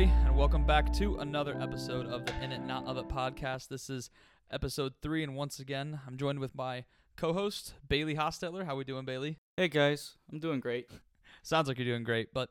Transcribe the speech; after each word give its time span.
everybody, 0.00 0.26
and 0.26 0.34
welcome 0.34 0.64
back 0.64 0.90
to 0.90 1.18
another 1.18 1.60
episode 1.60 2.06
of 2.06 2.24
the 2.24 2.32
In 2.42 2.52
It 2.52 2.62
Not 2.62 2.86
of 2.86 2.96
It 2.96 3.06
podcast. 3.08 3.68
This 3.68 3.90
is 3.90 4.08
episode 4.50 4.94
three, 5.02 5.22
and 5.22 5.36
once 5.36 5.58
again, 5.58 6.00
I'm 6.06 6.16
joined 6.16 6.38
with 6.38 6.54
my 6.54 6.84
co-host 7.18 7.74
Bailey 7.86 8.14
Hostetler. 8.14 8.64
How 8.64 8.76
we 8.76 8.84
doing, 8.84 9.04
Bailey? 9.04 9.36
Hey 9.58 9.68
guys, 9.68 10.16
I'm 10.32 10.38
doing 10.38 10.58
great. 10.58 10.88
Sounds 11.42 11.68
like 11.68 11.76
you're 11.76 11.84
doing 11.84 12.04
great. 12.04 12.32
But, 12.32 12.48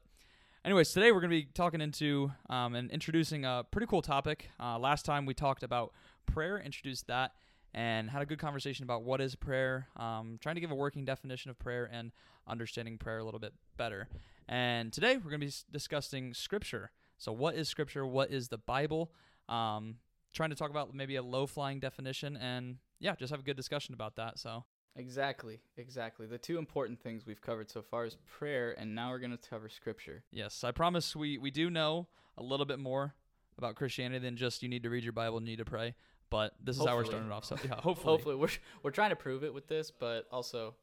anyways, 0.63 0.91
today 0.91 1.11
we're 1.11 1.21
going 1.21 1.31
to 1.31 1.37
be 1.37 1.47
talking 1.55 1.81
into 1.81 2.31
um, 2.51 2.75
and 2.75 2.91
introducing 2.91 3.45
a 3.45 3.65
pretty 3.71 3.87
cool 3.87 4.03
topic. 4.03 4.51
Uh, 4.59 4.77
last 4.77 5.03
time 5.03 5.25
we 5.25 5.33
talked 5.33 5.63
about 5.63 5.91
prayer, 6.27 6.59
introduced 6.59 7.07
that, 7.07 7.31
and 7.73 8.11
had 8.11 8.21
a 8.21 8.27
good 8.27 8.39
conversation 8.39 8.83
about 8.83 9.01
what 9.01 9.21
is 9.21 9.33
prayer, 9.33 9.87
um, 9.97 10.37
trying 10.39 10.53
to 10.53 10.61
give 10.61 10.69
a 10.69 10.75
working 10.75 11.03
definition 11.03 11.49
of 11.49 11.57
prayer 11.57 11.89
and 11.91 12.11
understanding 12.47 12.99
prayer 12.99 13.17
a 13.17 13.23
little 13.23 13.39
bit 13.39 13.53
better. 13.75 14.07
And 14.47 14.93
today 14.93 15.17
we're 15.17 15.31
going 15.31 15.41
to 15.41 15.47
be 15.47 15.53
discussing 15.71 16.35
scripture. 16.35 16.91
So, 17.19 17.31
what 17.31 17.55
is 17.55 17.69
scripture? 17.69 18.05
What 18.07 18.31
is 18.31 18.47
the 18.47 18.57
Bible? 18.57 19.11
Um, 19.47 19.95
trying 20.33 20.49
to 20.49 20.55
talk 20.55 20.71
about 20.71 20.93
maybe 20.93 21.15
a 21.15 21.23
low 21.23 21.45
flying 21.45 21.79
definition 21.79 22.35
and 22.37 22.77
yeah, 22.99 23.15
just 23.15 23.31
have 23.31 23.39
a 23.39 23.43
good 23.43 23.57
discussion 23.57 23.93
about 23.93 24.15
that. 24.15 24.39
So, 24.39 24.63
Exactly, 24.95 25.61
exactly. 25.77 26.25
The 26.25 26.37
two 26.37 26.57
important 26.57 26.99
things 27.01 27.25
we've 27.25 27.41
covered 27.41 27.69
so 27.69 27.81
far 27.81 28.05
is 28.05 28.17
prayer, 28.27 28.75
and 28.77 28.93
now 28.95 29.11
we're 29.11 29.19
going 29.19 29.31
to 29.31 29.49
cover 29.49 29.69
scripture. 29.69 30.23
Yes, 30.31 30.63
I 30.63 30.71
promise 30.71 31.15
we, 31.15 31.37
we 31.37 31.51
do 31.51 31.69
know 31.69 32.07
a 32.37 32.43
little 32.43 32.65
bit 32.65 32.79
more 32.79 33.13
about 33.57 33.75
Christianity 33.75 34.19
than 34.19 34.35
just 34.35 34.61
you 34.61 34.67
need 34.67 34.83
to 34.83 34.89
read 34.89 35.03
your 35.03 35.13
Bible 35.13 35.37
and 35.37 35.47
you 35.47 35.53
need 35.53 35.63
to 35.63 35.65
pray. 35.65 35.95
But 36.29 36.53
this 36.61 36.77
is 36.77 36.85
how 36.85 36.95
we're 36.95 37.05
starting 37.05 37.29
it 37.29 37.33
off. 37.33 37.45
So 37.45 37.57
yeah, 37.63 37.75
hopefully. 37.77 38.13
Hopefully, 38.13 38.35
we're 38.35 38.49
we're 38.83 38.91
trying 38.91 39.11
to 39.11 39.15
prove 39.15 39.43
it 39.43 39.53
with 39.53 39.67
this, 39.67 39.89
but 39.89 40.27
also, 40.31 40.75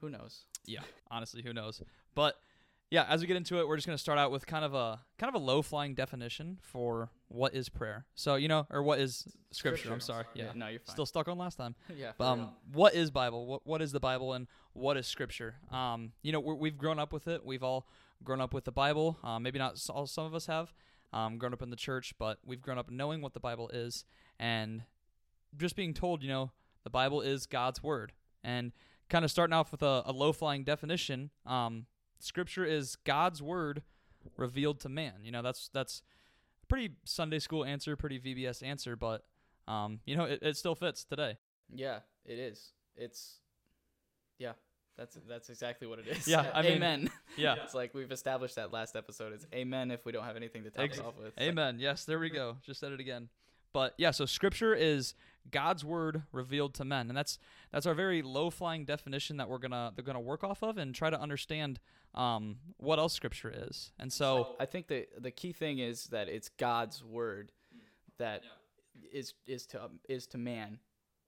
who 0.00 0.10
knows? 0.10 0.44
Yeah, 0.66 0.80
honestly, 1.10 1.42
who 1.42 1.52
knows? 1.52 1.82
But 2.14 2.38
yeah, 2.90 3.04
as 3.08 3.20
we 3.20 3.26
get 3.26 3.36
into 3.36 3.58
it, 3.58 3.68
we're 3.68 3.76
just 3.76 3.86
gonna 3.86 3.98
start 3.98 4.18
out 4.18 4.30
with 4.30 4.46
kind 4.46 4.64
of 4.64 4.74
a 4.74 5.00
kind 5.18 5.34
of 5.34 5.40
a 5.40 5.44
low 5.44 5.62
flying 5.62 5.94
definition 5.94 6.58
for 6.62 7.10
what 7.28 7.54
is 7.54 7.68
prayer. 7.68 8.06
So 8.14 8.36
you 8.36 8.48
know, 8.48 8.66
or 8.70 8.82
what 8.82 8.98
is 8.98 9.26
scripture? 9.50 9.92
I'm 9.92 10.00
sorry. 10.00 10.24
Yeah, 10.34 10.52
no, 10.54 10.68
you're 10.68 10.80
fine. 10.80 10.94
still 10.94 11.06
stuck 11.06 11.28
on 11.28 11.38
last 11.38 11.56
time. 11.56 11.74
yeah. 11.96 12.12
for 12.12 12.24
um, 12.24 12.50
what 12.72 12.94
is 12.94 13.10
Bible? 13.10 13.46
What 13.46 13.66
what 13.66 13.82
is 13.82 13.92
the 13.92 14.00
Bible 14.00 14.32
and 14.32 14.46
what 14.72 14.96
is 14.96 15.06
Scripture? 15.06 15.56
Um, 15.70 16.12
you 16.22 16.32
know, 16.32 16.40
we're, 16.40 16.54
we've 16.54 16.78
grown 16.78 16.98
up 16.98 17.12
with 17.12 17.28
it. 17.28 17.44
We've 17.44 17.62
all 17.62 17.88
grown 18.22 18.40
up 18.40 18.54
with 18.54 18.64
the 18.64 18.72
Bible. 18.72 19.18
Um, 19.22 19.42
maybe 19.42 19.58
not 19.58 19.80
all. 19.90 20.06
Some 20.06 20.24
of 20.24 20.34
us 20.34 20.46
have 20.46 20.72
um, 21.12 21.38
grown 21.38 21.52
up 21.52 21.62
in 21.62 21.70
the 21.70 21.76
church, 21.76 22.14
but 22.18 22.38
we've 22.44 22.60
grown 22.60 22.78
up 22.78 22.90
knowing 22.90 23.20
what 23.20 23.34
the 23.34 23.40
Bible 23.40 23.68
is 23.70 24.04
and 24.38 24.82
just 25.56 25.76
being 25.76 25.94
told, 25.94 26.22
you 26.22 26.28
know, 26.28 26.52
the 26.84 26.90
Bible 26.90 27.20
is 27.20 27.46
God's 27.46 27.82
word. 27.82 28.12
And 28.44 28.72
kind 29.08 29.24
of 29.24 29.30
starting 29.30 29.54
off 29.54 29.72
with 29.72 29.82
a, 29.82 30.02
a 30.06 30.12
low 30.12 30.32
flying 30.32 30.64
definition, 30.64 31.30
um, 31.46 31.86
Scripture 32.20 32.64
is 32.64 32.96
God's 33.04 33.42
word 33.42 33.82
revealed 34.36 34.80
to 34.80 34.88
man. 34.88 35.14
You 35.22 35.32
know, 35.32 35.42
that's 35.42 35.68
that's 35.72 36.02
a 36.62 36.66
pretty 36.66 36.94
Sunday 37.04 37.38
school 37.38 37.64
answer, 37.64 37.96
pretty 37.96 38.18
VBS 38.18 38.62
answer, 38.62 38.96
but 38.96 39.24
um, 39.66 40.00
you 40.06 40.16
know, 40.16 40.24
it, 40.24 40.40
it 40.42 40.56
still 40.56 40.74
fits 40.74 41.04
today. 41.04 41.36
yeah, 41.72 42.00
it 42.24 42.38
is. 42.38 42.72
It's 42.96 43.38
yeah. 44.38 44.52
That's 44.96 45.16
that's 45.28 45.48
exactly 45.48 45.86
what 45.86 46.00
it 46.00 46.08
is. 46.08 46.26
Yeah, 46.26 46.50
I 46.52 46.62
mean, 46.62 46.72
amen. 46.72 47.10
Yeah. 47.36 47.54
it's 47.62 47.72
like 47.74 47.94
we've 47.94 48.10
established 48.10 48.56
that 48.56 48.72
last 48.72 48.96
episode. 48.96 49.32
It's 49.32 49.46
amen 49.54 49.92
if 49.92 50.04
we 50.04 50.10
don't 50.10 50.24
have 50.24 50.34
anything 50.34 50.64
to 50.64 50.70
top 50.70 50.84
Ex- 50.84 50.98
off 50.98 51.16
with. 51.16 51.28
It's 51.28 51.36
like- 51.36 51.48
Amen. 51.48 51.78
Yes, 51.78 52.04
there 52.04 52.18
we 52.18 52.30
go. 52.30 52.56
Just 52.66 52.80
said 52.80 52.90
it 52.90 52.98
again. 52.98 53.28
But 53.72 53.94
yeah, 53.98 54.10
so 54.10 54.26
scripture 54.26 54.74
is 54.74 55.14
God's 55.50 55.84
word 55.84 56.22
revealed 56.32 56.74
to 56.74 56.84
men. 56.84 57.08
And 57.08 57.16
that's 57.16 57.38
that's 57.72 57.86
our 57.86 57.94
very 57.94 58.22
low 58.22 58.50
flying 58.50 58.84
definition 58.84 59.36
that 59.38 59.48
we're 59.48 59.58
gonna 59.58 59.92
they're 59.94 60.04
gonna 60.04 60.20
work 60.20 60.44
off 60.44 60.62
of 60.62 60.78
and 60.78 60.94
try 60.94 61.10
to 61.10 61.20
understand 61.20 61.80
um, 62.14 62.56
what 62.76 62.98
else 62.98 63.12
scripture 63.12 63.52
is. 63.54 63.92
And 63.98 64.12
so 64.12 64.56
I 64.60 64.66
think 64.66 64.88
the 64.88 65.06
the 65.18 65.30
key 65.30 65.52
thing 65.52 65.78
is 65.78 66.04
that 66.06 66.28
it's 66.28 66.48
God's 66.48 67.04
word 67.04 67.52
that 68.18 68.42
is 69.12 69.34
is 69.46 69.66
to 69.66 69.90
is 70.08 70.26
to 70.28 70.38
man. 70.38 70.78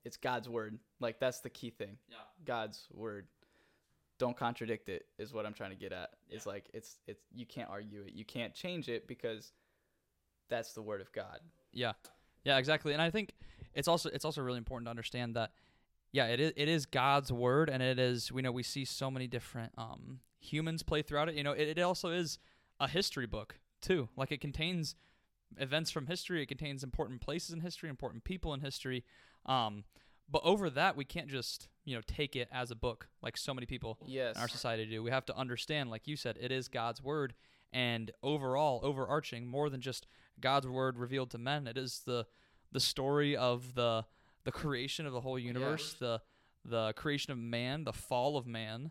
It's 0.04 0.16
God's 0.16 0.48
word. 0.48 0.78
Like 0.98 1.18
that's 1.20 1.40
the 1.40 1.50
key 1.50 1.70
thing. 1.70 1.98
Yeah. 2.08 2.16
God's 2.44 2.88
word. 2.92 3.26
Don't 4.18 4.36
contradict 4.36 4.90
it 4.90 5.06
is 5.18 5.32
what 5.32 5.46
I'm 5.46 5.54
trying 5.54 5.70
to 5.70 5.76
get 5.76 5.92
at. 5.92 6.10
It's 6.28 6.46
like 6.46 6.68
it's 6.74 6.98
it's 7.06 7.22
you 7.34 7.46
can't 7.46 7.70
argue 7.70 8.02
it. 8.02 8.12
You 8.14 8.24
can't 8.24 8.54
change 8.54 8.88
it 8.88 9.06
because 9.06 9.52
that's 10.48 10.72
the 10.72 10.82
word 10.82 11.00
of 11.00 11.10
God. 11.12 11.40
Yeah, 11.72 11.92
yeah, 12.44 12.58
exactly. 12.58 12.92
And 12.92 13.02
I 13.02 13.10
think 13.10 13.34
it's 13.74 13.88
also 13.88 14.08
it's 14.10 14.24
also 14.24 14.40
really 14.42 14.58
important 14.58 14.86
to 14.86 14.90
understand 14.90 15.36
that 15.36 15.52
yeah, 16.12 16.26
it 16.26 16.40
is 16.40 16.52
it 16.56 16.68
is 16.68 16.86
God's 16.86 17.32
word, 17.32 17.68
and 17.70 17.82
it 17.82 17.98
is 17.98 18.32
we 18.32 18.42
know 18.42 18.50
we 18.52 18.62
see 18.62 18.84
so 18.84 19.10
many 19.10 19.26
different 19.26 19.72
um, 19.78 20.20
humans 20.40 20.82
play 20.82 21.02
throughout 21.02 21.28
it. 21.28 21.34
You 21.36 21.44
know, 21.44 21.52
it, 21.52 21.78
it 21.78 21.80
also 21.80 22.10
is 22.10 22.38
a 22.80 22.88
history 22.88 23.26
book 23.26 23.58
too. 23.80 24.08
Like 24.16 24.32
it 24.32 24.40
contains 24.40 24.94
events 25.58 25.90
from 25.90 26.06
history. 26.06 26.42
It 26.42 26.46
contains 26.46 26.82
important 26.82 27.20
places 27.20 27.50
in 27.50 27.60
history, 27.60 27.88
important 27.88 28.24
people 28.24 28.54
in 28.54 28.60
history. 28.60 29.04
Um, 29.46 29.84
but 30.28 30.42
over 30.44 30.70
that, 30.70 30.96
we 30.96 31.04
can't 31.04 31.28
just 31.28 31.68
you 31.84 31.94
know 31.94 32.02
take 32.06 32.34
it 32.36 32.48
as 32.52 32.70
a 32.70 32.76
book 32.76 33.08
like 33.22 33.36
so 33.36 33.54
many 33.54 33.66
people 33.66 33.98
Yes. 34.06 34.36
in 34.36 34.42
our 34.42 34.48
society 34.48 34.86
do. 34.86 35.02
We 35.02 35.10
have 35.10 35.26
to 35.26 35.36
understand, 35.36 35.90
like 35.90 36.08
you 36.08 36.16
said, 36.16 36.36
it 36.40 36.50
is 36.50 36.68
God's 36.68 37.02
word, 37.02 37.34
and 37.72 38.10
overall, 38.22 38.80
overarching, 38.82 39.46
more 39.46 39.70
than 39.70 39.80
just 39.80 40.06
God's 40.40 40.66
word 40.66 40.98
revealed 40.98 41.30
to 41.30 41.38
men, 41.38 41.66
it 41.66 41.76
is 41.76 42.02
the 42.06 42.26
the 42.72 42.80
story 42.80 43.36
of 43.36 43.74
the 43.74 44.04
the 44.44 44.52
creation 44.52 45.06
of 45.06 45.12
the 45.12 45.20
whole 45.20 45.38
universe, 45.38 45.94
the 45.98 46.20
the 46.64 46.92
creation 46.94 47.32
of 47.32 47.38
man, 47.38 47.84
the 47.84 47.92
fall 47.92 48.36
of 48.36 48.46
man, 48.46 48.90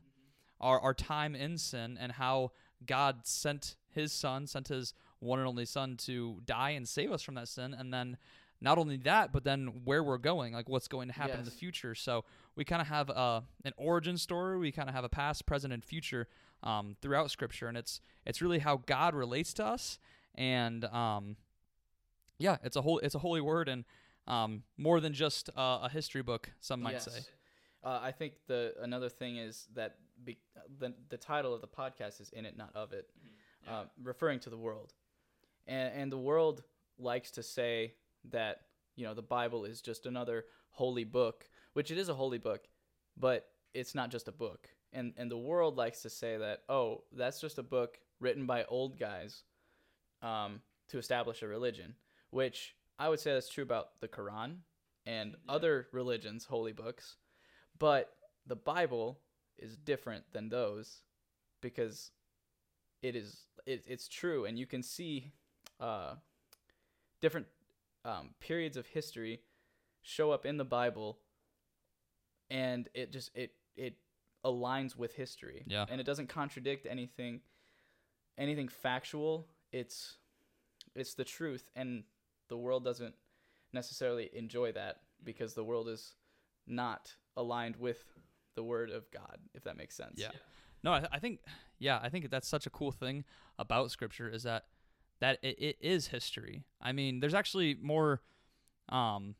our 0.59 0.79
our 0.79 0.93
time 0.93 1.35
in 1.35 1.57
sin, 1.57 1.97
and 1.99 2.13
how 2.13 2.51
God 2.85 3.25
sent 3.25 3.75
His 3.89 4.11
Son, 4.11 4.47
sent 4.47 4.67
His 4.67 4.93
one 5.19 5.39
and 5.39 5.47
only 5.47 5.65
Son 5.65 5.97
to 5.97 6.41
die 6.45 6.71
and 6.71 6.87
save 6.87 7.11
us 7.11 7.21
from 7.21 7.35
that 7.35 7.47
sin, 7.47 7.73
and 7.77 7.93
then. 7.93 8.17
Not 8.61 8.77
only 8.77 8.97
that, 8.97 9.31
but 9.31 9.45
then 9.45 9.67
where 9.85 10.03
we're 10.03 10.17
going, 10.17 10.51
like 10.51 10.67
what's 10.67 10.89
going 10.89 11.07
to 11.07 11.13
happen 11.13 11.39
in 11.39 11.45
the 11.45 11.49
future. 11.51 11.95
So 11.95 12.25
we 12.57 12.65
kind 12.65 12.81
of 12.81 12.89
have 12.89 13.09
uh, 13.09 13.39
an 13.63 13.71
origin 13.77 14.17
story. 14.17 14.57
We 14.57 14.73
kind 14.73 14.89
of 14.89 14.95
have 14.95 15.05
a 15.05 15.09
past, 15.09 15.45
present, 15.45 15.71
and 15.71 15.81
future 15.81 16.27
um, 16.61 16.97
throughout 17.01 17.31
Scripture, 17.31 17.69
and 17.69 17.77
it's 17.77 18.01
it's 18.25 18.41
really 18.41 18.59
how 18.59 18.83
God 18.85 19.15
relates 19.15 19.53
to 19.53 19.65
us. 19.65 19.97
And 20.39 20.85
um, 20.85 21.35
yeah, 22.39 22.57
it's 22.63 22.75
a 22.77 22.81
whole 22.81 22.99
it's 22.99 23.13
a 23.13 23.19
holy 23.19 23.41
word, 23.41 23.67
and 23.69 23.83
um, 24.25 24.63
more 24.77 24.99
than 25.01 25.13
just 25.13 25.49
uh, 25.55 25.79
a 25.83 25.89
history 25.89 26.21
book. 26.23 26.49
Some 26.61 26.81
might 26.81 26.93
Yes. 26.93 27.05
say. 27.13 27.19
Uh, 27.83 27.99
I 28.01 28.11
think 28.11 28.33
the 28.47 28.73
another 28.81 29.09
thing 29.09 29.37
is 29.37 29.67
that 29.75 29.97
be, 30.23 30.37
the 30.79 30.93
the 31.09 31.17
title 31.17 31.53
of 31.53 31.61
the 31.61 31.67
podcast 31.67 32.21
is 32.21 32.29
"In 32.31 32.45
It, 32.45 32.57
Not 32.57 32.71
of 32.73 32.93
It," 32.93 33.09
uh, 33.67 33.83
referring 34.01 34.39
to 34.41 34.49
the 34.49 34.57
world, 34.57 34.93
and 35.67 35.93
and 35.93 36.11
the 36.11 36.17
world 36.17 36.63
likes 36.97 37.31
to 37.31 37.43
say 37.43 37.93
that 38.31 38.61
you 38.95 39.05
know 39.05 39.13
the 39.13 39.21
Bible 39.21 39.65
is 39.65 39.81
just 39.81 40.05
another 40.05 40.45
holy 40.71 41.03
book, 41.03 41.49
which 41.73 41.91
it 41.91 41.97
is 41.97 42.07
a 42.09 42.13
holy 42.13 42.37
book, 42.37 42.67
but 43.17 43.49
it's 43.73 43.93
not 43.95 44.09
just 44.09 44.27
a 44.29 44.31
book. 44.33 44.69
And 44.93 45.13
and 45.17 45.29
the 45.29 45.37
world 45.37 45.75
likes 45.77 46.01
to 46.03 46.09
say 46.09 46.37
that 46.37 46.63
oh 46.69 47.03
that's 47.11 47.39
just 47.41 47.57
a 47.59 47.63
book 47.63 47.99
written 48.19 48.45
by 48.45 48.63
old 48.65 48.97
guys, 48.99 49.43
um, 50.21 50.61
to 50.89 50.97
establish 50.97 51.41
a 51.41 51.47
religion, 51.47 51.95
which 52.31 52.75
I 52.97 53.09
would 53.09 53.19
say 53.19 53.33
that's 53.33 53.49
true 53.49 53.63
about 53.63 53.99
the 54.01 54.07
Quran 54.07 54.57
and 55.05 55.35
other 55.47 55.87
religions' 55.91 56.45
holy 56.45 56.73
books. 56.73 57.15
But 57.77 58.13
the 58.45 58.55
Bible 58.55 59.19
is 59.57 59.77
different 59.77 60.25
than 60.33 60.49
those 60.49 61.01
because 61.61 62.11
it 63.01 63.15
is 63.15 63.43
it, 63.65 63.83
it's 63.87 64.07
true, 64.07 64.45
and 64.45 64.57
you 64.57 64.65
can 64.65 64.83
see 64.83 65.31
uh, 65.79 66.15
different 67.21 67.47
um, 68.05 68.31
periods 68.39 68.75
of 68.77 68.87
history 68.87 69.41
show 70.01 70.31
up 70.31 70.45
in 70.45 70.57
the 70.57 70.65
Bible, 70.65 71.19
and 72.49 72.89
it 72.93 73.11
just 73.11 73.31
it 73.35 73.51
it 73.75 73.95
aligns 74.45 74.95
with 74.95 75.13
history, 75.15 75.63
Yeah. 75.67 75.85
and 75.89 75.99
it 76.01 76.05
doesn't 76.05 76.27
contradict 76.27 76.85
anything 76.89 77.41
anything 78.37 78.67
factual. 78.69 79.47
It's 79.71 80.17
it's 80.95 81.13
the 81.13 81.23
truth, 81.23 81.69
and 81.75 82.03
the 82.47 82.57
world 82.57 82.83
doesn't 82.83 83.15
necessarily 83.73 84.29
enjoy 84.33 84.71
that 84.73 85.01
because 85.23 85.53
the 85.53 85.63
world 85.63 85.87
is 85.87 86.15
not 86.67 87.13
aligned 87.37 87.75
with 87.75 88.03
the 88.55 88.63
word 88.63 88.89
of 88.89 89.09
God, 89.11 89.37
if 89.53 89.63
that 89.63 89.77
makes 89.77 89.95
sense. 89.95 90.15
Yeah. 90.17 90.31
No, 90.83 90.93
I, 90.93 91.07
I 91.11 91.19
think 91.19 91.39
yeah, 91.77 91.99
I 92.01 92.09
think 92.09 92.29
that's 92.29 92.47
such 92.47 92.65
a 92.65 92.69
cool 92.69 92.91
thing 92.91 93.23
about 93.57 93.91
Scripture 93.91 94.29
is 94.29 94.43
that 94.43 94.65
that 95.19 95.39
it, 95.41 95.59
it 95.59 95.77
is 95.81 96.07
history. 96.07 96.63
I 96.81 96.91
mean, 96.91 97.19
there's 97.19 97.33
actually 97.33 97.75
more 97.81 98.21
um, 98.89 99.35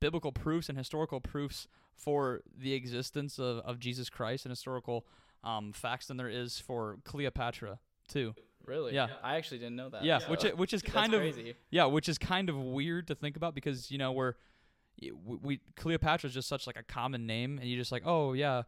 biblical 0.00 0.32
proofs 0.32 0.68
and 0.68 0.78
historical 0.78 1.20
proofs 1.20 1.66
for 1.94 2.42
the 2.56 2.74
existence 2.74 3.38
of, 3.38 3.58
of 3.58 3.78
Jesus 3.78 4.08
Christ 4.10 4.44
and 4.44 4.50
historical 4.50 5.06
um, 5.42 5.72
facts 5.72 6.06
than 6.06 6.16
there 6.16 6.28
is 6.28 6.58
for 6.58 6.98
Cleopatra 7.04 7.78
too. 8.08 8.34
Really? 8.66 8.94
Yeah. 8.94 9.08
I 9.22 9.36
actually 9.36 9.58
didn't 9.58 9.76
know 9.76 9.88
that. 9.90 10.04
Yeah, 10.04 10.18
so 10.18 10.30
which 10.30 10.42
which 10.44 10.72
is 10.72 10.82
that's 10.82 10.92
kind 10.94 11.14
of 11.14 11.20
crazy. 11.20 11.54
yeah, 11.70 11.84
which 11.86 12.08
is 12.08 12.18
kind 12.18 12.48
of 12.48 12.56
weird 12.56 13.08
to 13.08 13.14
think 13.14 13.36
about 13.36 13.54
because 13.54 13.90
you 13.90 13.98
know 13.98 14.12
we're 14.12 14.34
we, 15.00 15.36
we 15.42 15.60
Cleopatra 15.76 16.28
is 16.28 16.34
just 16.34 16.48
such 16.48 16.66
like 16.66 16.76
a 16.78 16.82
common 16.82 17.26
name, 17.26 17.58
and 17.58 17.68
you 17.68 17.76
just 17.76 17.92
like 17.92 18.02
oh 18.06 18.32
yeah, 18.32 18.62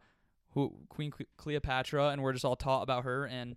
who 0.51 0.73
Queen 0.89 1.11
Cleopatra, 1.37 2.09
and 2.09 2.21
we're 2.21 2.33
just 2.33 2.45
all 2.45 2.55
taught 2.55 2.83
about 2.83 3.03
her, 3.03 3.25
and 3.25 3.55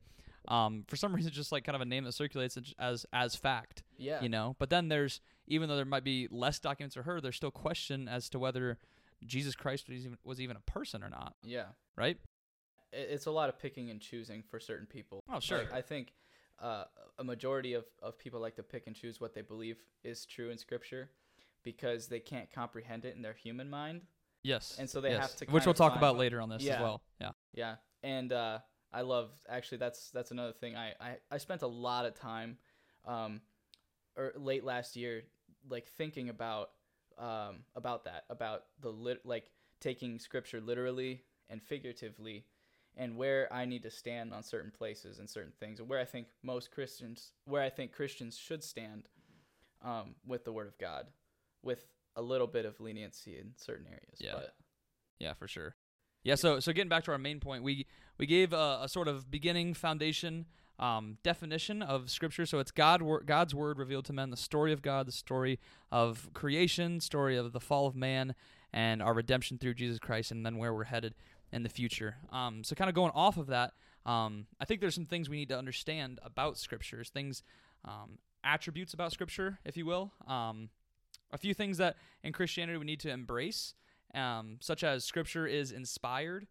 um, 0.48 0.84
for 0.88 0.96
some 0.96 1.14
reason 1.16 1.31
just 1.32 1.52
like 1.52 1.64
kind 1.64 1.76
of 1.76 1.82
a 1.82 1.87
name 1.87 2.04
that 2.04 2.12
circulates 2.12 2.56
as- 2.78 3.06
as 3.12 3.34
fact. 3.34 3.82
Yeah. 3.98 4.22
You 4.22 4.28
know, 4.28 4.56
but 4.58 4.70
then 4.70 4.88
there's 4.88 5.20
even 5.46 5.69
though 5.69 5.76
there 5.76 5.84
might 5.84 6.04
be 6.04 6.28
less 6.31 6.58
documents 6.58 6.94
for 6.94 7.02
her, 7.02 7.20
there's 7.20 7.37
still 7.37 7.50
question 7.50 8.08
as 8.08 8.28
to 8.31 8.38
whether 8.38 8.78
Jesus 9.26 9.54
Christ 9.54 9.88
was 9.88 10.04
even 10.04 10.16
was 10.25 10.40
even 10.40 10.56
a 10.56 10.60
person 10.60 11.02
or 11.02 11.10
not. 11.10 11.34
Yeah. 11.42 11.66
Right? 11.96 12.19
It's 12.92 13.26
a 13.26 13.31
lot 13.31 13.48
of 13.48 13.58
picking 13.58 13.90
and 13.90 14.00
choosing 14.00 14.42
for 14.42 14.58
certain 14.58 14.87
people. 14.87 15.22
Oh, 15.32 15.38
sure. 15.38 15.58
Like, 15.58 15.72
I 15.72 15.81
think 15.81 16.12
uh, 16.60 16.84
a 17.18 17.24
majority 17.24 17.74
of, 17.74 17.84
of 18.02 18.18
people 18.18 18.40
like 18.40 18.56
to 18.56 18.62
pick 18.62 18.86
and 18.86 18.94
choose 18.94 19.20
what 19.20 19.34
they 19.34 19.42
believe 19.42 19.78
is 20.04 20.26
true 20.26 20.50
in 20.50 20.58
Scripture 20.58 21.10
because 21.62 22.06
they 22.06 22.20
can't 22.20 22.50
comprehend 22.50 23.04
it 23.04 23.16
in 23.16 23.22
their 23.22 23.34
human 23.34 23.68
mind. 23.68 24.02
Yes. 24.42 24.76
And 24.78 24.88
so 24.88 25.00
they 25.00 25.10
yes. 25.10 25.20
have 25.20 25.36
to 25.36 25.52
which 25.52 25.66
we'll 25.66 25.74
talk 25.74 25.96
about 25.96 26.16
later 26.16 26.40
on 26.40 26.48
this 26.48 26.66
as 26.66 26.80
well. 26.80 27.02
Yeah. 27.20 27.30
Yeah, 27.54 27.74
and 28.02 28.32
uh, 28.32 28.58
I 28.92 29.02
love 29.02 29.30
actually 29.48 29.78
that's 29.78 30.10
that's 30.10 30.30
another 30.30 30.52
thing. 30.52 30.76
I, 30.76 30.94
I, 31.00 31.16
I 31.30 31.38
spent 31.38 31.62
a 31.62 31.66
lot 31.66 32.06
of 32.06 32.14
time, 32.14 32.58
um, 33.04 33.40
or 34.16 34.32
late 34.36 34.64
last 34.64 34.96
year, 34.96 35.22
like 35.68 35.88
thinking 35.88 36.28
about 36.28 36.70
um 37.18 37.58
about 37.74 38.04
that 38.04 38.24
about 38.30 38.62
the 38.80 38.88
lit 38.88 39.20
like 39.26 39.50
taking 39.80 40.18
scripture 40.18 40.60
literally 40.60 41.22
and 41.50 41.62
figuratively, 41.62 42.46
and 43.00 43.17
where 43.17 43.50
I 43.50 43.64
need 43.64 43.82
to 43.85 43.91
stand 43.91 44.35
on 44.35 44.43
certain 44.43 44.70
places 44.70 45.19
and 45.19 45.29
certain 45.29 45.55
things, 45.58 45.81
and 45.81 45.88
where 45.88 45.99
I 45.99 46.05
think 46.05 46.26
most 46.43 46.70
Christians 46.70 47.32
where 47.47 47.62
I 47.62 47.70
think 47.70 47.93
Christians 47.93 48.37
should 48.37 48.62
stand, 48.62 49.08
um, 49.82 50.14
with 50.26 50.44
the 50.44 50.52
Word 50.52 50.69
of 50.69 50.76
God, 50.76 51.06
with 51.62 51.87
a 52.14 52.20
little 52.20 52.47
bit 52.47 52.67
of 52.67 52.79
leniency 52.79 53.38
in 53.38 53.52
certain 53.56 53.87
areas. 53.87 54.19
Yeah. 54.19 54.35
But 54.35 54.55
Yeah, 55.19 55.32
for 55.32 55.49
sure. 55.49 55.76
Yeah, 56.23 56.35
so 56.35 56.61
so 56.61 56.75
getting 56.75 56.91
back 56.91 57.05
to 57.05 57.12
our 57.12 57.19
main 57.19 57.41
point, 57.41 57.64
we 57.64 57.87
we 58.19 58.26
gave 58.26 58.52
a, 58.52 58.81
a 58.82 58.88
sort 58.88 59.08
of 59.08 59.31
beginning 59.31 59.73
foundation 59.73 60.44
um, 60.79 61.17
definition 61.23 61.82
of 61.82 62.11
Scripture. 62.11 62.44
So 62.44 62.58
it's 62.58 62.70
God 62.70 63.00
wor- 63.00 63.23
God's 63.23 63.55
word 63.55 63.79
revealed 63.79 64.05
to 64.06 64.12
men, 64.12 64.29
the 64.29 64.37
story 64.37 64.75
of 64.75 64.82
God, 64.82 65.06
the 65.06 65.12
story 65.12 65.58
of 65.91 66.29
creation, 66.35 67.00
story 67.00 67.38
of 67.38 67.52
the 67.52 67.61
fall 67.61 67.87
of 67.87 67.97
man, 67.97 68.35
and 68.75 69.02
our 69.02 69.14
redemption 69.14 69.56
through 69.56 69.75
Jesus 69.75 69.99
Christ, 69.99 70.31
and 70.31 70.44
then 70.44 70.58
where 70.58 70.75
we're 70.75 70.85
headed 70.85 71.14
in 71.52 71.62
the 71.62 71.69
future. 71.69 72.17
Um, 72.31 72.64
so 72.64 72.75
kind 72.75 72.88
of 72.88 72.94
going 72.94 73.12
off 73.14 73.37
of 73.37 73.49
that, 73.49 73.73
um, 74.06 74.47
I 74.61 74.64
think 74.64 74.81
there's 74.81 74.94
some 74.94 75.06
things 75.06 75.29
we 75.29 75.37
need 75.37 75.49
to 75.49 75.58
understand 75.58 76.20
about 76.23 76.58
Scriptures, 76.58 77.11
things 77.11 77.43
um, 77.85 78.19
attributes 78.44 78.94
about 78.94 79.12
Scripture, 79.12 79.58
if 79.64 79.76
you 79.76 79.87
will. 79.87 80.12
Um, 80.26 80.70
a 81.32 81.38
few 81.38 81.55
things 81.55 81.79
that 81.79 81.97
in 82.23 82.32
Christianity 82.32 82.79
we 82.79 82.85
need 82.85 83.00
to 83.00 83.11
embrace 83.11 83.75
um, 84.14 84.56
such 84.61 84.82
as 84.82 85.05
Scripture 85.05 85.47
is 85.47 85.70
inspired, 85.70 86.47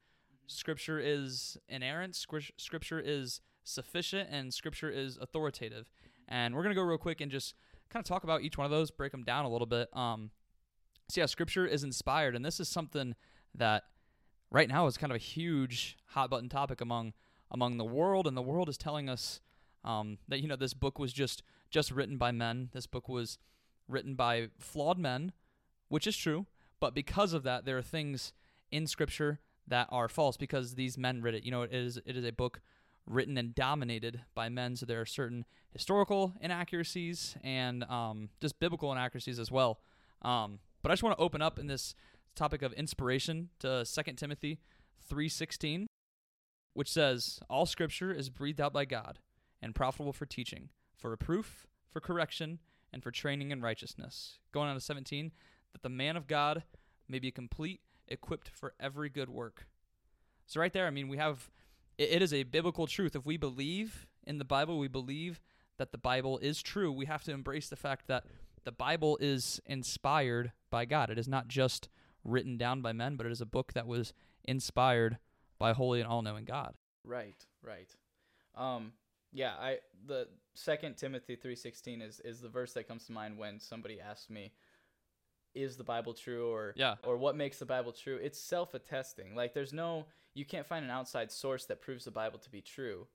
Scripture 0.47 0.99
is 0.99 1.57
inerrant, 1.67 2.15
Scripture 2.15 3.01
is 3.03 3.41
sufficient, 3.63 4.29
and 4.31 4.53
Scripture 4.53 4.89
is 4.89 5.17
authoritative. 5.17 5.89
And 6.27 6.55
we're 6.55 6.63
gonna 6.63 6.75
go 6.75 6.81
real 6.81 6.97
quick 6.97 7.21
and 7.21 7.31
just 7.31 7.55
kind 7.89 8.01
of 8.01 8.07
talk 8.07 8.23
about 8.23 8.41
each 8.41 8.57
one 8.57 8.65
of 8.65 8.71
those, 8.71 8.91
break 8.91 9.11
them 9.11 9.23
down 9.23 9.45
a 9.45 9.49
little 9.49 9.67
bit. 9.67 9.89
Um, 9.93 10.31
so 11.09 11.21
yeah, 11.21 11.25
Scripture 11.25 11.65
is 11.65 11.83
inspired, 11.83 12.35
and 12.35 12.45
this 12.45 12.59
is 12.59 12.69
something 12.69 13.15
that 13.55 13.83
right 14.51 14.69
now 14.69 14.87
is 14.87 14.97
kind 14.97 15.11
of 15.11 15.15
a 15.15 15.19
huge 15.19 15.97
hot 16.07 16.29
button 16.29 16.49
topic 16.49 16.81
among 16.81 17.13
among 17.51 17.77
the 17.77 17.85
world, 17.85 18.27
and 18.27 18.37
the 18.37 18.41
world 18.41 18.69
is 18.69 18.77
telling 18.77 19.09
us 19.09 19.41
um, 19.83 20.17
that 20.27 20.39
you 20.39 20.47
know 20.47 20.55
this 20.55 20.73
book 20.73 20.99
was 20.99 21.13
just 21.13 21.43
just 21.69 21.91
written 21.91 22.17
by 22.17 22.31
men. 22.31 22.69
This 22.73 22.87
book 22.87 23.09
was 23.09 23.37
written 23.87 24.15
by 24.15 24.49
flawed 24.57 24.97
men, 24.97 25.33
which 25.87 26.07
is 26.07 26.15
true. 26.15 26.45
But 26.79 26.93
because 26.93 27.33
of 27.33 27.43
that, 27.43 27.65
there 27.65 27.77
are 27.77 27.81
things 27.81 28.31
in 28.71 28.87
Scripture 28.87 29.39
that 29.67 29.87
are 29.91 30.07
false 30.07 30.37
because 30.37 30.75
these 30.75 30.97
men 30.97 31.21
wrote 31.21 31.33
it. 31.33 31.43
You 31.43 31.51
know, 31.51 31.63
it 31.63 31.73
is 31.73 31.99
it 32.05 32.15
is 32.15 32.25
a 32.25 32.31
book 32.31 32.61
written 33.05 33.37
and 33.37 33.55
dominated 33.55 34.21
by 34.35 34.49
men, 34.49 34.75
so 34.75 34.85
there 34.85 35.01
are 35.01 35.05
certain 35.05 35.45
historical 35.71 36.33
inaccuracies 36.41 37.35
and 37.43 37.83
um, 37.85 38.29
just 38.39 38.59
biblical 38.59 38.91
inaccuracies 38.91 39.39
as 39.39 39.51
well. 39.51 39.79
Um, 40.21 40.59
but 40.81 40.91
I 40.91 40.93
just 40.93 41.03
want 41.03 41.17
to 41.17 41.23
open 41.23 41.41
up 41.41 41.59
in 41.59 41.67
this 41.67 41.95
topic 42.35 42.61
of 42.61 42.73
inspiration 42.73 43.49
to 43.59 43.85
2 43.85 44.17
Timothy 44.17 44.59
3:16, 45.09 45.87
which 46.73 46.89
says, 46.89 47.39
"All 47.49 47.65
Scripture 47.65 48.13
is 48.13 48.29
breathed 48.29 48.61
out 48.61 48.73
by 48.73 48.85
God 48.85 49.19
and 49.61 49.75
profitable 49.75 50.13
for 50.13 50.25
teaching, 50.25 50.69
for 50.95 51.09
reproof, 51.09 51.67
for 51.89 51.99
correction, 51.99 52.59
and 52.91 53.03
for 53.03 53.11
training 53.11 53.51
in 53.51 53.61
righteousness." 53.61 54.39
Going 54.51 54.69
on 54.69 54.75
to 54.75 54.81
17, 54.81 55.31
that 55.73 55.81
the 55.81 55.89
man 55.89 56.15
of 56.15 56.27
God 56.27 56.63
may 57.07 57.19
be 57.19 57.31
complete, 57.31 57.81
equipped 58.07 58.49
for 58.49 58.75
every 58.79 59.09
good 59.09 59.29
work. 59.29 59.67
So 60.45 60.59
right 60.59 60.73
there, 60.73 60.87
I 60.87 60.91
mean, 60.91 61.07
we 61.07 61.17
have 61.17 61.51
it, 61.97 62.09
it 62.09 62.21
is 62.21 62.33
a 62.33 62.43
biblical 62.43 62.87
truth. 62.87 63.15
If 63.15 63.25
we 63.25 63.37
believe 63.37 64.07
in 64.23 64.37
the 64.37 64.45
Bible, 64.45 64.79
we 64.79 64.87
believe 64.87 65.41
that 65.77 65.91
the 65.91 65.97
Bible 65.97 66.37
is 66.39 66.61
true. 66.61 66.91
We 66.91 67.05
have 67.05 67.23
to 67.23 67.31
embrace 67.31 67.69
the 67.69 67.75
fact 67.75 68.07
that 68.07 68.25
the 68.63 68.71
Bible 68.71 69.17
is 69.21 69.61
inspired 69.65 70.51
by 70.69 70.85
God. 70.85 71.09
It 71.09 71.17
is 71.17 71.27
not 71.27 71.47
just 71.47 71.89
written 72.23 72.57
down 72.57 72.81
by 72.81 72.91
men, 72.93 73.15
but 73.15 73.25
it 73.25 73.31
is 73.31 73.41
a 73.41 73.45
book 73.45 73.73
that 73.73 73.87
was 73.87 74.13
inspired 74.45 75.17
by 75.57 75.73
holy 75.73 75.99
and 75.99 76.07
all-knowing 76.09 76.45
God. 76.45 76.73
Right, 77.03 77.45
right. 77.63 77.93
Um, 78.55 78.93
yeah, 79.31 79.53
I 79.59 79.77
the 80.05 80.27
Second 80.55 80.97
Timothy 80.97 81.35
three 81.35 81.55
sixteen 81.55 82.01
is 82.01 82.19
is 82.21 82.39
the 82.41 82.49
verse 82.49 82.73
that 82.73 82.87
comes 82.87 83.05
to 83.05 83.11
mind 83.11 83.37
when 83.37 83.59
somebody 83.59 83.99
asks 84.01 84.29
me, 84.29 84.51
"Is 85.53 85.77
the 85.77 85.83
Bible 85.83 86.13
true?" 86.13 86.51
or 86.51 86.73
Yeah. 86.75 86.95
or 87.03 87.17
what 87.17 87.35
makes 87.35 87.59
the 87.59 87.65
Bible 87.65 87.91
true? 87.91 88.17
It's 88.17 88.39
self 88.39 88.73
attesting. 88.73 89.35
Like 89.35 89.53
there's 89.53 89.71
no 89.73 90.05
you 90.33 90.45
can't 90.45 90.65
find 90.65 90.83
an 90.85 90.91
outside 90.91 91.31
source 91.31 91.65
that 91.65 91.81
proves 91.81 92.05
the 92.05 92.11
Bible 92.11 92.39
to 92.39 92.49
be 92.49 92.61
true. 92.61 93.07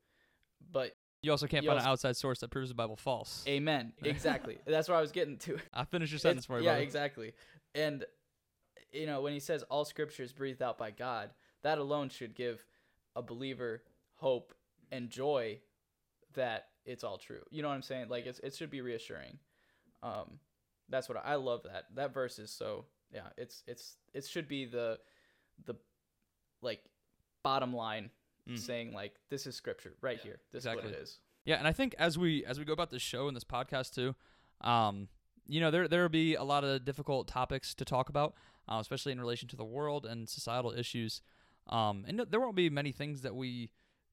But 0.71 0.97
You 1.23 1.31
also 1.31 1.47
can't 1.47 1.65
You 1.65 1.71
find 1.71 1.81
an 1.81 1.87
outside 1.87 2.17
source 2.17 2.39
that 2.41 2.49
proves 2.49 2.69
the 2.69 2.75
Bible 2.75 2.97
false. 2.97 3.45
amen. 3.49 3.93
Exactly. 4.03 4.59
That's 4.67 4.89
where 4.89 4.97
I 4.99 5.01
was 5.01 5.13
getting 5.13 5.37
to. 5.39 5.59
I 5.73 5.85
finished 5.85 6.13
your 6.13 6.17
It's- 6.19 6.23
sentence 6.23 6.47
for 6.47 6.59
you. 6.59 6.65
Yeah, 6.65 6.73
brother. 6.73 6.83
exactly. 6.83 7.33
And 7.75 8.05
you 8.95 9.07
know, 9.07 9.21
when 9.21 9.33
he 9.33 9.41
says 9.41 9.63
all 9.65 9.85
scripture 9.85 10.23
is 10.23 10.33
breathed 10.33 10.63
out 10.63 10.79
by 10.79 10.91
God, 10.91 11.31
that 11.63 11.79
alone 11.79 12.09
should 12.09 12.35
give 12.35 12.65
a 13.17 13.23
believer 13.23 13.83
hope 14.15 14.55
and 14.93 15.11
joy 15.11 15.59
that 16.35 16.69
it's 16.85 17.05
all 17.05 17.19
true. 17.19 17.43
You 17.51 17.63
know 17.63 17.69
what 17.69 17.75
I'm 17.75 17.83
saying? 17.83 18.09
Like 18.09 18.27
it's 18.27 18.39
it 18.41 18.55
should 18.55 18.71
be 18.71 18.81
reassuring. 18.81 19.39
Um 20.03 20.39
that's 20.89 21.09
what 21.09 21.19
I, 21.19 21.33
I 21.33 21.35
love 21.37 21.63
that. 21.65 21.87
That 21.95 22.13
verse 22.13 22.39
is 22.39 22.51
so 22.51 22.87
yeah, 23.13 23.29
it's 23.37 23.63
it's 23.67 23.97
it 24.13 24.25
should 24.27 24.49
be 24.49 24.65
the 24.67 24.99
the 25.67 25.75
like 26.63 26.83
bottom 27.43 27.75
line 27.75 28.11
Mhm. 28.49 28.59
saying 28.59 28.93
like 28.93 29.15
this 29.31 29.47
is 29.47 29.57
scripture 29.57 29.95
right 30.03 30.21
here. 30.21 30.39
This 30.53 30.65
is 30.67 30.75
what 30.75 30.85
it 30.85 30.95
is. 30.95 31.19
Yeah, 31.47 31.57
and 31.57 31.67
I 31.67 31.73
think 31.73 31.95
as 31.99 32.19
we 32.19 32.45
as 32.45 32.59
we 32.59 32.67
go 32.67 32.75
about 32.75 32.91
this 32.91 33.01
show 33.01 33.27
and 33.27 33.35
this 33.35 33.45
podcast 33.45 33.95
too, 33.95 34.15
um, 34.61 35.09
you 35.47 35.61
know, 35.61 35.71
there 35.71 35.89
there 35.89 36.03
will 36.03 36.11
be 36.11 36.35
a 36.35 36.43
lot 36.45 36.63
of 36.63 36.85
difficult 36.85 37.27
topics 37.27 37.75
to 37.77 37.85
talk 37.87 38.11
about, 38.11 38.35
uh, 38.69 38.79
especially 38.81 39.13
in 39.13 39.21
relation 39.21 39.49
to 39.49 39.57
the 39.57 39.65
world 39.65 40.07
and 40.07 40.29
societal 40.29 40.73
issues. 40.73 41.21
Um, 41.69 42.05
and 42.07 42.21
there 42.31 42.41
won't 42.41 42.57
be 42.57 42.71
many 42.71 42.93
things 42.93 43.23
that 43.23 43.35
we 43.35 43.71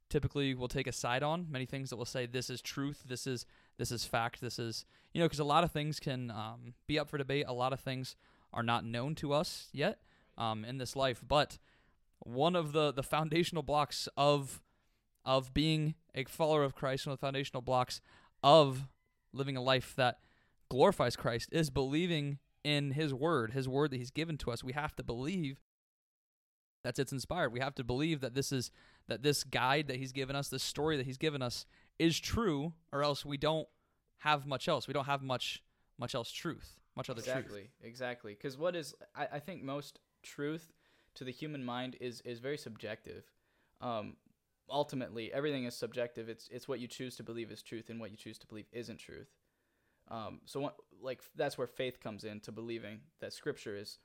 typically 0.10 0.54
will 0.54 0.68
take 0.68 0.88
a 0.88 0.92
side 0.92 1.24
on. 1.24 1.48
Many 1.50 1.66
things 1.66 1.90
that 1.90 1.96
will 1.96 2.06
say 2.06 2.26
this 2.26 2.50
is 2.50 2.62
truth, 2.62 3.04
this 3.08 3.26
is 3.26 3.46
this 3.78 3.92
is 3.92 4.06
fact, 4.06 4.42
this 4.42 4.60
is 4.60 4.86
you 5.14 5.20
know, 5.20 5.26
because 5.26 5.40
a 5.40 5.44
lot 5.44 5.64
of 5.64 5.72
things 5.72 6.00
can 6.00 6.32
um, 6.32 6.74
be 6.88 7.00
up 7.00 7.10
for 7.10 7.18
debate. 7.18 7.46
A 7.48 7.54
lot 7.54 7.74
of 7.74 7.80
things 7.80 8.16
are 8.54 8.64
not 8.64 8.86
known 8.86 9.16
to 9.16 9.34
us 9.34 9.70
yet 9.74 10.00
um, 10.38 10.64
in 10.64 10.78
this 10.78 10.96
life, 10.96 11.22
but 11.28 11.58
one 12.20 12.56
of 12.56 12.72
the 12.74 12.92
the 12.92 13.04
foundational 13.04 13.64
blocks 13.64 14.08
of 14.16 14.62
of 15.26 15.54
being 15.54 15.96
a 16.16 16.24
follower 16.26 16.64
of 16.64 16.76
Christ, 16.76 17.06
one 17.06 17.14
of 17.14 17.20
the 17.20 17.26
foundational 17.26 17.62
blocks 17.62 18.02
of 18.44 18.88
living 19.34 19.56
a 19.56 19.62
life 19.62 19.94
that 19.96 20.20
glorifies 20.70 21.16
Christ 21.16 21.50
is 21.52 21.70
believing 21.70 22.40
in 22.64 22.92
His 22.92 23.14
Word, 23.14 23.52
His 23.52 23.68
Word 23.68 23.92
that 23.92 23.98
He's 23.98 24.12
given 24.12 24.38
to 24.40 24.52
us. 24.52 24.64
We 24.64 24.74
have 24.74 24.96
to 24.96 25.04
believe 25.04 25.60
that 26.84 26.98
it's 26.98 27.12
inspired. 27.12 27.54
We 27.54 27.60
have 27.60 27.76
to 27.76 27.84
believe 27.84 28.22
that 28.22 28.34
this 28.34 28.52
is 28.52 28.72
that 29.08 29.24
this 29.24 29.44
guide 29.44 29.88
that 29.88 29.98
He's 29.98 30.12
given 30.12 30.36
us, 30.36 30.50
this 30.50 30.64
story 30.64 30.98
that 30.98 31.06
He's 31.06 31.18
given 31.18 31.42
us, 31.42 31.66
is 32.00 32.20
true, 32.20 32.74
or 32.92 33.04
else 33.04 33.26
we 33.26 33.38
don't 33.38 33.68
have 34.20 34.46
much 34.46 34.68
else. 34.68 34.88
We 34.88 34.94
don't 34.94 35.06
have 35.06 35.22
much 35.22 35.64
much 35.98 36.16
else 36.16 36.32
truth, 36.32 36.80
much 36.96 37.10
other 37.10 37.22
truth. 37.22 37.36
exactly 37.36 37.70
exactly 37.84 38.34
because 38.34 38.58
what 38.58 38.76
is 38.76 38.96
I, 39.16 39.28
I 39.34 39.40
think 39.40 39.62
most 39.64 40.00
truth 40.24 40.72
to 41.16 41.24
the 41.24 41.32
human 41.32 41.64
mind 41.64 41.96
is 42.00 42.22
is 42.22 42.40
very 42.40 42.58
subjective 42.58 43.24
um 43.82 44.16
ultimately 44.70 45.32
everything 45.34 45.66
is 45.66 45.76
subjective 45.76 46.30
it's 46.30 46.48
it's 46.50 46.68
what 46.68 46.80
you 46.80 46.88
choose 46.88 47.16
to 47.18 47.24
believe 47.24 47.52
is 47.52 47.62
truth 47.62 47.90
and 47.90 48.00
what 48.00 48.10
you 48.12 48.18
choose 48.18 48.38
to 48.40 48.48
believe 48.48 48.66
isn't 48.72 48.98
truth 48.98 49.28
um 50.12 50.40
so 50.46 50.60
what, 50.60 50.76
like 51.02 51.22
that's 51.36 51.58
where 51.58 51.68
faith 51.68 52.00
comes 52.00 52.24
in 52.24 52.40
to 52.40 52.52
believing 52.52 53.00
that 53.20 53.34
scripture 53.34 53.76
is 53.76 53.98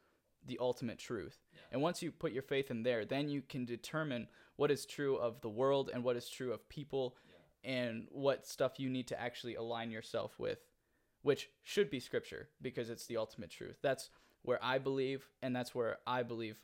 the 0.46 0.58
ultimate 0.60 0.98
truth 0.98 1.42
and 1.72 1.82
once 1.82 2.02
you 2.02 2.10
put 2.12 2.32
your 2.32 2.42
faith 2.42 2.70
in 2.70 2.82
there 2.82 3.04
then 3.04 3.28
you 3.28 3.42
can 3.42 3.64
determine 3.64 4.28
what 4.56 4.70
is 4.70 4.86
true 4.86 5.16
of 5.16 5.40
the 5.40 5.48
world 5.48 5.90
and 5.92 6.02
what 6.02 6.16
is 6.16 6.28
true 6.28 6.52
of 6.52 6.66
people 6.68 7.16
and 7.64 8.06
what 8.10 8.46
stuff 8.46 8.78
you 8.78 8.88
need 8.88 9.08
to 9.08 9.20
actually 9.20 9.56
align 9.56 9.90
yourself 9.90 10.38
with 10.38 10.60
which 11.26 11.50
should 11.64 11.90
be 11.90 11.98
scripture 11.98 12.48
because 12.62 12.88
it's 12.88 13.06
the 13.06 13.16
ultimate 13.16 13.50
truth. 13.50 13.78
That's 13.82 14.10
where 14.42 14.60
I 14.62 14.78
believe, 14.78 15.28
and 15.42 15.54
that's 15.54 15.74
where 15.74 15.98
I 16.06 16.22
believe 16.22 16.56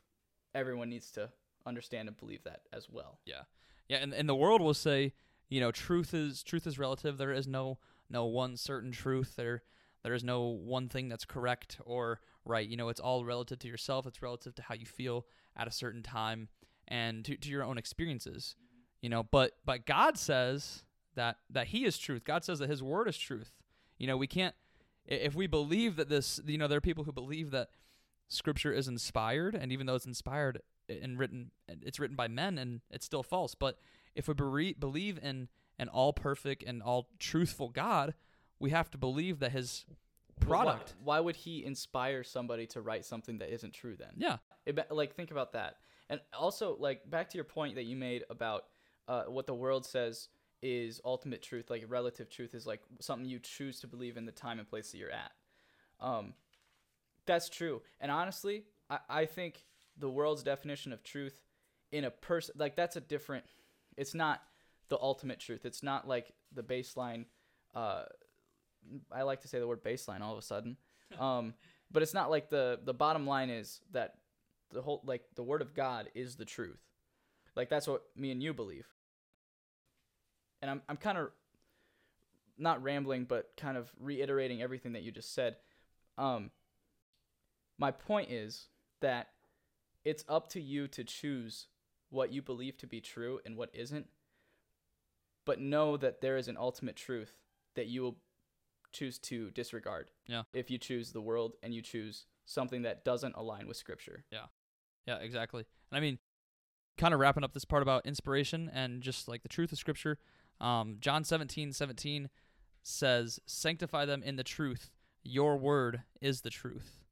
everyone 0.55 0.89
needs 0.89 1.11
to 1.11 1.29
understand 1.65 2.07
and 2.07 2.15
believe 2.17 2.45
that 2.45 2.61
as 2.71 2.87
well. 2.89 3.19
Yeah. 3.25 3.41
Yeah, 3.89 3.97
and 3.97 4.13
and 4.13 4.27
the 4.27 4.35
world 4.35 4.61
will 4.61 4.73
say 4.73 5.11
you 5.49 5.59
know, 5.59 5.71
truth 5.71 6.13
is 6.13 6.41
truth 6.43 6.65
is 6.65 6.79
relative. 6.79 7.17
There 7.17 7.33
is 7.33 7.45
no 7.45 7.77
no 8.09 8.25
one 8.25 8.57
certain 8.57 8.91
truth. 8.91 9.35
There 9.35 9.63
there 10.03 10.13
is 10.13 10.23
no 10.23 10.41
one 10.43 10.89
thing 10.89 11.07
that's 11.09 11.25
correct 11.25 11.77
or 11.85 12.19
right. 12.45 12.67
You 12.67 12.77
know, 12.77 12.89
it's 12.89 12.99
all 12.99 13.23
relative 13.25 13.59
to 13.59 13.67
yourself. 13.67 14.05
It's 14.05 14.21
relative 14.21 14.53
to 14.55 14.61
how 14.61 14.75
you 14.75 14.85
feel 14.85 15.25
at 15.55 15.67
a 15.67 15.71
certain 15.71 16.03
time 16.03 16.49
and 16.87 17.23
to, 17.25 17.37
to 17.37 17.49
your 17.49 17.63
own 17.63 17.77
experiences. 17.77 18.55
You 19.01 19.09
know, 19.09 19.23
but 19.23 19.53
but 19.65 19.85
God 19.85 20.17
says 20.17 20.83
that 21.15 21.37
that 21.49 21.67
He 21.67 21.85
is 21.85 21.97
truth. 21.97 22.23
God 22.23 22.43
says 22.43 22.59
that 22.59 22.69
His 22.69 22.83
word 22.83 23.07
is 23.07 23.17
truth. 23.17 23.51
You 23.97 24.07
know, 24.07 24.17
we 24.17 24.27
can't 24.27 24.55
if 25.05 25.35
we 25.35 25.47
believe 25.47 25.95
that 25.95 26.09
this. 26.09 26.39
You 26.45 26.57
know, 26.57 26.67
there 26.67 26.77
are 26.77 26.81
people 26.81 27.03
who 27.03 27.11
believe 27.11 27.51
that 27.51 27.69
Scripture 28.27 28.73
is 28.73 28.87
inspired, 28.87 29.55
and 29.55 29.71
even 29.71 29.87
though 29.87 29.95
it's 29.95 30.05
inspired 30.05 30.61
and 30.89 31.17
written, 31.17 31.51
it's 31.67 31.99
written 31.99 32.15
by 32.15 32.27
men, 32.27 32.57
and 32.57 32.81
it's 32.89 33.05
still 33.05 33.23
false. 33.23 33.55
But 33.55 33.77
if 34.15 34.27
we 34.27 34.73
believe 34.73 35.19
in 35.21 35.49
an 35.83 35.89
all 35.89 36.13
perfect 36.13 36.63
and 36.63 36.81
all 36.81 37.09
truthful 37.19 37.69
God, 37.69 38.13
we 38.59 38.71
have 38.71 38.89
to 38.91 38.97
believe 38.97 39.39
that 39.39 39.51
His 39.51 39.85
But 40.39 40.47
why- 40.47 40.55
product. 40.63 40.95
Why, 41.03 41.19
would 41.19 41.35
he 41.35 41.63
inspire 41.63 42.23
somebody 42.23 42.65
to 42.67 42.81
write 42.81 43.05
something 43.05 43.37
that 43.37 43.53
isn't 43.53 43.73
true 43.73 43.95
then? 43.95 44.13
Yeah, 44.17 44.37
It, 44.65 44.79
like 44.91 45.13
think 45.15 45.29
about 45.31 45.51
that. 45.53 45.75
And 46.09 46.19
also 46.37 46.75
like 46.79 47.07
back 47.09 47.29
to 47.29 47.37
your 47.37 47.45
point 47.45 47.75
that 47.75 47.83
you 47.83 47.95
made 47.95 48.23
about 48.29 48.63
uh, 49.07 49.23
what 49.25 49.45
the 49.47 49.53
world 49.53 49.85
says 49.85 50.29
is 50.61 50.99
ultimate 51.05 51.41
truth, 51.43 51.69
like 51.69 51.83
relative 51.87 52.29
truth 52.29 52.53
is 52.55 52.65
like 52.65 52.81
something 52.99 53.27
you 53.29 53.39
choose 53.39 53.79
to 53.81 53.87
believe 53.87 54.15
in 54.17 54.25
the 54.25 54.31
time 54.31 54.59
and 54.59 54.67
place 54.67 54.91
that 54.91 54.97
you're 54.97 55.11
at. 55.11 55.31
Um, 55.99 56.33
that's 57.25 57.49
true. 57.49 57.81
And 58.01 58.11
honestly, 58.11 58.63
I, 58.89 58.99
I 59.09 59.25
think 59.25 59.65
the 59.97 60.09
world's 60.09 60.43
definition 60.43 60.93
of 60.93 61.03
truth 61.03 61.41
in 61.91 62.03
a 62.05 62.11
person 62.11 62.55
like 62.57 62.75
that's 62.75 62.95
a 62.95 63.01
different 63.01 63.45
it's 63.97 64.15
not 64.15 64.41
the 64.89 64.97
ultimate 64.99 65.39
truth. 65.39 65.65
It's 65.65 65.83
not 65.83 66.07
like 66.07 66.33
the 66.53 66.63
baseline 66.63 67.25
uh 67.75 68.03
I 69.11 69.23
like 69.23 69.41
to 69.41 69.47
say 69.47 69.59
the 69.59 69.67
word 69.67 69.83
baseline 69.83 70.21
all 70.21 70.33
of 70.33 70.39
a 70.39 70.43
sudden. 70.43 70.77
Um 71.19 71.53
but 71.91 72.01
it's 72.01 72.13
not 72.13 72.31
like 72.31 72.49
the 72.49 72.79
the 72.83 72.93
bottom 72.93 73.27
line 73.27 73.51
is 73.51 73.81
that 73.91 74.15
the 74.71 74.81
whole 74.81 75.01
like 75.05 75.23
the 75.35 75.43
word 75.43 75.61
of 75.61 75.75
God 75.75 76.09
is 76.15 76.35
the 76.35 76.45
truth. 76.45 76.81
Like 77.55 77.69
that's 77.69 77.87
what 77.87 78.03
me 78.15 78.31
and 78.31 78.41
you 78.41 78.51
believe. 78.51 78.87
And 80.61 80.71
I'm 80.71 80.81
I'm 80.89 80.97
kind 80.97 81.19
of 81.19 81.29
not 82.57 82.81
rambling 82.81 83.25
but 83.25 83.51
kind 83.57 83.77
of 83.77 83.91
reiterating 83.99 84.61
everything 84.61 84.93
that 84.93 85.03
you 85.03 85.11
just 85.11 85.35
said. 85.35 85.57
Um 86.17 86.49
my 87.77 87.91
point 87.91 88.31
is 88.31 88.69
that 89.01 89.29
it's 90.03 90.25
up 90.27 90.49
to 90.49 90.61
you 90.61 90.87
to 90.87 91.03
choose 91.03 91.67
what 92.09 92.31
you 92.31 92.41
believe 92.41 92.77
to 92.77 92.87
be 92.87 93.01
true 93.01 93.39
and 93.45 93.57
what 93.57 93.69
isn't. 93.73 94.07
But 95.45 95.59
know 95.59 95.97
that 95.97 96.21
there 96.21 96.37
is 96.37 96.47
an 96.47 96.57
ultimate 96.57 96.95
truth 96.95 97.35
that 97.75 97.87
you 97.87 98.01
will 98.01 98.17
choose 98.91 99.17
to 99.19 99.51
disregard. 99.51 100.11
Yeah. 100.27 100.43
If 100.53 100.69
you 100.69 100.77
choose 100.77 101.11
the 101.11 101.21
world 101.21 101.55
and 101.63 101.73
you 101.73 101.81
choose 101.81 102.25
something 102.45 102.83
that 102.83 103.03
doesn't 103.03 103.35
align 103.35 103.67
with 103.67 103.77
scripture. 103.77 104.23
Yeah, 104.31 104.45
Yeah, 105.07 105.17
exactly. 105.17 105.65
And 105.91 105.97
I 105.97 106.01
mean, 106.01 106.19
kind 106.97 107.13
of 107.13 107.19
wrapping 107.19 107.43
up 107.43 107.53
this 107.53 107.65
part 107.65 107.81
about 107.81 108.05
inspiration 108.05 108.69
and 108.73 109.01
just 109.01 109.27
like 109.27 109.43
the 109.43 109.49
truth 109.49 109.71
of 109.71 109.77
Scripture. 109.77 110.17
Um, 110.61 110.97
John 110.99 111.23
17, 111.23 111.73
17 111.73 112.29
says, 112.81 113.39
Sanctify 113.45 114.05
them 114.05 114.23
in 114.23 114.35
the 114.35 114.43
truth. 114.43 114.91
Your 115.23 115.57
word 115.57 116.03
is 116.21 116.41
the 116.41 116.49
truth. 116.49 117.03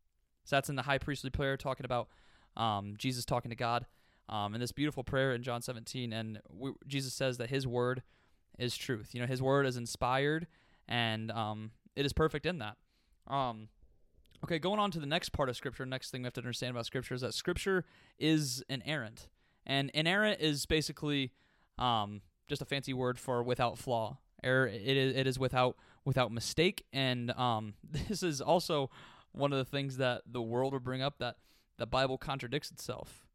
So 0.43 0.55
that's 0.55 0.69
in 0.69 0.75
the 0.75 0.83
high 0.83 0.97
priestly 0.97 1.29
prayer 1.29 1.57
talking 1.57 1.85
about 1.85 2.09
um, 2.57 2.95
Jesus 2.97 3.25
talking 3.25 3.49
to 3.49 3.55
God. 3.55 3.85
Um, 4.29 4.53
in 4.53 4.61
this 4.61 4.71
beautiful 4.71 5.03
prayer 5.03 5.33
in 5.33 5.43
John 5.43 5.61
17, 5.61 6.13
and 6.13 6.39
we, 6.49 6.71
Jesus 6.87 7.13
says 7.13 7.37
that 7.37 7.49
His 7.49 7.67
word 7.67 8.01
is 8.59 8.75
truth. 8.77 9.13
You 9.13 9.21
know, 9.21 9.27
His 9.27 9.41
word 9.41 9.65
is 9.65 9.77
inspired, 9.77 10.47
and 10.87 11.31
um, 11.31 11.71
it 11.95 12.05
is 12.05 12.13
perfect 12.13 12.45
in 12.45 12.59
that. 12.59 12.77
Um, 13.27 13.69
Okay, 14.43 14.57
going 14.57 14.79
on 14.79 14.89
to 14.89 14.99
the 14.99 15.05
next 15.05 15.29
part 15.33 15.49
of 15.49 15.55
Scripture. 15.55 15.85
Next 15.85 16.09
thing 16.09 16.23
we 16.23 16.25
have 16.25 16.33
to 16.33 16.41
understand 16.41 16.71
about 16.71 16.87
Scripture 16.87 17.13
is 17.13 17.21
that 17.21 17.35
Scripture 17.35 17.85
is 18.17 18.63
inerrant, 18.69 19.29
and 19.67 19.91
inerrant 19.93 20.41
is 20.41 20.65
basically 20.65 21.31
um, 21.77 22.21
just 22.47 22.59
a 22.59 22.65
fancy 22.65 22.91
word 22.91 23.19
for 23.19 23.43
without 23.43 23.77
flaw. 23.77 24.17
Error. 24.43 24.65
It 24.67 24.97
is. 24.97 25.15
It 25.15 25.27
is 25.27 25.37
without 25.37 25.77
without 26.05 26.31
mistake, 26.31 26.85
and 26.91 27.29
um, 27.37 27.75
this 27.91 28.23
is 28.23 28.41
also 28.41 28.89
one 29.31 29.53
of 29.53 29.59
the 29.59 29.65
things 29.65 29.97
that 29.97 30.23
the 30.25 30.41
world 30.41 30.73
will 30.73 30.79
bring 30.79 31.03
up 31.03 31.19
that 31.19 31.35
the 31.77 31.85
Bible 31.85 32.17
contradicts 32.17 32.71
itself, 32.71 33.27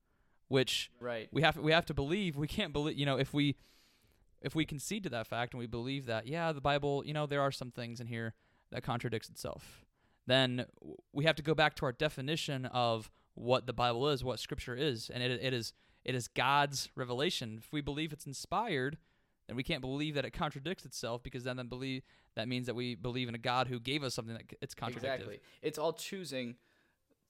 which 0.49 0.91
Right. 0.99 1.29
we 1.31 1.43
have 1.43 1.57
we 1.57 1.71
have 1.71 1.87
to 1.87 1.95
believe. 1.95 2.37
We 2.37 2.49
can't 2.49 2.73
believe. 2.73 2.99
You 2.99 3.07
know, 3.07 3.17
if 3.17 3.33
we 3.33 3.55
if 4.47 4.55
we 4.55 4.65
concede 4.65 5.03
to 5.03 5.11
that 5.11 5.26
fact 5.26 5.53
and 5.53 5.59
we 5.59 5.67
believe 5.67 6.07
that, 6.07 6.26
yeah, 6.29 6.53
the 6.53 6.61
Bible, 6.61 7.03
you 7.05 7.12
know, 7.12 7.26
there 7.26 7.43
are 7.43 7.50
some 7.50 7.73
things 7.73 8.00
in 8.00 8.07
here 8.07 8.33
that 8.71 8.85
contradicts 8.85 9.29
itself, 9.29 9.85
then 10.26 10.67
we 11.12 11.25
have 11.25 11.35
to 11.35 11.43
go 11.43 11.53
back 11.55 11.75
to 11.75 11.85
our 11.85 11.93
definition 11.93 12.65
of 12.67 13.11
what 13.35 13.67
the 13.67 13.73
Bible 13.73 14.09
is, 14.09 14.23
what 14.23 14.38
Scripture 14.38 14.76
is, 14.76 15.11
and 15.12 15.21
it 15.23 15.31
it 15.43 15.53
is 15.53 15.73
it 16.05 16.15
is 16.15 16.29
God's 16.29 16.88
revelation. 16.95 17.57
If 17.59 17.73
we 17.73 17.81
believe 17.81 18.12
it's 18.12 18.26
inspired, 18.26 18.99
then 19.49 19.57
we 19.57 19.65
can't 19.65 19.81
believe 19.81 20.15
that 20.15 20.25
it 20.25 20.31
contradicts 20.31 20.85
itself 20.85 21.23
because 21.25 21.43
then 21.45 21.57
then 21.57 21.67
believe 21.67 22.03
that 22.37 22.47
means 22.47 22.67
that 22.67 22.75
we 22.75 22.95
believe 22.95 23.29
in 23.29 23.35
a 23.35 23.38
God 23.38 23.67
who 23.67 23.81
gave 23.81 24.05
us 24.05 24.15
something 24.15 24.35
that 24.35 24.45
it's 24.62 24.75
contradictory. 24.75 25.35
Exactly. 25.35 25.41
It's 25.62 25.79
all 25.79 25.93
choosing 25.93 26.55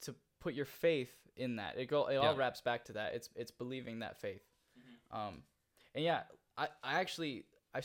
to 0.02 0.14
put 0.40 0.52
your 0.52 0.66
faith 0.66 1.12
in 1.36 1.56
that. 1.56 1.78
It 1.78 1.86
go 1.86 2.06
it 2.06 2.16
all 2.16 2.24
Yeah. 2.24 2.30
Mm-hmm. 2.30 2.38
wraps 2.40 2.60
back 2.60 2.84
to 2.86 2.92
that. 2.92 3.14
It's 3.14 3.30
it's 3.34 3.50
believing 3.50 4.00
that 4.00 4.16
faith. 4.18 4.42
Um 5.10 5.42
and 5.94 6.04
yeah, 6.04 6.22
I 6.56 6.68
I 6.82 7.00
actually 7.00 7.44
I, 7.74 7.80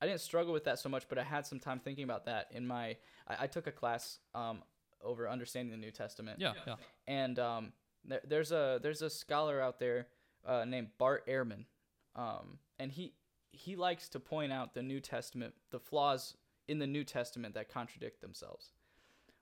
I 0.00 0.06
didn't 0.06 0.20
struggle 0.20 0.52
with 0.52 0.64
that 0.64 0.78
so 0.78 0.88
much, 0.88 1.08
but 1.08 1.18
I 1.18 1.22
had 1.22 1.46
some 1.46 1.60
time 1.60 1.80
thinking 1.80 2.04
about 2.04 2.26
that 2.26 2.48
in 2.50 2.66
my 2.66 2.96
I, 3.28 3.36
I 3.40 3.46
took 3.46 3.66
a 3.66 3.72
class 3.72 4.18
um 4.34 4.62
over 5.02 5.28
understanding 5.28 5.70
the 5.70 5.78
New 5.78 5.90
Testament. 5.90 6.40
Yeah, 6.40 6.54
yeah. 6.66 6.76
and 7.06 7.38
um, 7.38 7.72
there, 8.04 8.22
there's 8.26 8.52
a 8.52 8.80
there's 8.82 9.02
a 9.02 9.10
scholar 9.10 9.60
out 9.60 9.78
there 9.78 10.08
uh, 10.46 10.64
named 10.64 10.88
Bart 10.98 11.26
Ehrman, 11.26 11.64
um, 12.16 12.58
and 12.78 12.90
he 12.90 13.14
he 13.52 13.76
likes 13.76 14.08
to 14.10 14.20
point 14.20 14.52
out 14.52 14.74
the 14.74 14.82
New 14.82 15.00
Testament, 15.00 15.54
the 15.70 15.78
flaws 15.78 16.36
in 16.66 16.78
the 16.78 16.86
New 16.86 17.04
Testament 17.04 17.54
that 17.54 17.68
contradict 17.68 18.20
themselves. 18.20 18.70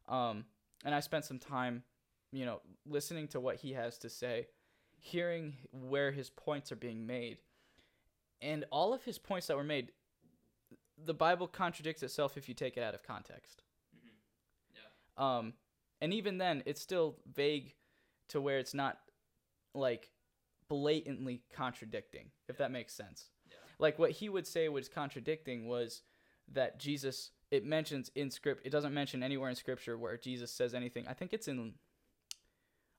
Um, 0.08 0.44
and 0.84 0.94
I 0.94 1.00
spent 1.00 1.24
some 1.24 1.38
time, 1.38 1.84
you 2.32 2.44
know, 2.44 2.60
listening 2.84 3.28
to 3.28 3.40
what 3.40 3.56
he 3.56 3.72
has 3.72 3.96
to 3.98 4.10
say, 4.10 4.48
hearing 4.98 5.54
where 5.70 6.10
his 6.10 6.28
points 6.28 6.72
are 6.72 6.76
being 6.76 7.06
made, 7.06 7.38
and 8.42 8.64
all 8.70 8.92
of 8.92 9.04
his 9.04 9.18
points 9.18 9.46
that 9.46 9.56
were 9.56 9.64
made, 9.64 9.92
the 11.02 11.14
Bible 11.14 11.46
contradicts 11.46 12.02
itself 12.02 12.36
if 12.36 12.48
you 12.48 12.54
take 12.54 12.76
it 12.76 12.82
out 12.82 12.94
of 12.94 13.02
context. 13.02 13.62
Yeah. 14.74 15.38
Um, 15.38 15.54
and 16.00 16.12
even 16.12 16.38
then, 16.38 16.62
it's 16.66 16.80
still 16.80 17.16
vague 17.32 17.74
to 18.28 18.40
where 18.40 18.58
it's 18.58 18.74
not 18.74 18.98
like 19.74 20.10
blatantly 20.68 21.42
contradicting, 21.54 22.30
if 22.48 22.58
that 22.58 22.70
makes 22.70 22.92
sense. 22.92 23.30
Yeah. 23.48 23.56
Like 23.78 23.98
what 23.98 24.10
he 24.10 24.28
would 24.28 24.46
say 24.46 24.68
was 24.68 24.88
contradicting 24.88 25.66
was 25.66 26.02
that 26.52 26.78
Jesus. 26.78 27.30
It 27.50 27.66
mentions 27.66 28.10
in 28.14 28.30
script. 28.30 28.66
It 28.66 28.70
doesn't 28.70 28.94
mention 28.94 29.22
anywhere 29.22 29.50
in 29.50 29.56
scripture 29.56 29.98
where 29.98 30.16
Jesus 30.16 30.50
says 30.50 30.72
anything. 30.72 31.06
I 31.06 31.12
think 31.12 31.34
it's 31.34 31.48
in. 31.48 31.74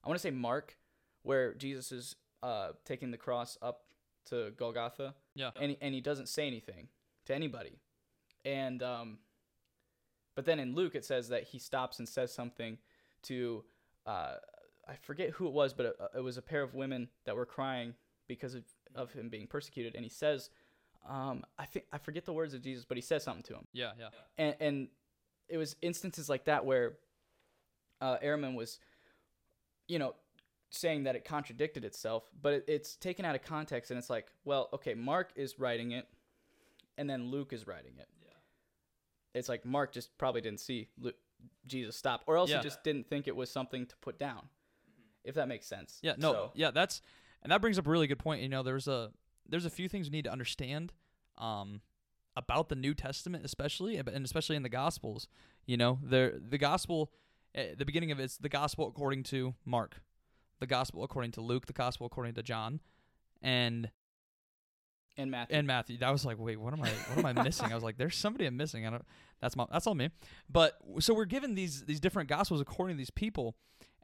I 0.04 0.08
want 0.08 0.16
to 0.16 0.22
say 0.22 0.30
Mark, 0.30 0.76
where 1.22 1.54
Jesus 1.54 1.90
is 1.90 2.14
uh, 2.40 2.68
taking 2.84 3.10
the 3.10 3.16
cross 3.16 3.58
up 3.60 3.83
to 4.26 4.50
Golgotha. 4.56 5.14
Yeah. 5.34 5.50
And 5.60 5.70
he, 5.72 5.78
and 5.80 5.94
he 5.94 6.00
doesn't 6.00 6.28
say 6.28 6.46
anything 6.46 6.88
to 7.26 7.34
anybody, 7.34 7.78
and 8.44 8.82
um, 8.82 9.18
but 10.34 10.44
then 10.44 10.58
in 10.58 10.74
Luke 10.74 10.94
it 10.94 11.04
says 11.04 11.28
that 11.28 11.44
he 11.44 11.58
stops 11.58 11.98
and 11.98 12.08
says 12.08 12.32
something 12.32 12.78
to 13.22 13.64
uh, 14.06 14.34
I 14.86 14.94
forget 15.02 15.30
who 15.30 15.46
it 15.46 15.52
was, 15.52 15.72
but 15.72 15.86
it, 15.86 15.96
it 16.16 16.20
was 16.20 16.36
a 16.36 16.42
pair 16.42 16.62
of 16.62 16.74
women 16.74 17.08
that 17.24 17.34
were 17.36 17.46
crying 17.46 17.94
because 18.28 18.54
of, 18.54 18.64
of 18.94 19.12
him 19.12 19.28
being 19.30 19.46
persecuted, 19.46 19.94
and 19.94 20.04
he 20.04 20.10
says, 20.10 20.50
um, 21.08 21.44
I 21.58 21.64
think 21.66 21.86
I 21.92 21.98
forget 21.98 22.24
the 22.26 22.32
words 22.32 22.52
of 22.54 22.62
Jesus, 22.62 22.84
but 22.84 22.96
he 22.96 23.00
says 23.02 23.22
something 23.22 23.42
to 23.44 23.54
him, 23.54 23.66
Yeah, 23.72 23.92
yeah. 23.98 24.08
and 24.38 24.54
and 24.60 24.88
it 25.48 25.56
was 25.58 25.76
instances 25.82 26.28
like 26.28 26.44
that 26.44 26.64
where 26.64 26.94
uh, 28.00 28.16
Ehrman 28.24 28.54
was, 28.54 28.78
you 29.88 29.98
know, 29.98 30.14
saying 30.74 31.04
that 31.04 31.16
it 31.16 31.24
contradicted 31.24 31.84
itself, 31.84 32.24
but 32.40 32.52
it, 32.54 32.64
it's 32.68 32.96
taken 32.96 33.24
out 33.24 33.34
of 33.34 33.42
context, 33.42 33.90
and 33.90 33.98
it's 33.98 34.10
like, 34.10 34.26
well, 34.44 34.68
okay, 34.74 34.94
Mark 34.94 35.32
is 35.36 35.58
writing 35.58 35.92
it, 35.92 36.06
and 36.98 37.08
then 37.08 37.30
Luke 37.30 37.52
is 37.52 37.66
writing 37.66 37.94
it. 37.98 38.08
It's 39.34 39.48
like 39.48 39.64
Mark 39.64 39.92
just 39.92 40.16
probably 40.16 40.40
didn't 40.40 40.60
see 40.60 40.88
Lu 40.98 41.12
Jesus 41.66 41.96
stop, 41.96 42.22
or 42.26 42.36
else 42.36 42.50
Yeah. 42.50 42.58
he 42.58 42.62
just 42.62 42.84
didn't 42.84 43.08
think 43.08 43.26
it 43.26 43.34
was 43.34 43.50
something 43.50 43.84
to 43.86 43.96
put 43.96 44.18
down. 44.18 44.48
If 45.24 45.34
that 45.34 45.48
makes 45.48 45.66
sense. 45.66 45.98
Yeah, 46.02 46.14
no, 46.18 46.32
So- 46.32 46.52
yeah, 46.54 46.70
that's 46.70 47.02
and 47.42 47.50
that 47.50 47.60
brings 47.60 47.78
up 47.78 47.86
a 47.86 47.90
really 47.90 48.06
good 48.06 48.18
point. 48.18 48.42
You 48.42 48.48
know, 48.48 48.62
there's 48.62 48.86
a 48.88 49.12
there's 49.46 49.64
a 49.64 49.70
few 49.70 49.88
things 49.88 50.08
we 50.08 50.16
need 50.16 50.24
to 50.24 50.32
understand 50.32 50.92
um, 51.36 51.80
about 52.36 52.68
the 52.68 52.76
New 52.76 52.94
Testament, 52.94 53.44
especially 53.44 53.96
and 53.96 54.08
especially 54.24 54.56
in 54.56 54.62
the 54.62 54.68
Gospels. 54.68 55.26
You 55.66 55.76
know, 55.78 55.98
the 56.02 56.40
the 56.46 56.58
Gospel, 56.58 57.10
at 57.54 57.78
the 57.78 57.84
beginning 57.84 58.12
of 58.12 58.20
it's 58.20 58.36
the 58.36 58.48
Gospel 58.48 58.86
according 58.86 59.24
to 59.24 59.54
Mark, 59.64 60.00
the 60.60 60.66
Gospel 60.66 61.02
according 61.04 61.32
to 61.32 61.40
Luke, 61.40 61.66
the 61.66 61.72
Gospel 61.72 62.06
according 62.06 62.34
to 62.34 62.42
John, 62.42 62.80
and 63.42 63.90
And 65.16 65.30
Matthew. 65.30 65.56
and 65.56 65.66
Matthew. 65.66 65.98
That 65.98 66.10
was 66.10 66.24
like, 66.24 66.38
wait, 66.38 66.58
what 66.58 66.72
am 66.72 66.82
I? 66.82 66.88
What 66.90 67.18
am 67.24 67.38
I 67.38 67.42
missing? 67.44 67.70
I 67.70 67.74
was 67.74 67.84
like, 67.84 67.96
there's 67.98 68.16
somebody 68.16 68.46
I'm 68.46 68.56
missing. 68.56 68.86
I 68.86 68.90
don't. 68.90 69.04
That's 69.40 69.54
my. 69.56 69.66
That's 69.70 69.86
all 69.86 69.94
me. 69.94 70.10
But 70.50 70.78
so 71.00 71.14
we're 71.14 71.24
given 71.24 71.54
these 71.54 71.82
these 71.84 72.00
different 72.00 72.28
gospels 72.28 72.60
according 72.60 72.96
to 72.96 72.98
these 72.98 73.10
people, 73.10 73.54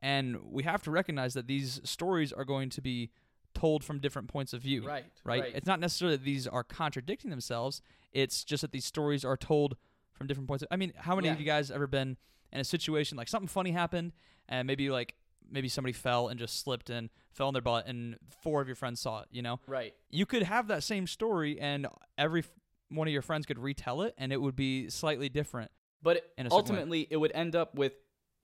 and 0.00 0.36
we 0.44 0.62
have 0.64 0.82
to 0.84 0.90
recognize 0.90 1.34
that 1.34 1.46
these 1.46 1.80
stories 1.84 2.32
are 2.32 2.44
going 2.44 2.70
to 2.70 2.80
be 2.80 3.10
told 3.54 3.82
from 3.82 3.98
different 3.98 4.28
points 4.28 4.52
of 4.52 4.62
view. 4.62 4.86
right. 4.86 5.04
Right. 5.24 5.44
It's 5.54 5.66
not 5.66 5.80
necessarily 5.80 6.16
that 6.16 6.24
these 6.24 6.46
are 6.46 6.62
contradicting 6.62 7.30
themselves. 7.30 7.82
It's 8.12 8.44
just 8.44 8.60
that 8.60 8.70
these 8.70 8.84
stories 8.84 9.24
are 9.24 9.36
told 9.36 9.76
from 10.12 10.28
different 10.28 10.46
points. 10.46 10.62
Of, 10.62 10.68
I 10.70 10.76
mean, 10.76 10.92
how 10.96 11.16
many 11.16 11.26
Yeah. 11.26 11.34
of 11.34 11.40
you 11.40 11.46
guys 11.46 11.70
ever 11.72 11.88
been 11.88 12.16
in 12.52 12.60
a 12.60 12.64
situation 12.64 13.16
like 13.16 13.26
something 13.28 13.48
funny 13.48 13.72
happened, 13.72 14.12
and 14.48 14.66
maybe 14.68 14.88
like 14.90 15.16
maybe 15.48 15.68
somebody 15.68 15.92
fell 15.92 16.28
and 16.28 16.38
just 16.38 16.60
slipped 16.60 16.90
and 16.90 17.10
fell 17.32 17.46
on 17.48 17.52
their 17.54 17.62
butt, 17.62 17.86
and 17.86 18.16
four 18.42 18.60
of 18.60 18.66
your 18.68 18.74
friends 18.76 19.00
saw 19.00 19.20
it. 19.20 19.28
You 19.30 19.42
know 19.42 19.60
Right. 19.66 19.94
you 20.10 20.26
could 20.26 20.42
have 20.42 20.68
that 20.68 20.82
same 20.82 21.06
story 21.06 21.60
and 21.60 21.86
every 22.18 22.40
f- 22.40 22.50
one 22.88 23.06
of 23.06 23.12
your 23.12 23.22
friends 23.22 23.46
could 23.46 23.58
retell 23.58 24.02
it 24.02 24.14
and 24.18 24.32
it 24.32 24.40
would 24.40 24.56
be 24.56 24.88
slightly 24.90 25.28
different. 25.28 25.70
But 26.02 26.24
ultimately, 26.50 27.06
it 27.10 27.16
would 27.18 27.30
end 27.34 27.54
up 27.54 27.74
with 27.74 27.92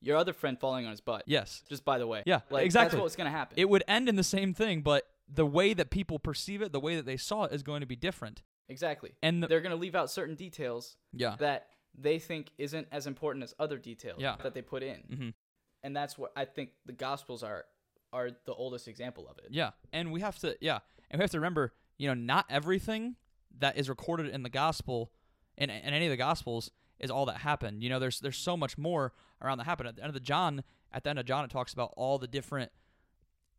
your 0.03 0.17
other 0.17 0.33
friend 0.35 0.59
falling 0.61 0.85
on 0.85 0.91
his 0.91 1.01
butt. 1.01 1.25
Yes. 1.27 1.65
Just 1.69 1.85
by 1.85 1.99
the 1.99 2.07
way. 2.07 2.23
Yeah, 2.27 2.41
Like, 2.51 2.65
exactly. 2.67 2.97
That's 2.99 3.03
what's 3.03 3.17
going 3.17 3.25
to 3.33 3.37
happen. 3.37 3.59
It 3.59 3.69
would 3.69 3.83
end 3.89 4.09
in 4.11 4.17
the 4.17 4.23
same 4.23 4.53
thing, 4.55 4.83
but 4.83 5.05
the 5.27 5.47
way 5.47 5.73
that 5.75 5.91
people 5.91 6.19
perceive 6.19 6.61
it, 6.63 6.71
the 6.73 6.79
way 6.81 6.97
that 6.97 7.07
they 7.07 7.17
saw 7.17 7.45
it 7.45 7.53
is 7.53 7.63
going 7.63 7.81
to 7.81 7.87
be 7.87 7.97
different. 7.97 8.43
exactly. 8.69 9.13
And 9.23 9.43
the, 9.43 9.47
They're 9.47 9.61
going 9.63 9.71
to 9.75 9.81
leave 9.81 9.95
out 9.95 10.11
certain 10.11 10.35
details 10.35 10.97
yeah. 11.13 11.37
that 11.39 11.69
they 11.99 12.19
think 12.19 12.51
isn't 12.59 12.87
as 12.93 13.07
important 13.07 13.43
as 13.43 13.55
other 13.59 13.79
details 13.79 14.21
Yeah. 14.21 14.37
that 14.43 14.53
they 14.55 14.61
put 14.63 14.83
in. 14.83 14.97
Mhm. 15.11 15.35
And 15.83 15.97
that's 15.97 16.19
what 16.19 16.33
I 16.37 16.45
think 16.45 16.71
the 16.85 16.93
Gospels 16.93 17.43
are 17.43 17.65
are 18.13 18.31
the 18.47 18.55
oldest 18.55 18.89
example 18.89 19.29
of 19.29 19.39
it. 19.39 19.49
Yeah. 19.51 19.71
And 19.93 20.13
we 20.13 20.21
have 20.21 20.39
to 20.41 20.57
yeah, 20.61 20.79
and 21.11 21.19
we 21.19 21.23
have 21.23 21.31
to 21.33 21.39
remember, 21.39 21.75
you 21.99 22.09
know, 22.09 22.15
not 22.15 22.47
everything 22.49 23.17
that 23.59 23.77
is 23.77 23.89
recorded 23.89 24.29
in 24.29 24.43
the 24.43 24.49
gospel 24.49 25.13
in, 25.57 25.71
in 25.71 25.95
any 25.95 26.07
of 26.07 26.11
the 26.11 26.17
gospels 26.17 26.71
is 26.99 27.11
all 27.11 27.27
that 27.27 27.39
happened. 27.39 27.83
You 27.83 27.91
know, 27.91 27.99
there's 27.99 28.21
there's 28.21 28.39
so 28.39 28.57
much 28.57 28.79
more 28.79 29.13
around 29.43 29.59
that 29.59 29.65
happened. 29.65 29.89
At 29.89 29.97
the 29.97 30.03
end 30.03 30.09
of 30.09 30.15
the 30.15 30.21
John, 30.21 30.65
at 30.93 31.05
the 31.05 31.11
end 31.11 31.19
of 31.19 31.27
John 31.27 31.45
it 31.45 31.51
talks 31.51 31.73
about 31.73 31.93
all 31.97 32.19
the 32.19 32.29
different 32.29 32.73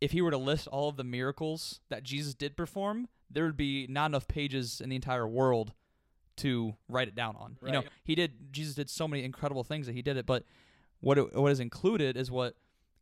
if 0.00 0.12
he 0.12 0.22
were 0.22 0.30
to 0.30 0.38
list 0.38 0.68
all 0.68 0.88
of 0.88 0.96
the 0.96 1.04
miracles 1.04 1.80
that 1.88 2.04
Jesus 2.04 2.34
did 2.34 2.56
perform, 2.56 3.08
there 3.30 3.44
would 3.44 3.56
be 3.56 3.86
not 3.88 4.06
enough 4.06 4.28
pages 4.28 4.80
in 4.80 4.90
the 4.90 4.96
entire 4.96 5.26
world 5.26 5.72
to 6.36 6.76
write 6.88 7.08
it 7.08 7.16
down 7.16 7.34
on. 7.36 7.56
You 7.64 7.72
know, 7.72 7.82
he 8.04 8.14
did 8.14 8.52
Jesus 8.52 8.74
did 8.74 8.88
so 8.88 9.08
many 9.08 9.24
incredible 9.24 9.64
things 9.64 9.86
that 9.86 9.94
he 9.94 10.02
did 10.02 10.16
it, 10.16 10.26
but 10.26 10.44
what 11.00 11.18
it, 11.18 11.34
what 11.34 11.52
is 11.52 11.60
included 11.60 12.16
is 12.16 12.30
what 12.30 12.54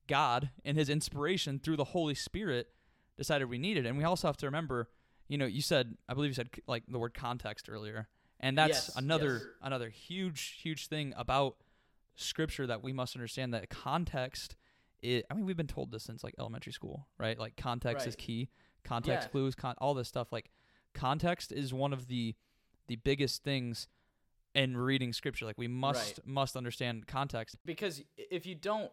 God 0.06 0.50
in 0.64 0.76
his 0.76 0.88
inspiration 0.88 1.58
through 1.58 1.76
the 1.76 1.84
Holy 1.84 2.14
Spirit 2.14 2.68
decided 3.16 3.46
we 3.48 3.58
needed. 3.58 3.86
And 3.86 3.96
we 3.98 4.04
also 4.04 4.28
have 4.28 4.36
to 4.38 4.46
remember, 4.46 4.88
you 5.28 5.38
know, 5.38 5.46
you 5.46 5.62
said 5.62 5.96
I 6.08 6.14
believe 6.14 6.30
you 6.30 6.34
said 6.34 6.50
like 6.66 6.84
the 6.88 6.98
word 6.98 7.14
context 7.14 7.68
earlier. 7.70 8.08
And 8.38 8.58
that's 8.58 8.88
Yes, 8.88 8.96
another 8.96 9.32
yes. 9.34 9.42
another 9.62 9.88
huge 9.88 10.58
huge 10.62 10.88
thing 10.88 11.14
about 11.16 11.56
scripture 12.14 12.66
that 12.66 12.82
we 12.82 12.92
must 12.92 13.14
understand 13.16 13.52
that 13.54 13.68
context 13.70 14.56
I 15.04 15.22
mean 15.34 15.44
we've 15.46 15.56
been 15.56 15.66
told 15.66 15.90
this 15.92 16.02
since 16.02 16.24
like 16.24 16.34
elementary 16.38 16.72
school, 16.72 17.06
right? 17.18 17.38
Like 17.38 17.56
context 17.56 18.06
is 18.06 18.16
key. 18.16 18.48
Context 18.84 19.26
Yeah. 19.28 19.30
clues, 19.32 19.54
con- 19.54 19.74
all 19.78 19.94
this 19.94 20.08
stuff 20.08 20.32
like 20.32 20.50
context 20.94 21.52
is 21.52 21.72
one 21.72 21.92
of 21.92 22.08
the 22.08 22.34
the 22.88 22.96
biggest 22.96 23.42
things 23.42 23.88
in 24.56 24.76
reading 24.76 25.12
scripture. 25.12 25.44
Like 25.44 25.58
we 25.58 25.68
must 25.68 26.26
must 26.26 26.56
understand 26.56 27.06
context. 27.06 27.56
Because 27.64 28.02
if 28.16 28.46
you 28.46 28.54
don't 28.54 28.90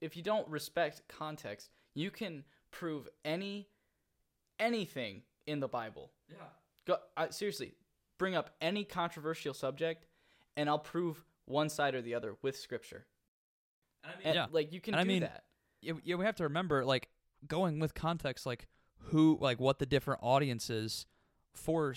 if 0.00 0.16
you 0.16 0.22
don't 0.22 0.46
respect 0.48 1.02
context, 1.08 1.70
you 1.94 2.10
can 2.10 2.44
prove 2.70 3.08
any 3.24 3.68
anything 4.60 5.22
in 5.46 5.60
the 5.60 5.68
Bible. 5.68 6.12
Yeah. 6.28 6.36
Go 6.86 6.96
I, 7.16 7.30
seriously, 7.30 7.74
bring 8.18 8.36
up 8.36 8.50
any 8.60 8.84
controversial 8.84 9.54
subject 9.54 10.06
and 10.56 10.68
I'll 10.68 10.78
prove 10.78 11.24
one 11.46 11.68
side 11.68 11.94
or 11.94 12.02
the 12.02 12.14
other 12.14 12.36
with 12.42 12.56
scripture. 12.56 13.06
And 14.22 14.34
yeah. 14.34 14.46
like 14.52 14.72
you 14.72 14.80
can 14.80 14.94
And 14.94 15.00
I 15.00 15.04
do 15.04 15.08
mean, 15.08 15.20
that. 15.22 15.44
yeah, 15.80 16.14
we 16.14 16.24
have 16.24 16.36
to 16.36 16.44
remember 16.44 16.84
like 16.84 17.08
going 17.48 17.80
with 17.80 17.94
context, 17.94 18.46
like 18.46 18.68
who, 18.98 19.38
like 19.40 19.58
what 19.58 19.78
the 19.78 19.86
different 19.86 20.20
audiences 20.22 21.06
for 21.54 21.94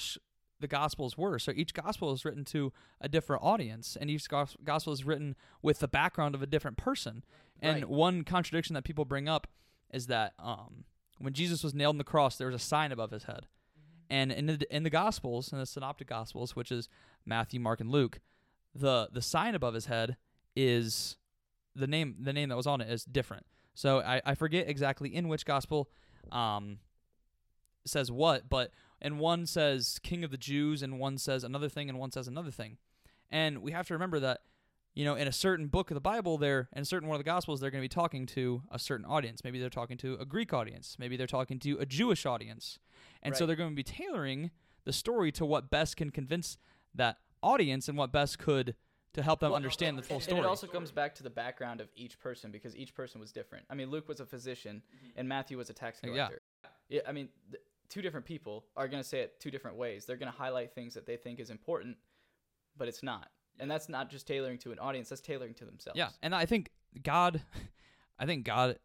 the 0.60 0.68
gospels 0.68 1.18
were. 1.18 1.40
So 1.40 1.52
each 1.56 1.74
gospel 1.74 2.12
is 2.12 2.26
written 2.26 2.44
to 2.46 2.72
a 3.00 3.08
different 3.10 3.44
audience, 3.44 3.98
and 4.00 4.10
each 4.10 4.28
gospel 4.30 4.94
is 4.94 5.04
written 5.06 5.36
with 5.62 5.80
the 5.80 5.88
background 5.88 6.36
of 6.36 6.42
a 6.42 6.48
different 6.48 6.78
person. 6.78 7.24
And 7.62 7.78
Right. 7.82 7.90
one 7.90 8.24
contradiction 8.24 8.74
that 8.76 8.84
people 8.84 9.06
bring 9.06 9.28
up 9.30 9.48
is 9.92 10.08
that 10.08 10.34
um, 10.40 10.86
when 11.18 11.34
Jesus 11.34 11.64
was 11.64 11.74
nailed 11.74 11.94
on 11.96 11.98
the 11.98 12.04
cross, 12.04 12.38
there 12.38 12.48
was 12.48 12.56
a 12.56 12.60
sign 12.60 12.92
above 12.92 13.12
his 13.12 13.24
head. 13.24 13.48
And 14.10 14.32
in 14.32 14.48
the 14.48 14.76
in 14.76 14.84
the 14.84 14.90
Gospels, 14.90 15.54
in 15.54 15.60
the 15.60 15.66
Synoptic 15.68 16.08
Gospels, 16.08 16.56
which 16.56 16.72
is 16.72 16.90
Matthew, 17.26 17.60
Mark, 17.60 17.80
and 17.80 17.92
Luke, 17.92 18.20
the 18.74 19.08
the 19.12 19.22
sign 19.22 19.54
above 19.56 19.74
his 19.76 19.86
head 19.86 20.18
is 20.56 21.16
the 21.76 21.86
name 21.86 22.16
the 22.20 22.34
name 22.34 22.50
that 22.50 22.56
was 22.56 22.66
on 22.66 22.82
it 22.82 22.90
is 22.90 23.04
different. 23.06 23.46
So 23.76 24.00
I, 24.02 24.22
I 24.26 24.34
forget 24.36 24.68
exactly 24.68 25.14
in 25.16 25.28
which 25.28 25.46
gospel 25.46 25.90
um 26.32 26.80
says 27.86 28.12
what, 28.12 28.50
but 28.50 28.72
and 29.02 29.20
one 29.20 29.46
says 29.46 30.00
King 30.04 30.24
of 30.24 30.32
the 30.32 30.38
Jews 30.38 30.82
and 30.84 31.00
one 31.00 31.18
says 31.18 31.44
another 31.44 31.70
thing 31.70 31.90
and 31.90 31.98
one 32.00 32.12
says 32.12 32.28
another 32.28 32.52
thing. 32.52 32.78
And 33.32 33.62
we 33.62 33.72
have 33.72 33.88
to 33.88 33.94
remember 33.94 34.20
that 34.22 34.42
you 34.96 35.06
know, 35.06 35.16
in 35.16 35.28
a 35.28 35.32
certain 35.32 35.68
book 35.68 35.92
of 35.92 35.96
the 35.96 36.02
Bible, 36.02 36.38
there 36.38 36.68
in 36.76 36.82
a 36.82 36.86
certain 36.86 37.08
one 37.08 37.16
of 37.16 37.20
the 37.20 37.24
Gospels, 37.30 37.62
they're 37.62 37.70
going 37.72 37.82
to 37.82 37.86
be 37.86 37.88
talking 37.94 38.26
to 38.26 38.64
a 38.72 38.80
certain 38.80 39.06
audience. 39.06 39.44
Maybe 39.44 39.60
they're 39.60 39.70
talking 39.70 39.98
to 39.98 40.16
a 40.20 40.26
Greek 40.26 40.52
audience. 40.52 40.98
Maybe 41.00 41.16
they're 41.16 41.28
talking 41.28 41.60
to 41.60 41.78
a 41.80 41.86
Jewish 41.86 42.26
audience, 42.26 42.80
and 43.22 43.38
so 43.38 43.46
they're 43.46 43.56
going 43.56 43.70
to 43.70 43.76
be 43.76 43.84
tailoring 43.84 44.50
the 44.86 44.92
story 44.92 45.32
to 45.34 45.46
what 45.46 45.70
best 45.70 45.96
can 45.96 46.10
convince 46.10 46.58
that 46.96 47.18
audience 47.42 47.88
and 47.88 47.98
what 47.98 48.12
best 48.12 48.40
could 48.40 48.76
to 49.14 49.24
help 49.24 49.40
them 49.40 49.52
Well, 49.52 49.56
understand 49.58 49.98
the 49.98 50.02
full 50.02 50.20
story. 50.20 50.38
And 50.38 50.46
it 50.46 50.50
also 50.50 50.68
comes 50.68 50.92
back 50.92 51.16
to 51.16 51.24
the 51.24 51.30
background 51.30 51.82
of 51.82 51.90
each 51.96 52.20
person 52.20 52.52
because 52.52 52.76
each 52.76 52.94
person 52.94 53.22
was 53.22 53.32
different. 53.32 53.66
I 53.70 53.76
mean, 53.76 53.90
Luke 53.90 54.08
was 54.08 54.20
a 54.20 54.26
physician 54.26 54.82
and 55.16 55.30
Matthew 55.30 55.58
was 55.58 55.70
a 55.70 55.74
tax 55.74 56.00
Uh, 56.04 56.08
yeah. 56.08 56.14
collector. 56.14 56.42
Yeah. 56.90 57.02
I 57.08 57.12
mean, 57.12 57.30
th- 57.52 57.64
two 57.90 58.02
different 58.02 58.26
people 58.26 58.66
are 58.78 58.88
going 58.88 59.02
to 59.02 59.08
say 59.08 59.20
it 59.22 59.40
two 59.40 59.52
different 59.52 59.78
ways. 59.78 60.06
They're 60.06 60.18
going 60.18 60.32
to 60.32 60.38
highlight 60.38 60.74
things 60.74 60.94
that 60.94 61.06
they 61.06 61.18
think 61.18 61.40
is 61.40 61.50
important, 61.50 61.98
but 62.78 62.88
it's 62.88 63.04
not. 63.04 63.30
And 63.60 63.70
that's 63.70 63.90
not 63.90 64.10
just 64.10 64.28
tailoring 64.28 64.58
to 64.60 64.72
an 64.72 64.80
audience, 64.80 65.10
that's 65.10 65.22
tailoring 65.22 65.54
to 65.56 65.66
themselves. 65.66 65.98
Yeah, 65.98 66.10
and 66.22 66.34
I 66.34 66.46
think 66.46 66.70
God, 67.04 67.42
I 68.20 68.26
think 68.26 68.46
God, 68.46 68.78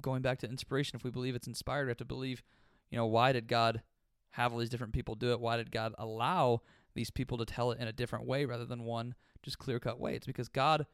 going 0.00 0.22
back 0.22 0.38
to 0.40 0.48
inspiration, 0.48 0.96
if 0.96 1.04
we 1.04 1.10
believe 1.10 1.34
it's 1.34 1.48
inspired, 1.48 1.86
we 1.86 1.90
have 1.90 1.96
to 1.98 2.04
believe, 2.04 2.42
you 2.90 2.96
know, 2.96 3.06
why 3.06 3.32
did 3.32 3.48
God 3.48 3.82
have 4.30 4.52
all 4.52 4.58
these 4.58 4.70
different 4.70 4.92
people 4.92 5.14
do 5.16 5.32
it? 5.32 5.40
Why 5.40 5.56
did 5.56 5.72
God 5.72 5.94
allow 5.98 6.62
these 6.94 7.10
people 7.10 7.38
to 7.38 7.44
tell 7.44 7.72
it 7.72 7.80
in 7.80 7.88
a 7.88 7.92
different 7.92 8.26
way 8.26 8.44
rather 8.44 8.64
than 8.64 8.84
one 8.84 9.14
just 9.42 9.58
clear 9.58 9.80
cut 9.80 9.98
way? 9.98 10.14
It's 10.14 10.26
because 10.26 10.48
God, 10.48 10.86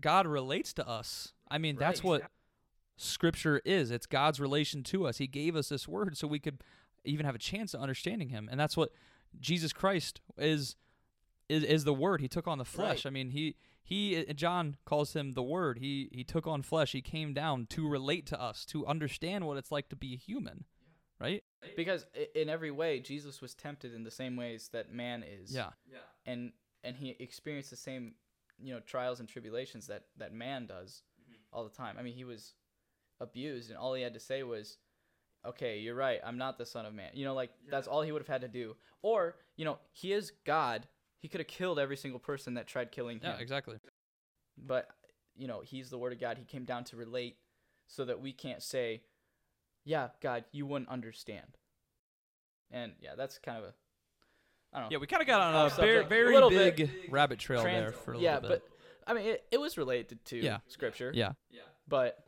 God 0.00 0.26
relates 0.26 0.72
to 0.74 0.88
us. 0.88 1.32
I 1.48 1.58
mean, 1.58 1.76
that's 1.76 2.00
Right. 2.00 2.08
what 2.08 2.30
Scripture 3.02 3.60
is. 3.64 3.90
It's 3.90 4.06
God's 4.06 4.40
relation 4.40 4.82
to 4.84 5.06
us. 5.06 5.18
He 5.18 5.26
gave 5.26 5.56
us 5.56 5.68
this 5.68 5.86
word 5.88 6.16
so 6.16 6.26
we 6.26 6.38
could 6.38 6.62
even 7.04 7.26
have 7.26 7.34
a 7.34 7.38
chance 7.38 7.74
of 7.74 7.80
understanding 7.80 8.28
Him, 8.28 8.48
and 8.50 8.58
that's 8.60 8.76
what 8.76 8.90
Jesus 9.40 9.72
Christ 9.72 10.20
is. 10.38 10.76
Is, 11.48 11.64
is 11.64 11.84
the 11.84 11.92
word 11.92 12.20
he 12.22 12.28
took 12.28 12.46
on 12.48 12.56
the 12.56 12.64
flesh 12.64 13.04
Right. 13.04 13.10
i 13.10 13.10
mean 13.10 13.30
he 13.30 13.56
he 13.82 14.16
uh, 14.26 14.32
john 14.32 14.76
calls 14.86 15.14
him 15.14 15.32
the 15.32 15.42
word 15.42 15.78
he 15.80 16.08
he 16.12 16.24
took 16.24 16.46
on 16.46 16.62
flesh 16.62 16.92
he 16.92 17.02
came 17.02 17.34
down 17.34 17.66
to 17.70 17.86
relate 17.86 18.24
to 18.26 18.40
us 18.40 18.64
to 18.66 18.86
understand 18.86 19.44
what 19.46 19.58
it's 19.58 19.70
like 19.72 19.90
to 19.90 19.96
be 19.96 20.14
a 20.14 20.16
human 20.16 20.64
right 21.20 21.42
Because 21.76 22.06
in 22.34 22.48
every 22.48 22.70
way, 22.70 23.00
Jesus 23.00 23.42
was 23.42 23.54
tempted 23.54 23.92
in 23.92 24.02
the 24.04 24.10
same 24.10 24.34
ways 24.36 24.70
that 24.72 24.92
man 24.92 25.24
is. 25.24 25.52
yeah 25.90 25.98
and 26.24 26.52
and 26.84 26.96
he 26.96 27.16
experienced 27.18 27.70
the 27.70 27.76
same 27.76 28.14
you 28.58 28.72
know 28.72 28.80
trials 28.80 29.20
and 29.20 29.28
tribulations 29.28 29.88
that 29.88 30.04
that 30.16 30.32
man 30.32 30.64
does 30.66 31.02
all 31.52 31.64
the 31.64 31.70
time 31.76 31.96
i 31.98 32.02
mean 32.02 32.14
he 32.14 32.24
was 32.24 32.54
abused 33.22 33.70
and 33.70 33.78
all 33.78 33.94
he 33.94 34.02
had 34.02 34.14
to 34.14 34.20
say 34.20 34.42
was 34.42 34.78
okay 35.46 35.78
you're 35.78 35.94
right 35.94 36.20
i'm 36.24 36.36
not 36.38 36.58
the 36.58 36.66
son 36.66 36.84
of 36.86 36.92
man. 36.92 37.10
You 37.14 37.24
know 37.24 37.34
like 37.34 37.50
that's 37.70 37.86
all 37.86 38.02
he 38.02 38.10
would 38.12 38.20
have 38.22 38.28
had 38.28 38.40
to 38.42 38.48
do. 38.48 38.76
Or 39.02 39.36
you 39.56 39.64
know 39.64 39.78
he 39.92 40.12
is 40.12 40.32
god. 40.44 40.86
He 41.18 41.28
could 41.28 41.40
have 41.40 41.46
killed 41.48 41.78
every 41.78 41.96
single 41.96 42.18
person 42.20 42.54
that 42.54 42.66
tried 42.66 42.90
killing 42.92 43.18
him. 43.20 43.32
yeah 43.36 43.40
exactly. 43.40 43.76
But 44.58 44.88
you 45.36 45.46
know 45.48 45.60
he's 45.64 45.88
the 45.90 45.98
word 45.98 46.12
of 46.12 46.20
god. 46.20 46.36
He 46.38 46.44
came 46.44 46.64
down 46.64 46.84
to 46.84 46.96
relate 46.96 47.36
so 47.86 48.04
that 48.04 48.20
we 48.20 48.32
can't 48.32 48.62
say 48.62 49.02
yeah 49.84 50.08
god 50.20 50.44
you 50.52 50.66
wouldn't 50.66 50.90
understand. 50.90 51.56
And 52.70 52.92
yeah 53.00 53.14
that's 53.16 53.38
kind 53.38 53.58
of 53.58 53.64
a 53.64 53.72
i 54.72 54.78
don't 54.80 54.86
know. 54.90 54.94
Yeah 54.94 54.98
we 54.98 55.06
kind 55.06 55.20
of 55.22 55.26
got 55.26 55.40
on 55.40 55.54
Off 55.54 55.78
a 55.78 55.80
very 55.80 56.02
subject. 56.02 56.06
A 56.06 56.08
very 56.08 56.48
big 56.50 56.76
bit. 56.76 57.10
rabbit 57.12 57.38
trail 57.38 57.62
Trans- 57.62 57.82
there 57.84 57.92
for 57.92 58.14
a 58.14 58.18
yeah, 58.18 58.34
little 58.36 58.48
bit. 58.50 58.62
but 58.64 59.10
I 59.10 59.14
mean, 59.14 59.26
it, 59.26 59.44
it 59.50 59.60
was 59.60 59.76
related 59.76 60.24
to 60.26 60.36
Yeah. 60.36 60.58
scripture. 60.68 61.10
Yeah. 61.12 61.32
Yeah. 61.50 61.62
But 61.88 62.24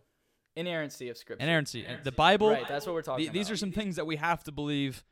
inerrancy 0.57 1.09
of 1.09 1.17
scripture. 1.17 1.43
inerrancy 1.45 1.85
and 1.85 2.03
the 2.05 2.13
bible 2.13 2.51
Right, 2.51 2.67
that's 2.69 2.87
what 2.87 2.95
we're 2.95 3.03
talking 3.03 3.27
the- 3.27 3.33
these 3.33 3.47
about. 3.49 3.55
are 3.55 3.57
some 3.57 3.73
things 3.73 3.97
that 3.97 4.07
we 4.07 4.17
have 4.17 4.45
to 4.45 4.53
believe 4.53 5.05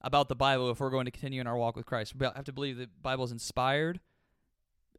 about 0.00 0.28
the 0.28 0.34
bible 0.36 0.70
if 0.70 0.80
we're 0.80 0.90
going 0.90 1.06
to 1.06 1.10
continue 1.10 1.40
in 1.40 1.46
our 1.46 1.56
walk 1.56 1.76
with 1.76 1.86
christ 1.86 2.14
we 2.16 2.26
have 2.26 2.44
to 2.44 2.52
believe 2.52 2.76
the 2.76 2.88
bible 3.02 3.24
is 3.24 3.32
inspired 3.32 4.00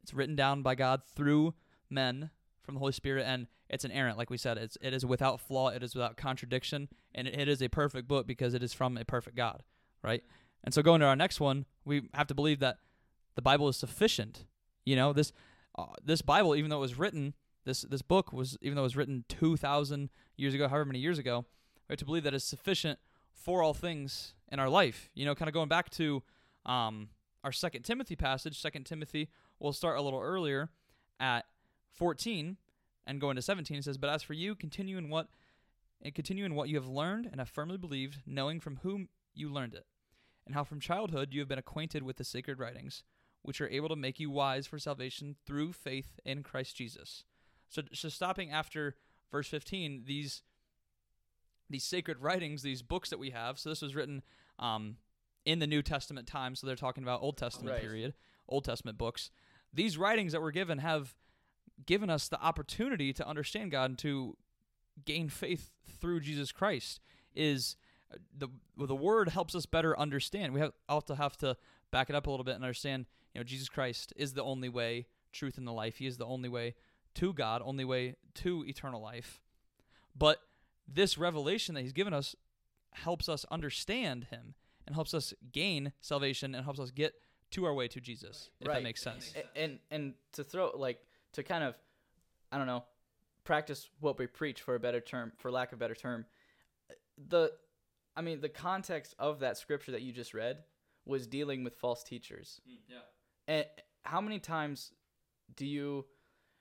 it's 0.01 0.13
written 0.13 0.35
down 0.35 0.61
by 0.61 0.75
god 0.75 1.01
through 1.15 1.53
men 1.89 2.29
from 2.63 2.75
the 2.75 2.79
holy 2.79 2.91
spirit 2.91 3.23
and 3.27 3.47
it's 3.69 3.85
inerrant 3.85 4.17
like 4.17 4.29
we 4.29 4.37
said 4.37 4.57
it's 4.57 4.77
it 4.81 4.93
is 4.93 5.05
without 5.05 5.39
flaw 5.39 5.69
it 5.69 5.83
is 5.83 5.93
without 5.95 6.17
contradiction 6.17 6.87
and 7.13 7.27
it, 7.27 7.39
it 7.39 7.47
is 7.47 7.61
a 7.61 7.67
perfect 7.69 8.07
book 8.07 8.25
because 8.27 8.53
it 8.53 8.63
is 8.63 8.73
from 8.73 8.97
a 8.97 9.05
perfect 9.05 9.35
god 9.35 9.61
right 10.01 10.23
And 10.63 10.73
so 10.73 10.81
going 10.81 10.99
to 11.01 11.05
our 11.05 11.15
next 11.15 11.39
one, 11.39 11.65
we 11.85 12.09
have 12.15 12.25
to 12.27 12.33
believe 12.33 12.59
that 12.59 12.77
the 13.35 13.41
Bible 13.43 13.67
is 13.69 13.77
sufficient. 13.77 14.45
You 14.83 14.95
know, 14.95 15.13
this 15.13 15.31
uh, 15.77 15.93
this 16.03 16.23
Bible, 16.23 16.55
even 16.55 16.69
though 16.71 16.77
it 16.77 16.87
was 16.89 16.97
written, 16.97 17.35
this 17.65 17.81
this 17.81 18.01
book 18.01 18.31
was 18.31 18.57
even 18.61 18.75
though 18.75 18.81
it 18.81 18.83
was 18.83 18.95
written 18.95 19.25
two 19.27 19.57
thousand 19.57 20.09
years 20.37 20.53
ago, 20.53 20.67
however 20.67 20.85
many 20.85 20.99
years 20.99 21.19
ago, 21.19 21.45
we 21.87 21.93
have 21.93 21.99
to 21.99 22.05
believe 22.05 22.23
that 22.23 22.33
it's 22.33 22.45
sufficient 22.45 22.99
for 23.33 23.61
all 23.61 23.73
things 23.73 24.33
in 24.51 24.59
our 24.59 24.69
life. 24.69 25.09
You 25.13 25.25
know, 25.25 25.35
kind 25.35 25.49
of 25.49 25.53
going 25.53 25.67
back 25.67 25.89
to 25.91 26.23
um, 26.65 27.09
our 27.43 27.51
Second 27.51 27.83
Timothy 27.83 28.15
passage. 28.15 28.59
Second 28.59 28.85
Timothy, 28.85 29.29
we'll 29.59 29.73
start 29.73 29.97
a 29.97 30.01
little 30.01 30.21
earlier 30.21 30.69
at 31.19 31.45
fourteen 31.91 32.57
and 33.05 33.19
go 33.19 33.29
into 33.29 33.41
seventeen. 33.41 33.77
It 33.77 33.83
says, 33.83 33.97
"But 33.97 34.09
as 34.09 34.23
for 34.23 34.33
you, 34.33 34.55
continue 34.55 34.97
in 34.97 35.09
what 35.09 35.27
and 36.01 36.13
continue 36.13 36.45
in 36.45 36.55
what 36.55 36.69
you 36.69 36.75
have 36.75 36.87
learned 36.87 37.25
and 37.25 37.39
have 37.39 37.49
firmly 37.49 37.77
believed, 37.77 38.19
knowing 38.25 38.59
from 38.59 38.77
whom 38.83 39.09
you 39.33 39.49
learned 39.49 39.73
it, 39.73 39.85
and 40.45 40.55
how 40.55 40.63
from 40.63 40.79
childhood 40.79 41.33
you 41.33 41.41
have 41.41 41.49
been 41.49 41.59
acquainted 41.59 42.03
with 42.03 42.17
the 42.17 42.23
sacred 42.23 42.59
writings." 42.59 43.03
Which 43.41 43.61
are 43.61 43.69
able 43.69 43.89
to 43.89 43.95
make 43.95 44.19
you 44.19 44.31
wise 44.31 44.65
for 44.65 44.79
salvation 44.79 45.35
through 45.45 45.73
faith 45.73 46.19
in 46.25 46.41
Christ 46.41 46.75
Jesus. 46.75 47.25
So, 47.69 47.81
so 47.93 48.09
stopping 48.09 48.51
after 48.51 48.95
verse 49.31 49.47
15, 49.47 50.03
these 50.05 50.41
these 51.69 51.83
sacred 51.83 52.19
writings, 52.19 52.61
these 52.61 52.81
books 52.83 53.09
that 53.09 53.17
we 53.17 53.31
have. 53.31 53.57
So 53.57 53.69
this 53.69 53.81
was 53.81 53.95
written 53.95 54.21
um, 54.59 54.97
in 55.45 55.59
the 55.59 55.65
New 55.67 55.81
Testament 55.81 56.27
time. 56.27 56.55
So 56.55 56.67
they're 56.67 56.75
talking 56.75 57.03
about 57.03 57.21
Old 57.23 57.37
Testament 57.37 57.73
Right. 57.73 57.81
period, 57.81 58.13
Old 58.47 58.65
Testament 58.65 58.97
books. 58.97 59.31
These 59.73 59.97
writings 59.97 60.31
that 60.33 60.41
were 60.41 60.51
given 60.51 60.77
have 60.79 61.15
given 61.85 62.09
us 62.09 62.27
the 62.27 62.39
opportunity 62.41 63.11
to 63.13 63.27
understand 63.27 63.71
God 63.71 63.89
and 63.89 63.99
to 63.99 64.37
gain 65.05 65.27
faith 65.29 65.71
through 65.99 66.19
Jesus 66.21 66.51
Christ. 66.51 66.99
Is 67.33 67.75
uh, 68.13 68.17
the 68.37 68.47
the 68.77 68.95
Word 68.95 69.29
helps 69.29 69.55
us 69.55 69.65
better 69.65 69.97
understand. 69.99 70.53
We 70.53 70.59
have 70.61 70.71
also 70.87 71.15
have 71.15 71.35
to 71.37 71.57
back 71.91 72.09
it 72.09 72.15
up 72.15 72.27
a 72.27 72.29
little 72.29 72.45
bit 72.45 72.55
and 72.55 72.63
understand. 72.63 73.07
You 73.33 73.39
know, 73.39 73.43
Jesus 73.43 73.67
Christ 73.67 74.13
is 74.15 74.33
the 74.33 74.43
only 74.43 74.69
way, 74.69 75.07
truth, 75.33 75.57
and 75.57 75.67
the 75.67 75.73
life. 75.73 75.97
He 75.97 76.05
is 76.05 76.17
the 76.17 76.25
only 76.25 76.47
way 76.47 76.75
to 77.15 77.33
God, 77.33 77.61
only 77.63 77.85
way 77.85 78.15
to 78.35 78.63
eternal 78.67 79.01
life. 79.01 79.41
But 80.17 80.39
this 80.87 81.17
revelation 81.17 81.75
that 81.75 81.81
he's 81.81 81.93
given 81.93 82.13
us 82.13 82.35
helps 82.93 83.27
us 83.27 83.45
understand 83.51 84.25
him 84.31 84.53
and 84.85 84.95
helps 84.95 85.13
us 85.13 85.33
gain 85.51 85.91
salvation 86.01 86.53
and 86.55 86.63
helps 86.63 86.79
us 86.79 86.91
get 86.91 87.13
to 87.51 87.65
our 87.65 87.73
way 87.73 87.87
to 87.87 87.99
Jesus, 87.99 88.49
if 88.59 88.67
that 88.67 88.83
makes 88.83 89.01
sense. 89.01 89.33
A- 89.35 89.57
and 89.59 89.79
and 89.91 90.13
to 90.33 90.43
throw 90.43 90.71
like 90.75 90.99
to 91.33 91.43
kind 91.43 91.63
of 91.63 91.75
i 92.51 92.57
don't 92.57 92.67
know 92.67 92.83
practice 93.43 93.89
what 93.99 94.17
we 94.17 94.27
preach 94.27 94.61
for 94.61 94.75
a 94.75 94.79
better 94.79 95.01
term 95.01 95.31
for 95.37 95.51
lack 95.51 95.71
of 95.71 95.77
a 95.77 95.79
better 95.79 95.95
term 95.95 96.25
the 97.29 97.51
i 98.15 98.21
mean 98.21 98.39
the 98.41 98.49
context 98.49 99.13
of 99.19 99.39
that 99.39 99.57
scripture 99.57 99.91
that 99.91 100.01
you 100.01 100.11
just 100.13 100.33
read 100.33 100.59
was 101.05 101.27
dealing 101.27 101.63
with 101.63 101.75
false 101.75 102.03
teachers 102.03 102.61
hmm, 102.67 102.75
Yeah. 102.87 102.97
and 103.47 103.65
how 104.03 104.21
many 104.21 104.39
times 104.39 104.91
do 105.55 105.65
you 105.65 106.05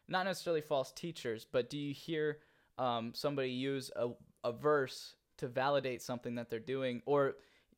not 0.08 0.24
necessarily 0.26 0.60
false 0.60 0.92
teachers 0.92 1.46
but 1.50 1.68
do 1.70 1.78
you 1.78 1.92
hear 1.94 2.38
um, 2.78 3.12
somebody 3.14 3.50
use 3.50 3.90
a, 3.96 4.08
a 4.42 4.52
verse 4.52 5.14
to 5.38 5.48
validate 5.48 6.02
something 6.02 6.34
that 6.36 6.50
they're 6.50 6.58
doing 6.60 7.02
or 7.06 7.34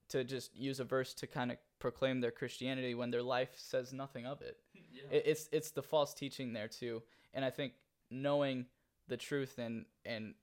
to 0.08 0.24
just 0.24 0.54
use 0.56 0.80
a 0.80 0.84
verse 0.84 1.12
to 1.14 1.26
kind 1.26 1.50
of 1.50 1.58
proclaim 1.78 2.20
their 2.20 2.30
christianity 2.30 2.94
when 2.94 3.10
their 3.10 3.22
life 3.22 3.50
says 3.56 3.92
nothing 3.92 4.26
of 4.26 4.40
it? 4.42 4.56
It, 5.10 5.22
it's 5.26 5.48
it's 5.52 5.70
the 5.72 5.82
false 5.82 6.14
teaching 6.14 6.52
there 6.54 6.68
too. 6.68 7.02
And 7.34 7.44
i 7.44 7.50
think 7.50 7.74
knowing 8.10 8.66
the 9.08 9.16
truth 9.18 9.58
and 9.58 9.84
and 10.06 10.34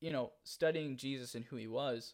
you 0.00 0.10
know 0.12 0.30
studying 0.44 0.96
jesus 0.96 1.34
and 1.34 1.44
who 1.44 1.56
he 1.56 1.66
was 1.66 2.12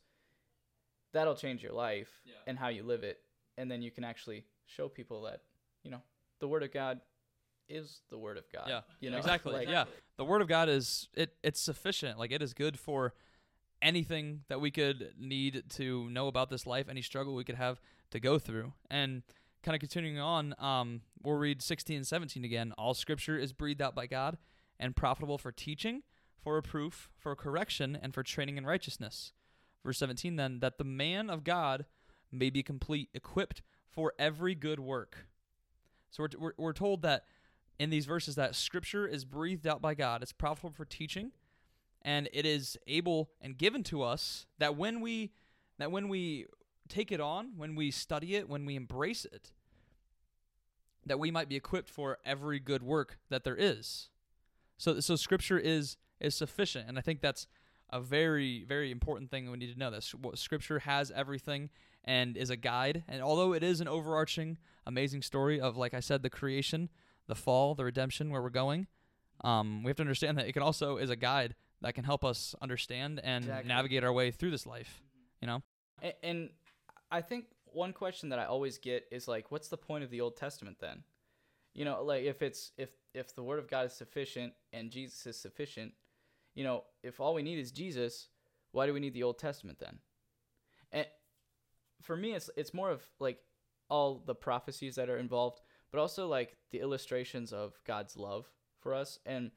that'll 1.13 1.35
change 1.35 1.63
your 1.63 1.73
life 1.73 2.09
Yeah. 2.25 2.35
and 2.47 2.59
how 2.59 2.69
you 2.69 2.83
live 2.85 3.03
it. 3.03 3.19
And 3.59 3.71
then 3.71 3.83
you 3.83 3.91
can 3.91 4.05
actually 4.05 4.45
show 4.67 4.89
people 4.89 5.23
that 5.23 5.41
you 5.83 5.91
know 5.91 6.03
the 6.39 6.49
word 6.49 6.63
of 6.63 6.73
god 6.73 7.01
is 7.71 8.01
the 8.11 8.19
word 8.19 8.37
of 8.37 8.45
god 8.53 8.65
Yeah, 8.69 8.81
you 9.01 9.11
know 9.11 9.19
exactly. 9.19 9.53
Like, 9.61 9.69
yeah, 9.69 9.85
the 10.21 10.25
Word 10.27 10.43
of 10.43 10.49
God 10.49 10.69
is 10.69 11.09
it. 11.15 11.35
It's 11.43 11.59
sufficient. 11.59 12.19
Like 12.19 12.31
it 12.31 12.43
is 12.43 12.53
good 12.53 12.79
for 12.79 13.15
anything 13.81 14.41
that 14.49 14.61
we 14.61 14.71
could 14.71 15.15
need 15.19 15.63
to 15.71 16.11
know 16.11 16.27
about 16.27 16.51
this 16.51 16.67
life, 16.67 16.91
any 16.91 17.01
struggle 17.01 17.35
we 17.35 17.43
could 17.43 17.55
have 17.55 17.81
to 18.11 18.21
go 18.21 18.39
through. 18.39 18.75
And 18.91 19.23
kind 19.63 19.75
of 19.75 19.81
continuing 19.81 20.19
on, 20.19 20.55
um, 20.59 21.01
we'll 21.23 21.37
read 21.37 21.63
16 21.63 21.97
and 21.97 22.07
17 22.07 22.45
again. 22.45 22.73
All 22.77 22.93
Scripture 22.93 23.39
is 23.39 23.55
breathed 23.55 23.81
out 23.81 23.95
by 23.95 24.07
God 24.07 24.37
and 24.79 24.95
profitable 24.95 25.39
for 25.39 25.53
teaching, 25.53 26.03
for 26.43 26.55
reproof, 26.55 27.09
for 27.17 27.35
correction, 27.35 27.99
and 28.01 28.13
for 28.13 28.23
training 28.23 28.59
in 28.59 28.67
righteousness. 28.67 29.33
Verse 29.83 29.99
17 29.99 30.37
then 30.37 30.61
that 30.61 30.77
the 30.77 30.85
man 30.85 31.31
of 31.31 31.45
God 31.45 31.87
may 32.31 32.51
be 32.51 32.63
complete, 32.63 33.09
equipped 33.15 33.63
for 33.89 34.13
every 34.19 34.55
good 34.55 34.81
work. 34.81 35.27
So 36.11 36.25
we're, 36.25 36.39
we're, 36.39 36.53
we're 36.59 36.73
told 36.75 37.01
that 37.03 37.25
in 37.81 37.89
these 37.89 38.05
verses 38.05 38.35
that 38.35 38.55
scripture 38.55 39.09
is 39.09 39.25
breathed 39.25 39.67
out 39.67 39.81
by 39.81 39.95
God. 39.95 40.23
It's 40.23 40.33
profitable 40.33 40.71
for 40.71 40.85
teaching 40.85 41.33
and 42.03 42.29
it 42.31 42.45
is 42.45 42.77
able 42.87 43.31
and 43.41 43.57
given 43.57 43.83
to 43.85 44.03
us 44.03 44.45
that 44.59 44.77
when 44.77 45.01
we 45.01 45.33
that 45.79 45.91
when 45.91 46.11
we 46.11 46.45
take 46.91 47.11
it 47.11 47.23
on, 47.23 47.53
when 47.57 47.75
we 47.75 47.91
study 47.91 48.37
it, 48.37 48.51
when 48.51 48.67
we 48.67 48.77
embrace 48.77 49.25
it, 49.25 49.53
that 51.07 51.19
we 51.19 51.31
might 51.31 51.49
be 51.49 51.57
equipped 51.57 51.89
for 51.89 52.19
every 52.23 52.61
good 52.61 52.83
work 52.83 53.19
that 53.31 53.45
there 53.45 53.57
is. 53.57 54.11
So 54.77 55.01
so 55.01 55.17
scripture 55.17 55.59
is 55.59 55.97
is 56.21 56.35
sufficient 56.35 56.87
and 56.87 56.99
I 56.99 57.01
think 57.01 57.23
that's 57.23 57.47
a 57.89 57.99
very 57.99 58.63
very 58.65 58.91
important 58.91 59.31
thing 59.31 59.51
we 59.51 59.57
need 59.57 59.73
to 59.73 59.79
know 59.79 59.91
that 59.91 60.05
scripture 60.35 60.81
has 60.81 61.11
everything 61.13 61.71
and 62.05 62.37
is 62.37 62.51
a 62.51 62.57
guide 62.57 63.05
and 63.09 63.23
although 63.23 63.55
it 63.55 63.63
is 63.63 63.81
an 63.81 63.89
overarching 63.89 64.59
amazing 64.87 65.23
story 65.23 65.59
of 65.59 65.79
like 65.79 65.95
I 65.95 66.01
said 66.01 66.23
the 66.23 66.31
creation 66.31 66.91
the 67.31 67.35
fall, 67.35 67.75
the 67.75 67.85
redemption, 67.85 68.29
where 68.31 68.43
we're 68.43 68.51
going. 68.51 68.87
Um, 69.43 69.83
we 69.83 69.89
have 69.89 69.97
to 69.97 70.03
understand 70.03 70.37
that 70.37 70.47
it 70.47 70.53
can 70.53 70.63
also 70.63 70.99
is 70.99 71.09
a 71.09 71.17
guide 71.17 71.55
that 71.81 71.95
can 71.95 72.05
help 72.05 72.23
us 72.25 72.55
understand 72.61 73.21
and 73.25 73.45
Exactly. 73.45 73.69
navigate 73.69 74.05
our 74.05 74.13
way 74.13 74.31
through 74.31 74.51
this 74.51 74.67
life. 74.67 75.01
You 75.41 75.47
know, 75.47 75.63
and, 76.03 76.15
and 76.23 76.51
i 77.11 77.21
think 77.23 77.47
one 77.73 77.93
question 77.95 78.29
that 78.29 78.39
i 78.39 78.45
always 78.45 78.77
get 78.79 79.07
is 79.11 79.27
like 79.27 79.51
what's 79.51 79.69
the 79.69 79.77
point 79.77 80.05
of 80.05 80.11
the 80.11 80.21
old 80.21 80.37
testament 80.37 80.77
then 80.81 81.03
you 81.75 81.85
know 81.85 82.03
like 82.05 82.25
if 82.25 82.43
it's 82.43 82.73
if 82.77 82.91
if 83.15 83.35
the 83.35 83.43
word 83.43 83.59
of 83.59 83.67
god 83.69 83.87
is 83.87 83.93
sufficient 83.95 84.53
and 84.73 84.91
jesus 84.91 85.27
is 85.27 85.37
sufficient 85.41 85.93
you 86.55 86.63
know 86.63 86.85
if 87.03 87.21
all 87.21 87.33
we 87.35 87.43
need 87.43 87.59
is 87.59 87.73
jesus 87.73 88.29
why 88.73 88.87
do 88.87 88.93
we 88.93 89.01
need 89.01 89.15
the 89.15 89.23
old 89.23 89.39
testament 89.39 89.79
then 89.79 89.99
and 90.93 91.07
for 92.03 92.17
me 92.17 92.35
it's 92.35 92.51
it's 92.57 92.75
more 92.75 92.91
of 92.91 93.03
like 93.19 93.39
all 93.89 94.23
the 94.25 94.35
prophecies 94.35 94.95
that 94.97 95.09
are 95.09 95.19
involved 95.19 95.61
but 95.91 96.01
also 96.01 96.27
like 96.27 96.57
the 96.71 96.81
illustrations 96.81 97.53
of 97.53 97.79
god's 97.87 98.17
love 98.17 98.47
for 98.81 98.95
us. 98.95 99.19
And 99.27 99.51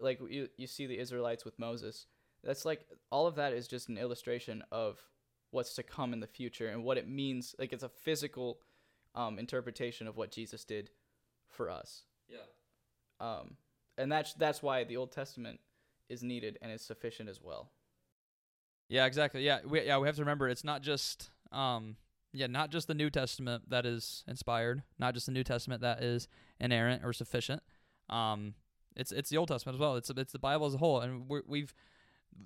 like 0.00 0.20
you 0.30 0.48
you 0.56 0.66
see 0.66 0.86
the 0.86 0.98
israelites 0.98 1.44
with 1.44 1.58
moses. 1.58 2.06
That's 2.44 2.64
like 2.64 2.86
all 3.10 3.26
of 3.26 3.34
that 3.34 3.52
is 3.52 3.66
just 3.66 3.88
an 3.88 3.98
illustration 3.98 4.62
of 4.70 5.00
what's 5.50 5.74
to 5.74 5.82
come 5.82 6.12
in 6.12 6.20
the 6.20 6.26
future 6.26 6.68
and 6.68 6.84
what 6.84 6.98
it 6.98 7.08
means. 7.08 7.54
Like 7.58 7.72
it's 7.72 7.82
a 7.82 7.88
physical 7.88 8.60
um, 9.14 9.38
interpretation 9.38 10.06
of 10.06 10.16
what 10.16 10.30
jesus 10.30 10.64
did 10.64 10.90
for 11.48 11.70
us. 11.70 12.02
Yeah. 12.28 12.38
um, 13.20 13.56
and 13.96 14.12
that's 14.12 14.34
that's 14.34 14.62
why 14.62 14.84
the 14.84 14.96
old 14.96 15.10
testament 15.10 15.58
is 16.08 16.22
needed 16.22 16.58
and 16.62 16.70
is 16.70 16.82
sufficient 16.82 17.28
as 17.28 17.40
well. 17.42 17.70
Yeah, 18.88 19.04
exactly. 19.06 19.44
Yeah, 19.44 19.58
we, 19.66 19.82
yeah, 19.82 19.98
we 19.98 20.06
have 20.06 20.16
to 20.16 20.22
remember 20.22 20.48
it's 20.48 20.64
not 20.64 20.82
just 20.82 21.30
um 21.52 21.96
yeah, 22.32 22.46
not 22.46 22.70
just 22.70 22.86
the 22.88 22.94
New 22.94 23.10
Testament 23.10 23.70
that 23.70 23.86
is 23.86 24.24
inspired, 24.28 24.82
not 24.98 25.14
just 25.14 25.26
the 25.26 25.32
New 25.32 25.44
Testament 25.44 25.80
that 25.82 26.02
is 26.02 26.28
inerrant 26.60 27.04
or 27.04 27.12
sufficient. 27.12 27.62
Um 28.10 28.54
it's 28.96 29.12
it's 29.12 29.30
the 29.30 29.36
Old 29.36 29.48
Testament 29.48 29.76
as 29.76 29.80
well. 29.80 29.96
It's 29.96 30.10
it's 30.10 30.32
the 30.32 30.38
Bible 30.38 30.66
as 30.66 30.74
a 30.74 30.78
whole 30.78 31.00
and 31.00 31.28
we're, 31.28 31.42
we've 31.46 31.74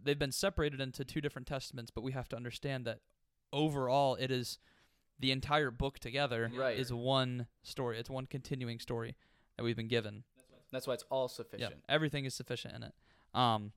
they've 0.04 0.18
been 0.18 0.32
separated 0.32 0.80
into 0.80 1.04
two 1.04 1.20
different 1.20 1.46
testaments, 1.48 1.90
but 1.90 2.02
we 2.02 2.12
have 2.12 2.28
to 2.30 2.36
understand 2.36 2.84
that 2.86 3.00
overall 3.52 4.14
it 4.16 4.30
is 4.30 4.58
the 5.18 5.30
entire 5.32 5.70
book 5.70 5.98
together 5.98 6.50
Right. 6.54 6.78
is 6.78 6.92
one 6.92 7.46
story. 7.62 7.98
It's 7.98 8.10
one 8.10 8.26
continuing 8.26 8.78
story 8.80 9.16
that 9.56 9.62
we've 9.64 9.76
been 9.76 9.88
given. 9.88 10.24
that's 10.72 10.86
why 10.86 10.94
it's 10.94 11.04
all 11.10 11.28
sufficient. 11.28 11.70
Yeah, 11.72 11.94
everything 11.94 12.24
is 12.24 12.34
sufficient 12.34 12.74
in 12.74 12.82
it. 12.82 12.92
Um, 13.34 13.72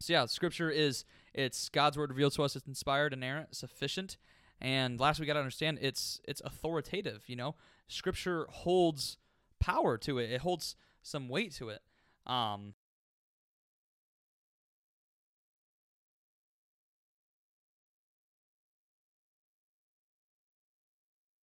so 0.00 0.12
yeah, 0.12 0.24
Scripture 0.26 0.70
is 0.70 1.04
it's 1.34 1.68
God's 1.68 1.98
word 1.98 2.10
revealed 2.10 2.32
to 2.34 2.42
us. 2.42 2.56
It's 2.56 2.66
inspired, 2.66 3.12
inerrant, 3.12 3.54
sufficient, 3.54 4.16
and 4.60 4.98
last 4.98 5.20
we 5.20 5.26
got 5.26 5.34
to 5.34 5.40
understand 5.40 5.78
it's 5.80 6.20
it's 6.26 6.40
authoritative. 6.44 7.24
You 7.26 7.36
know, 7.36 7.54
Scripture 7.86 8.46
holds 8.50 9.18
power 9.60 9.96
to 9.98 10.18
it. 10.18 10.30
It 10.30 10.40
holds 10.40 10.76
some 11.02 11.28
weight 11.28 11.52
to 11.54 11.70
it. 11.70 11.82
Um, 12.26 12.74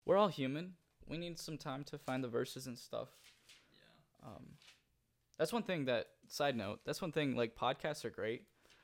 we're 0.05 0.17
all 0.17 0.27
human 0.27 0.73
we 1.07 1.17
need 1.17 1.39
some 1.39 1.57
time 1.57 1.83
to 1.83 1.97
find 1.97 2.23
the 2.23 2.27
verses 2.27 2.67
and 2.67 2.77
stuff 2.77 3.09
um, 4.25 4.45
that's 5.37 5.51
one 5.51 5.63
thing 5.63 5.85
that 5.85 6.07
side 6.27 6.55
note 6.55 6.79
that's 6.85 7.01
one 7.01 7.11
thing 7.11 7.35
like 7.35 7.55
podcasts 7.55 8.05
are 8.05 8.09
great 8.09 8.43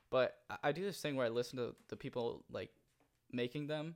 but 0.10 0.36
I, 0.50 0.58
I 0.66 0.72
do 0.72 0.84
this 0.84 1.00
thing 1.00 1.16
where 1.16 1.26
i 1.26 1.30
listen 1.30 1.58
to 1.58 1.76
the 1.90 1.96
people 1.96 2.44
like 2.52 2.70
making 3.32 3.68
them 3.68 3.96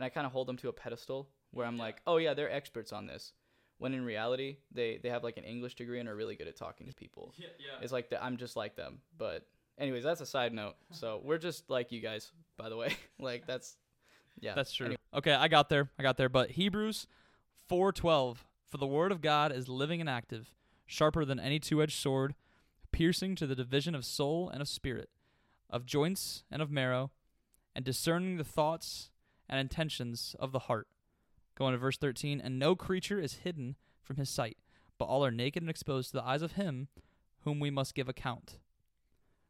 and 0.00 0.04
I 0.06 0.08
kind 0.08 0.24
of 0.26 0.32
hold 0.32 0.48
them 0.48 0.56
to 0.56 0.70
a 0.70 0.72
pedestal 0.72 1.28
where 1.50 1.66
I'm 1.66 1.76
Yeah. 1.76 1.82
like, 1.82 2.00
oh 2.06 2.16
yeah, 2.16 2.32
they're 2.32 2.50
experts 2.50 2.90
on 2.90 3.06
this. 3.06 3.34
When 3.76 3.92
in 3.92 4.02
reality, 4.02 4.56
they 4.72 4.96
they 5.02 5.10
have 5.10 5.22
like 5.22 5.36
an 5.36 5.44
English 5.44 5.74
degree 5.74 6.00
and 6.00 6.08
are 6.08 6.16
really 6.16 6.36
good 6.36 6.48
at 6.48 6.56
talking 6.56 6.86
to 6.86 6.94
people. 6.94 7.34
Yeah, 7.38 7.48
yeah. 7.58 7.82
It's 7.82 7.92
like 7.92 8.08
the, 8.08 8.22
I'm 8.22 8.38
just 8.38 8.56
like 8.56 8.76
them. 8.76 9.02
But 9.18 9.46
anyways, 9.78 10.02
that's 10.04 10.22
a 10.22 10.26
side 10.26 10.54
note. 10.54 10.76
So 10.92 11.20
we're 11.22 11.36
just 11.38 11.68
like 11.68 11.92
you 11.92 12.00
guys, 12.00 12.32
by 12.56 12.70
the 12.70 12.76
way. 12.78 12.96
like 13.18 13.46
that's 13.46 13.76
yeah. 14.40 14.54
That's 14.54 14.72
true. 14.72 14.86
Anyway. 14.86 14.98
Okay, 15.12 15.34
I 15.34 15.48
got 15.48 15.68
there. 15.68 15.90
I 15.98 16.02
got 16.02 16.16
there. 16.16 16.30
But 16.30 16.52
Hebrews 16.52 17.06
4:12, 17.70 18.38
for 18.66 18.78
the 18.78 18.86
word 18.86 19.12
of 19.12 19.20
God 19.20 19.52
is 19.52 19.68
living 19.68 20.00
and 20.00 20.08
active, 20.08 20.54
sharper 20.86 21.24
than 21.26 21.38
any 21.38 21.58
two-edged 21.58 21.96
sword, 21.98 22.34
piercing 22.92 23.34
to 23.36 23.46
the 23.46 23.54
division 23.54 23.94
of 23.94 24.04
soul 24.04 24.48
and 24.48 24.60
of 24.62 24.68
spirit, 24.68 25.10
of 25.68 25.84
joints 25.86 26.44
and 26.50 26.62
of 26.62 26.70
marrow, 26.70 27.10
and 27.74 27.84
discerning 27.84 28.36
the 28.38 28.44
thoughts 28.44 29.10
and 29.50 29.60
intentions 29.60 30.34
of 30.38 30.52
the 30.52 30.60
heart. 30.60 30.86
Going 31.56 31.72
to 31.72 31.78
verse 31.78 31.98
13, 31.98 32.40
and 32.40 32.58
no 32.58 32.74
creature 32.74 33.20
is 33.20 33.40
hidden 33.44 33.76
from 34.00 34.16
his 34.16 34.30
sight, 34.30 34.56
but 34.96 35.04
all 35.04 35.24
are 35.24 35.30
naked 35.30 35.62
and 35.62 35.68
exposed 35.68 36.10
to 36.10 36.16
the 36.16 36.24
eyes 36.24 36.40
of 36.40 36.52
him 36.52 36.88
whom 37.40 37.60
we 37.60 37.70
must 37.70 37.94
give 37.94 38.08
account. 38.08 38.58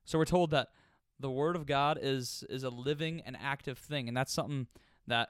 So 0.04 0.18
we're 0.18 0.24
told 0.24 0.50
that 0.50 0.68
the 1.20 1.30
word 1.30 1.54
of 1.54 1.66
God 1.66 1.98
is 2.00 2.44
is 2.48 2.64
a 2.64 2.70
living 2.70 3.20
and 3.24 3.36
active 3.40 3.78
thing, 3.78 4.08
and 4.08 4.16
that's 4.16 4.32
something 4.32 4.66
that 5.06 5.28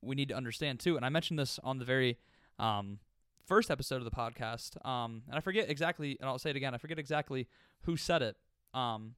we 0.00 0.14
need 0.14 0.28
to 0.28 0.34
understand 0.34 0.80
too. 0.80 0.96
And 0.96 1.04
I 1.04 1.08
mentioned 1.08 1.38
this 1.38 1.58
on 1.64 1.78
the 1.78 1.84
very 1.84 2.16
um, 2.58 3.00
first 3.44 3.70
episode 3.70 3.96
of 3.96 4.04
the 4.04 4.10
podcast, 4.10 4.82
um, 4.86 5.22
and 5.28 5.36
I 5.36 5.40
forget 5.40 5.68
exactly, 5.68 6.16
and 6.20 6.28
I'll 6.28 6.38
say 6.38 6.50
it 6.50 6.56
again. 6.56 6.74
I 6.74 6.78
forget 6.78 6.98
exactly 6.98 7.48
who 7.82 7.96
said 7.96 8.22
it, 8.22 8.36
um, 8.72 9.14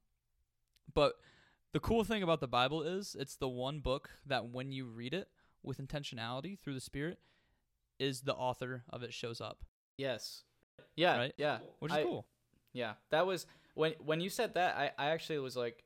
but 0.93 1.13
the 1.73 1.79
cool 1.79 2.03
thing 2.03 2.23
about 2.23 2.39
the 2.39 2.47
Bible 2.47 2.83
is 2.83 3.15
it's 3.19 3.35
the 3.35 3.49
one 3.49 3.79
book 3.79 4.09
that 4.25 4.49
when 4.49 4.71
you 4.71 4.85
read 4.85 5.13
it 5.13 5.27
with 5.63 5.77
intentionality 5.79 6.57
through 6.57 6.73
the 6.73 6.81
Spirit, 6.81 7.19
is 7.99 8.21
the 8.21 8.33
author 8.35 8.83
of 8.89 9.03
it 9.03 9.13
shows 9.13 9.41
up, 9.41 9.63
yes. 9.97 10.43
Yeah. 10.95 11.17
Right? 11.17 11.33
Yeah. 11.37 11.59
which 11.79 11.91
is 11.91 11.97
I- 11.97 12.03
cool. 12.03 12.27
Yeah, 12.73 12.93
that 13.09 13.25
was 13.25 13.47
when 13.73 13.93
when 13.99 14.21
you 14.21 14.29
said 14.29 14.53
that. 14.53 14.75
I 14.77 14.91
I 14.97 15.09
actually 15.09 15.39
was 15.39 15.55
like, 15.57 15.83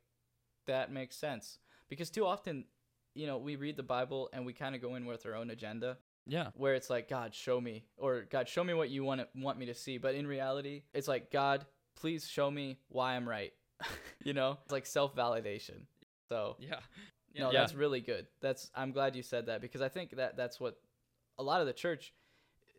that 0.67 0.91
makes 0.91 1.15
sense 1.15 1.57
because 1.87 2.09
too 2.09 2.25
often, 2.25 2.65
you 3.15 3.27
know, 3.27 3.37
we 3.37 3.55
read 3.55 3.77
the 3.77 3.83
Bible 3.83 4.29
and 4.33 4.45
we 4.45 4.51
kind 4.53 4.75
of 4.75 4.81
go 4.81 4.95
in 4.95 5.05
with 5.05 5.25
our 5.25 5.35
own 5.35 5.51
agenda, 5.51 5.97
Yeah, 6.25 6.49
where 6.55 6.73
it's 6.75 6.89
like, 6.89 7.07
God, 7.07 7.33
show 7.33 7.61
me, 7.61 7.85
or 7.97 8.23
God, 8.29 8.49
show 8.49 8.63
me 8.63 8.73
what 8.73 8.89
you 8.89 9.05
want 9.05 9.21
want 9.35 9.57
me 9.57 9.67
to 9.67 9.73
see. 9.73 9.97
But 9.99 10.15
in 10.15 10.27
reality, 10.27 10.83
it's 10.93 11.07
like, 11.07 11.31
God, 11.31 11.65
please 11.95 12.27
show 12.27 12.51
me 12.51 12.79
why 12.89 13.15
I'm 13.15 13.27
right. 13.29 13.53
you 14.23 14.33
know, 14.33 14.57
it's 14.63 14.71
like 14.71 14.85
self 14.85 15.15
validation. 15.15 15.81
So 16.29 16.55
yeah, 16.59 16.79
no, 17.37 17.51
Yeah. 17.51 17.59
that's 17.61 17.73
really 17.73 18.01
good. 18.01 18.27
That's 18.41 18.69
I'm 18.75 18.91
glad 18.91 19.15
you 19.15 19.23
said 19.23 19.47
that 19.47 19.61
because 19.61 19.81
I 19.81 19.89
think 19.89 20.11
that 20.17 20.37
that's 20.37 20.59
what 20.59 20.79
a 21.37 21.43
lot 21.43 21.61
of 21.61 21.67
the 21.67 21.73
church 21.73 22.13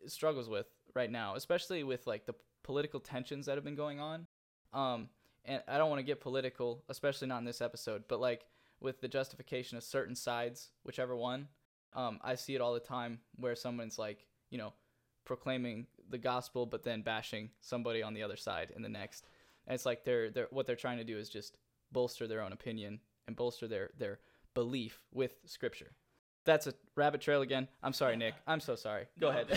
struggles 0.07 0.49
with 0.49 0.67
right 0.95 1.11
now, 1.11 1.35
especially 1.35 1.83
with 1.83 2.07
like 2.07 2.25
the 2.25 2.35
political 2.63 2.99
tensions 2.99 3.45
that 3.45 3.55
have 3.55 3.63
been 3.63 3.75
going 3.75 3.99
on. 3.99 4.27
Um, 4.73 5.09
and 5.45 5.61
I 5.67 5.77
don't 5.77 5.89
want 5.89 5.99
to 5.99 6.03
get 6.05 6.21
political, 6.21 6.83
especially 6.89 7.27
not 7.27 7.39
in 7.39 7.45
this 7.45 7.61
episode, 7.61 8.03
but 8.07 8.19
like 8.19 8.45
with 8.79 9.01
the 9.01 9.07
justification 9.07 9.77
of 9.77 9.83
certain 9.83 10.15
sides, 10.15 10.69
whichever 10.83 11.15
one. 11.15 11.47
Um, 11.95 12.19
I 12.23 12.35
see 12.35 12.55
it 12.55 12.61
all 12.61 12.73
the 12.73 12.79
time 12.79 13.19
where 13.35 13.55
someone's 13.55 13.99
like, 13.99 14.25
you 14.49 14.57
know, 14.57 14.73
proclaiming 15.25 15.85
the 16.09 16.17
gospel, 16.17 16.65
but 16.65 16.83
then 16.83 17.01
bashing 17.01 17.49
somebody 17.61 18.01
on 18.01 18.13
the 18.13 18.23
other 18.23 18.35
side 18.35 18.71
in 18.75 18.81
the 18.81 18.89
next. 18.89 19.25
And 19.67 19.75
it's 19.75 19.85
like 19.85 20.03
they're 20.03 20.29
they're 20.29 20.47
what 20.51 20.65
they're 20.65 20.75
trying 20.75 20.97
to 20.97 21.03
do 21.03 21.17
is 21.17 21.29
just 21.29 21.57
bolster 21.91 22.27
their 22.27 22.41
own 22.41 22.53
opinion 22.53 22.99
and 23.27 23.35
bolster 23.35 23.67
their 23.67 23.89
their 23.97 24.19
belief 24.53 24.99
with 25.11 25.35
scripture. 25.45 25.91
That's 26.45 26.67
a 26.67 26.73
rabbit 26.95 27.21
trail 27.21 27.41
again. 27.41 27.69
I'm 27.81 27.93
sorry, 27.93 28.17
Nick. 28.17 28.33
I'm 28.45 28.59
so 28.59 28.75
sorry. 28.75 29.05
Go 29.19 29.29
ahead. 29.29 29.47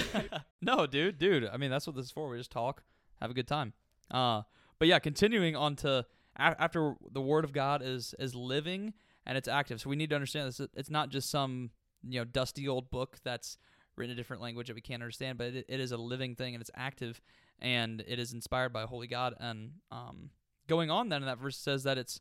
no, 0.62 0.87
dude, 0.87 1.19
dude. 1.19 1.49
I 1.53 1.57
mean, 1.57 1.71
that's 1.71 1.87
what 1.87 1.97
this 1.97 2.07
is 2.07 2.11
for. 2.12 2.29
We 2.29 2.38
just 2.38 2.53
talk, 2.53 2.85
have 3.21 3.31
a 3.31 3.35
good 3.35 3.49
time. 3.49 3.73
Uh, 4.09 4.42
but 4.79 4.87
yeah, 4.87 5.01
continuing 5.01 5.57
on 5.57 5.75
to 5.77 6.07
after 6.38 6.95
the 7.11 7.21
word 7.21 7.45
of 7.45 7.53
God 7.53 7.83
is 7.83 8.14
is 8.19 8.35
living 8.35 8.95
and 9.25 9.37
it's 9.37 9.49
active. 9.49 9.81
So 9.81 9.90
we 9.90 9.97
need 9.97 10.11
to 10.11 10.16
understand 10.16 10.49
this. 10.49 10.61
It's 10.75 10.90
not 10.90 11.11
just 11.11 11.31
some 11.31 11.71
you 12.09 12.21
know 12.21 12.25
dusty 12.25 12.69
old 12.69 12.90
book 12.90 13.19
that's 13.25 13.59
written 13.97 14.12
in 14.12 14.16
a 14.16 14.21
different 14.21 14.42
language 14.42 14.69
that 14.69 14.75
we 14.75 14.81
can't 14.81 15.03
understand, 15.03 15.38
but 15.38 15.49
it, 15.49 15.66
it 15.69 15.81
is 15.81 15.92
a 15.92 15.97
living 15.97 16.35
thing 16.35 16.55
and 16.55 16.61
it's 16.61 16.71
active 16.77 17.21
and 17.61 18.05
it 18.07 18.19
is 18.19 18.33
inspired 18.33 18.73
by 18.73 18.83
a 18.83 18.87
holy 18.87 19.07
God. 19.07 19.35
And 19.38 19.73
um, 19.90 20.31
going 20.66 20.90
on 20.90 21.09
then, 21.09 21.23
in 21.23 21.27
that 21.27 21.38
verse 21.38 21.57
says 21.57 21.85
that 21.85 21.99
it's 21.99 22.21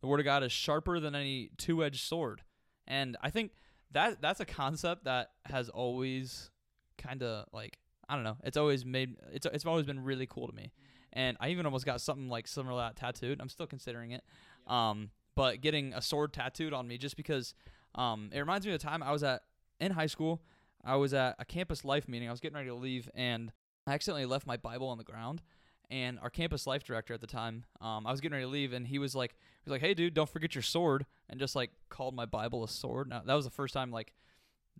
the 0.00 0.06
word 0.06 0.20
of 0.20 0.24
God 0.24 0.42
is 0.42 0.52
sharper 0.52 1.00
than 1.00 1.14
any 1.14 1.50
two 1.56 1.84
edged 1.84 2.00
sword, 2.00 2.42
and 2.86 3.16
I 3.22 3.30
think 3.30 3.52
that 3.92 4.20
that's 4.20 4.40
a 4.40 4.44
concept 4.44 5.04
that 5.04 5.30
has 5.46 5.68
always 5.68 6.50
kind 6.96 7.22
of 7.22 7.46
like 7.52 7.78
I 8.08 8.14
don't 8.14 8.24
know. 8.24 8.36
It's 8.44 8.56
always 8.56 8.84
made 8.84 9.16
it's 9.32 9.46
it's 9.46 9.66
always 9.66 9.86
been 9.86 10.02
really 10.04 10.26
cool 10.26 10.46
to 10.46 10.54
me, 10.54 10.72
and 11.12 11.36
I 11.40 11.48
even 11.48 11.66
almost 11.66 11.86
got 11.86 12.00
something 12.00 12.28
like 12.28 12.46
similar 12.46 12.74
to 12.74 12.94
that 12.94 12.96
tattooed. 12.96 13.40
I'm 13.40 13.48
still 13.48 13.66
considering 13.66 14.12
it, 14.12 14.22
um, 14.66 15.10
but 15.34 15.60
getting 15.60 15.92
a 15.94 16.02
sword 16.02 16.32
tattooed 16.32 16.72
on 16.72 16.86
me 16.86 16.98
just 16.98 17.16
because 17.16 17.54
um, 17.94 18.30
it 18.32 18.38
reminds 18.38 18.66
me 18.66 18.72
of 18.72 18.80
the 18.80 18.86
time 18.86 19.02
I 19.02 19.12
was 19.12 19.22
at 19.22 19.42
in 19.80 19.92
high 19.92 20.06
school. 20.06 20.42
I 20.84 20.96
was 20.96 21.12
at 21.12 21.34
a 21.38 21.44
campus 21.44 21.84
life 21.84 22.08
meeting. 22.08 22.28
I 22.28 22.30
was 22.30 22.40
getting 22.40 22.56
ready 22.56 22.68
to 22.68 22.74
leave, 22.74 23.10
and 23.14 23.52
I 23.88 23.94
accidentally 23.94 24.26
left 24.26 24.46
my 24.46 24.56
Bible 24.56 24.88
on 24.88 24.98
the 24.98 25.04
ground. 25.04 25.42
And 25.90 26.18
our 26.20 26.28
campus 26.28 26.66
life 26.66 26.84
director 26.84 27.14
at 27.14 27.22
the 27.22 27.26
time, 27.26 27.64
um, 27.80 28.06
I 28.06 28.10
was 28.10 28.20
getting 28.20 28.34
ready 28.34 28.44
to 28.44 28.50
leave, 28.50 28.74
and 28.74 28.86
he 28.86 28.98
was 28.98 29.14
like, 29.14 29.32
he 29.32 29.70
was 29.70 29.72
like, 29.72 29.80
"Hey, 29.80 29.94
dude, 29.94 30.12
don't 30.12 30.28
forget 30.28 30.54
your 30.54 30.60
sword," 30.60 31.06
and 31.30 31.40
just 31.40 31.56
like 31.56 31.70
called 31.88 32.14
my 32.14 32.26
Bible 32.26 32.62
a 32.62 32.68
sword. 32.68 33.08
Now 33.08 33.22
that 33.24 33.32
was 33.32 33.46
the 33.46 33.50
first 33.50 33.72
time 33.72 33.90
like 33.90 34.12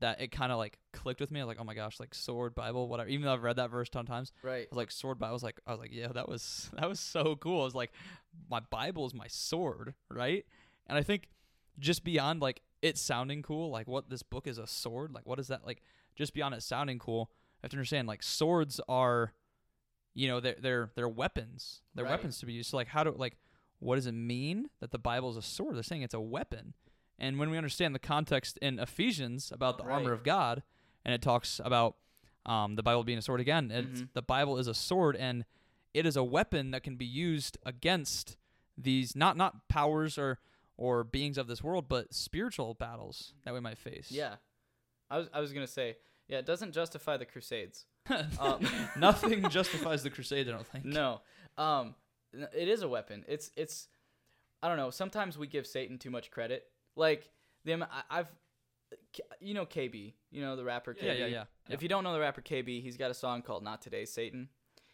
that 0.01 0.21
it 0.21 0.31
kind 0.31 0.53
of 0.53 0.59
like 0.59 0.79
clicked 0.93 1.21
with 1.21 1.31
me. 1.31 1.41
I 1.41 1.45
was 1.45 1.49
like, 1.49 1.61
"Oh 1.61 1.65
my 1.65 1.73
gosh, 1.73 1.99
like 1.99 2.15
sword 2.15 2.55
Bible, 2.55 2.89
whatever." 2.89 3.09
Even 3.09 3.25
though 3.25 3.33
I've 3.33 3.43
read 3.43 3.57
that 3.57 3.71
verse 3.71 3.89
a 3.89 3.91
ton 3.93 4.01
of 4.03 4.07
times, 4.09 4.33
right. 4.43 4.67
I 4.67 4.69
was 4.71 4.77
like, 4.77 4.91
"Sword 4.91 5.19
Bible." 5.19 5.31
I 5.31 5.33
was 5.33 5.43
like, 5.43 5.61
I 5.67 5.71
was 5.71 5.81
like, 5.81 5.95
"Yeah, 5.95 6.09
that 6.09 6.29
was 6.29 6.71
that 6.79 6.87
was 6.87 7.01
so 7.01 7.37
cool." 7.37 7.63
I 7.63 7.65
was 7.65 7.75
like, 7.75 7.93
"My 8.51 8.61
Bible 8.61 9.07
is 9.07 9.15
my 9.15 9.29
sword, 9.29 9.95
right?" 10.11 10.45
And 10.87 10.99
I 10.99 11.03
think 11.03 11.31
just 11.79 12.05
beyond 12.05 12.43
like 12.43 12.61
it 12.83 12.99
sounding 12.99 13.41
cool, 13.41 13.71
like 13.71 13.89
what 13.89 14.11
this 14.11 14.23
book 14.23 14.47
is 14.47 14.59
a 14.59 14.67
sword, 14.67 15.15
like 15.15 15.25
what 15.25 15.39
is 15.39 15.49
that 15.49 15.65
like? 15.65 15.81
Just 16.17 16.35
beyond 16.35 16.55
it 16.55 16.63
sounding 16.63 16.99
cool, 16.99 17.31
have 17.63 17.71
to 17.71 17.77
understand 17.77 18.07
like 18.09 18.23
swords 18.23 18.81
are, 18.89 19.33
you 20.15 20.29
know, 20.29 20.41
they're 20.41 20.57
they're 20.61 20.91
they're 20.95 21.09
weapons. 21.09 21.83
They're 21.95 22.05
Right. 22.05 22.13
weapons 22.13 22.39
to 22.41 22.47
be 22.47 22.53
used. 22.55 22.71
So 22.71 22.77
like, 22.77 22.89
how 22.89 23.05
do 23.05 23.13
like 23.17 23.37
what 23.81 23.95
does 23.97 24.07
it 24.07 24.13
mean 24.13 24.71
that 24.81 24.91
the 24.91 24.99
Bible 24.99 25.31
is 25.31 25.37
a 25.37 25.43
sword? 25.43 25.77
They're 25.77 25.83
saying 25.83 26.03
it's 26.03 26.15
a 26.15 26.21
weapon. 26.21 26.75
And 27.19 27.39
when 27.39 27.51
we 27.51 27.57
understand 27.57 27.95
the 27.95 27.99
context 28.01 28.59
in 28.59 28.79
Ephesians 28.79 29.51
about 29.53 29.79
the 29.79 29.85
armor 29.85 30.13
of 30.13 30.23
God, 30.23 30.63
and 31.05 31.13
it 31.15 31.23
talks 31.23 31.61
about 31.65 31.97
um, 32.47 32.77
the 32.77 32.83
Bible 32.83 33.05
being 33.05 33.19
a 33.19 33.23
sword 33.23 33.41
again, 33.41 33.71
it's, 33.71 34.01
Mhm. 34.03 34.09
the 34.15 34.23
Bible 34.23 34.57
is 34.57 34.69
a 34.69 34.75
sword, 34.75 35.17
and 35.17 35.45
it 35.93 36.07
is 36.07 36.17
a 36.17 36.25
weapon 36.25 36.71
that 36.71 36.83
can 36.83 36.97
be 36.97 37.05
used 37.05 37.59
against 37.67 38.37
these 38.77 39.15
not 39.17 39.37
not 39.37 39.69
powers 39.69 40.17
or 40.19 40.39
or 40.77 41.03
beings 41.03 41.37
of 41.37 41.49
this 41.49 41.63
world, 41.63 41.89
but 41.89 42.15
spiritual 42.15 42.73
battles 42.75 43.35
that 43.45 43.53
we 43.53 43.59
might 43.59 43.77
face. 43.79 44.11
Yeah. 44.13 44.37
I 45.11 45.19
was 45.19 45.29
I 45.33 45.41
was 45.41 45.53
gonna 45.53 45.67
say 45.67 45.97
yeah. 46.29 46.39
It 46.39 46.47
doesn't 46.47 46.73
justify 46.73 47.17
the 47.17 47.27
Crusades. 47.27 47.87
Um, 48.41 48.67
Nothing 48.97 49.49
justifies 49.51 50.03
the 50.03 50.09
crusade. 50.11 50.49
I 50.49 50.53
don't 50.53 50.67
think. 50.67 50.85
No. 50.87 51.21
Um, 51.59 51.95
it 52.33 52.69
is 52.69 52.83
a 52.83 52.89
weapon. 52.89 53.25
It's 53.29 53.51
it's. 53.57 53.89
I 54.63 54.69
don't 54.69 54.77
know. 54.79 54.91
Sometimes 54.91 55.37
we 55.37 55.47
give 55.47 55.67
Satan 55.67 55.99
too 55.99 56.11
much 56.11 56.31
credit. 56.31 56.65
Like 56.97 57.31
the 57.67 57.75
I, 57.75 58.03
I've, 58.11 58.29
you 59.41 59.53
know 59.55 59.67
KB, 59.67 60.15
you 60.31 60.41
know 60.41 60.57
the 60.57 60.65
rapper 60.65 60.95
KB. 60.95 61.03
Yeah, 61.03 61.13
yeah, 61.13 61.27
yeah. 61.27 61.45
If 61.69 61.83
you 61.83 61.89
don't 61.89 62.03
know 62.03 62.13
the 62.15 62.21
rapper 62.21 62.41
KB, 62.41 62.83
he's 62.83 62.97
got 62.97 63.11
a 63.11 63.15
song 63.15 63.43
called 63.43 63.63
"Not 63.63 63.83
Today, 63.83 64.05
Satan." 64.07 64.49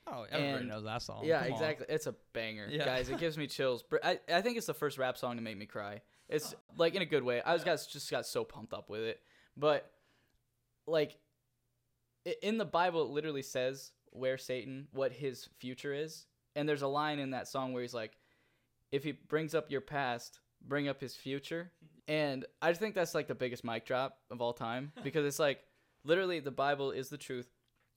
Oh, 0.06 0.26
everybody 0.30 0.60
and- 0.62 0.68
knows 0.68 0.84
that 0.84 1.00
song. 1.02 1.20
yeah, 1.24 1.38
Come 1.38 1.46
on. 1.46 1.52
exactly. 1.52 1.86
It's 1.88 2.06
a 2.06 2.14
banger, 2.34 2.66
Yeah. 2.70 2.84
guys. 2.84 3.08
It 3.08 3.18
gives 3.18 3.38
me 3.38 3.46
chills. 3.46 3.84
I, 4.02 4.18
I 4.30 4.42
think 4.42 4.58
it's 4.58 4.66
the 4.66 4.74
first 4.74 4.98
rap 4.98 5.16
song 5.16 5.36
to 5.36 5.42
make 5.42 5.56
me 5.56 5.64
cry. 5.66 6.02
It's 6.28 6.54
like 6.76 6.94
in 6.94 7.00
a 7.02 7.06
good 7.06 7.22
way. 7.22 7.40
I 7.42 7.52
was 7.54 7.64
got 7.64 7.78
just 7.90 8.10
got 8.10 8.26
so 8.26 8.44
pumped 8.44 8.74
up 8.74 8.90
with 8.90 9.02
it. 9.02 9.20
But 9.56 9.90
like 10.86 11.16
in 12.42 12.58
the 12.58 12.64
Bible, 12.64 13.02
it 13.02 13.10
literally 13.10 13.42
says 13.42 13.92
where 14.10 14.38
Satan, 14.38 14.88
what 14.92 15.12
his 15.12 15.48
future 15.58 15.92
is, 15.92 16.26
and 16.56 16.68
there's 16.68 16.82
a 16.82 16.88
line 16.88 17.18
in 17.18 17.30
that 17.30 17.48
song 17.48 17.72
where 17.72 17.82
he's 17.82 17.94
like, 17.94 18.16
"If 18.92 19.04
he 19.04 19.12
brings 19.12 19.54
up 19.54 19.70
your 19.70 19.80
past, 19.80 20.40
bring 20.62 20.88
up 20.88 21.00
his 21.00 21.16
future." 21.16 21.72
And 22.06 22.44
I 22.60 22.70
just 22.70 22.80
think 22.80 22.94
that's 22.94 23.14
like 23.14 23.28
the 23.28 23.34
biggest 23.34 23.64
mic 23.64 23.86
drop 23.86 24.18
of 24.30 24.40
all 24.40 24.52
time 24.52 24.92
because 25.02 25.26
it's 25.26 25.38
like 25.38 25.60
literally 26.04 26.40
the 26.40 26.50
Bible 26.50 26.90
is 26.90 27.08
the 27.08 27.18
truth, 27.18 27.50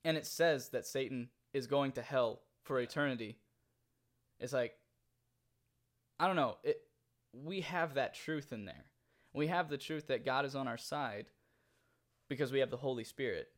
and 0.04 0.16
it 0.16 0.26
says 0.26 0.70
that 0.70 0.86
Satan 0.86 1.28
is 1.52 1.66
going 1.66 1.92
to 1.92 2.02
hell 2.02 2.42
for 2.64 2.80
eternity. 2.80 3.38
It's 4.40 4.52
like 4.52 4.74
I 6.20 6.26
don't 6.26 6.36
know. 6.36 6.56
It 6.62 6.82
we 7.32 7.60
have 7.62 7.94
that 7.94 8.14
truth 8.14 8.52
in 8.52 8.64
there. 8.64 8.86
We 9.32 9.46
have 9.48 9.68
the 9.68 9.78
truth 9.78 10.08
that 10.08 10.24
God 10.24 10.44
is 10.44 10.56
on 10.56 10.66
our 10.66 10.78
side 10.78 11.26
because 12.28 12.52
we 12.52 12.60
have 12.60 12.70
the 12.70 12.76
Holy 12.76 13.04
Spirit. 13.04 13.48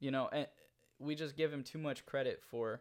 You 0.00 0.10
know, 0.10 0.28
and 0.32 0.46
we 0.98 1.14
just 1.14 1.36
give 1.36 1.52
him 1.52 1.62
too 1.62 1.78
much 1.78 2.04
credit 2.06 2.42
for 2.42 2.80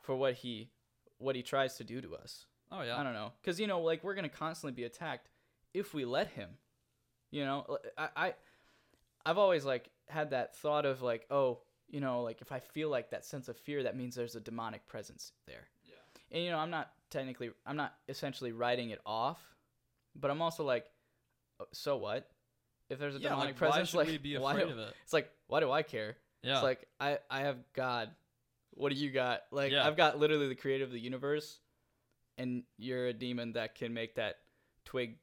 for 0.00 0.14
what 0.14 0.34
he 0.34 0.70
what 1.18 1.34
he 1.34 1.42
tries 1.42 1.76
to 1.76 1.84
do 1.84 2.00
to 2.00 2.14
us. 2.14 2.46
Oh 2.70 2.82
yeah. 2.82 2.98
I 2.98 3.02
don't 3.02 3.14
know, 3.14 3.32
cuz 3.42 3.58
you 3.58 3.66
know, 3.66 3.80
like 3.80 4.04
we're 4.04 4.14
going 4.14 4.28
to 4.28 4.36
constantly 4.36 4.74
be 4.74 4.84
attacked 4.84 5.30
if 5.74 5.94
we 5.94 6.04
let 6.04 6.28
him. 6.28 6.58
You 7.30 7.44
know, 7.44 7.78
I, 7.96 8.08
I 8.16 8.34
I've 9.24 9.38
always 9.38 9.64
like 9.64 9.90
had 10.08 10.30
that 10.30 10.56
thought 10.56 10.86
of 10.86 11.02
like, 11.02 11.26
oh, 11.30 11.60
you 11.88 12.00
know, 12.00 12.22
like 12.22 12.40
if 12.40 12.52
I 12.52 12.60
feel 12.60 12.88
like 12.88 13.10
that 13.10 13.24
sense 13.24 13.48
of 13.48 13.56
fear, 13.56 13.82
that 13.82 13.96
means 13.96 14.14
there's 14.14 14.36
a 14.36 14.40
demonic 14.40 14.86
presence 14.86 15.32
there. 15.46 15.68
Yeah. 15.84 15.94
And 16.30 16.44
you 16.44 16.50
know, 16.50 16.58
I'm 16.58 16.70
not 16.70 16.92
technically, 17.10 17.50
I'm 17.66 17.76
not 17.76 17.94
essentially 18.08 18.52
writing 18.52 18.90
it 18.90 19.00
off, 19.06 19.40
but 20.14 20.30
I'm 20.30 20.42
also 20.42 20.64
like, 20.64 20.86
"Oh, 21.60 21.66
so 21.72 21.96
what? 21.96 22.30
If 22.90 22.98
there's 22.98 23.16
a 23.16 23.18
yeah, 23.18 23.30
demonic 23.30 23.48
like, 23.48 23.56
presence, 23.56 23.92
why 23.92 24.02
like 24.02 24.08
we 24.08 24.18
be 24.18 24.38
why 24.38 24.56
do- 24.58 24.68
of 24.68 24.78
it? 24.78 24.94
it's 25.04 25.12
like, 25.12 25.30
why 25.46 25.60
do 25.60 25.70
I 25.70 25.82
care? 25.82 26.16
Yeah. 26.42 26.54
It's 26.54 26.62
like 26.62 26.86
I 27.00 27.18
I 27.30 27.40
have 27.40 27.56
God. 27.74 28.10
What 28.74 28.92
do 28.92 28.98
you 28.98 29.10
got? 29.10 29.42
Like 29.50 29.72
Yeah. 29.72 29.86
I've 29.86 29.96
got 29.96 30.18
literally 30.18 30.48
the 30.48 30.54
creator 30.54 30.84
of 30.84 30.92
the 30.92 31.00
universe, 31.00 31.58
and 32.38 32.62
you're 32.78 33.08
a 33.08 33.12
demon 33.12 33.52
that 33.54 33.74
can 33.74 33.92
make 33.92 34.14
that 34.14 34.36
twig, 34.84 35.16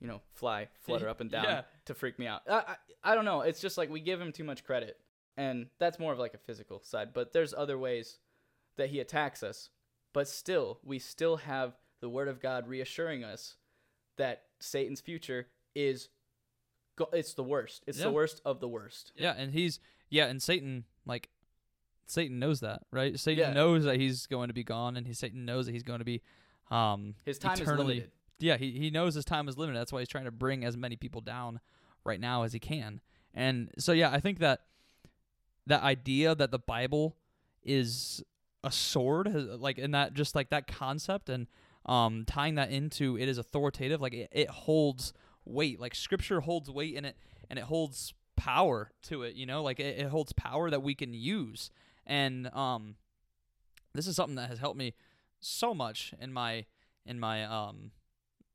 you 0.00 0.08
know, 0.08 0.20
fly, 0.32 0.68
flutter 0.80 1.08
up 1.10 1.20
and 1.20 1.30
down 1.30 1.44
Yeah. 1.44 1.62
to 1.86 1.94
freak 1.94 2.18
me 2.18 2.26
out. 2.26 2.42
I, 2.48 2.54
I 2.54 2.76
I 3.12 3.14
don't 3.14 3.24
know. 3.26 3.42
It's 3.42 3.60
just 3.60 3.76
like 3.78 3.90
we 3.90 4.00
give 4.00 4.20
him 4.20 4.32
too 4.32 4.44
much 4.44 4.64
credit, 4.64 4.96
and 5.36 5.66
that's 5.78 5.98
more 5.98 6.12
of 6.12 6.18
like 6.18 6.34
a 6.34 6.38
physical 6.38 6.82
side. 6.82 7.10
But 7.12 7.32
there's 7.32 7.52
other 7.54 7.78
ways 7.78 8.18
that 8.76 8.88
he 8.90 9.00
attacks 9.00 9.42
us. 9.42 9.68
But 10.12 10.26
still, 10.28 10.78
we 10.84 10.98
still 10.98 11.36
have 11.38 11.74
the 12.00 12.08
word 12.08 12.28
of 12.28 12.40
God 12.40 12.68
reassuring 12.68 13.22
us 13.24 13.56
that 14.16 14.42
Satan's 14.60 15.00
future 15.00 15.46
is. 15.74 16.08
Go- 16.96 17.08
it's 17.12 17.34
the 17.34 17.42
worst. 17.42 17.82
It's 17.86 17.98
Yeah. 17.98 18.04
the 18.04 18.12
worst 18.12 18.40
of 18.44 18.60
the 18.60 18.68
worst. 18.68 19.12
Yeah, 19.16 19.32
and 19.36 19.52
he's 19.52 19.80
yeah, 20.10 20.26
and 20.26 20.42
Satan 20.42 20.84
like 21.06 21.28
Satan 22.06 22.38
knows 22.38 22.60
that, 22.60 22.82
right? 22.90 23.18
Satan 23.18 23.48
Yeah. 23.48 23.52
knows 23.52 23.84
that 23.84 23.96
he's 23.96 24.26
going 24.26 24.48
to 24.48 24.54
be 24.54 24.62
gone, 24.64 24.96
and 24.96 25.06
he 25.06 25.14
Satan 25.14 25.44
knows 25.44 25.66
that 25.66 25.72
he's 25.72 25.82
going 25.82 25.98
to 26.00 26.04
be 26.04 26.22
um 26.70 27.14
His 27.24 27.38
time 27.38 27.54
eternally. 27.60 27.82
is 27.82 27.88
limited. 28.00 28.10
Yeah, 28.38 28.56
he 28.56 28.72
he 28.78 28.90
knows 28.90 29.14
his 29.14 29.24
time 29.24 29.48
is 29.48 29.56
limited. 29.58 29.78
That's 29.78 29.92
why 29.92 30.00
he's 30.00 30.08
trying 30.08 30.24
to 30.26 30.30
bring 30.30 30.64
as 30.64 30.76
many 30.76 30.96
people 30.96 31.20
down 31.20 31.60
right 32.04 32.20
now 32.20 32.42
as 32.42 32.52
he 32.52 32.58
can. 32.58 33.00
And 33.32 33.70
so 33.78 33.92
yeah, 33.92 34.10
I 34.10 34.20
think 34.20 34.38
that 34.38 34.62
that 35.66 35.82
idea 35.82 36.34
that 36.34 36.50
the 36.50 36.58
Bible 36.58 37.16
is 37.62 38.22
a 38.62 38.70
sword, 38.70 39.26
has- 39.28 39.46
like 39.60 39.78
in 39.78 39.92
that 39.92 40.14
just 40.14 40.34
like 40.34 40.50
that 40.50 40.66
concept, 40.66 41.28
and 41.28 41.46
um 41.86 42.24
tying 42.26 42.54
that 42.56 42.70
into 42.70 43.16
it 43.18 43.28
is 43.28 43.38
authoritative, 43.38 44.00
like 44.00 44.14
it, 44.14 44.28
it 44.32 44.48
holds 44.50 45.12
weight, 45.44 45.80
like 45.80 45.94
Scripture 45.94 46.40
holds 46.40 46.70
weight 46.70 46.94
in 46.94 47.04
it, 47.04 47.16
and 47.50 47.58
it 47.58 47.64
holds 47.64 48.14
power 48.36 48.90
to 49.02 49.22
it. 49.22 49.34
You 49.34 49.46
know, 49.46 49.62
like 49.62 49.80
it, 49.80 49.98
it 49.98 50.08
holds 50.08 50.32
power 50.32 50.70
that 50.70 50.82
we 50.82 50.94
can 50.94 51.14
use. 51.14 51.70
And 52.06 52.48
um, 52.54 52.96
this 53.94 54.06
is 54.06 54.16
something 54.16 54.36
that 54.36 54.48
has 54.48 54.58
helped 54.58 54.78
me 54.78 54.94
so 55.40 55.74
much 55.74 56.14
in 56.20 56.32
my 56.32 56.64
in 57.06 57.20
my 57.20 57.44
um 57.44 57.90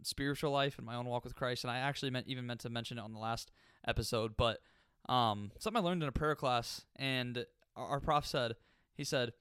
spiritual 0.02 0.52
life 0.52 0.78
and 0.78 0.86
my 0.86 0.95
own 0.95 1.06
walk 1.06 1.23
with 1.23 1.36
Christ. 1.36 1.63
And 1.63 1.71
I 1.71 1.78
actually 1.78 2.12
meant 2.12 2.28
even 2.28 2.45
meant 2.45 2.62
to 2.62 2.69
mention 2.69 2.97
it 2.97 3.02
on 3.02 3.13
the 3.13 3.19
last 3.19 3.52
episode, 3.88 4.36
but 4.38 4.60
um, 5.08 5.52
something 5.58 5.82
I 5.82 5.86
learned 5.86 6.04
in 6.04 6.10
a 6.10 6.13
prayer 6.13 6.36
class, 6.36 6.86
and 6.95 7.45
our, 7.75 7.88
our 7.88 7.99
prof 7.99 8.25
said, 8.25 8.56
he 8.93 9.04
said, 9.04 9.34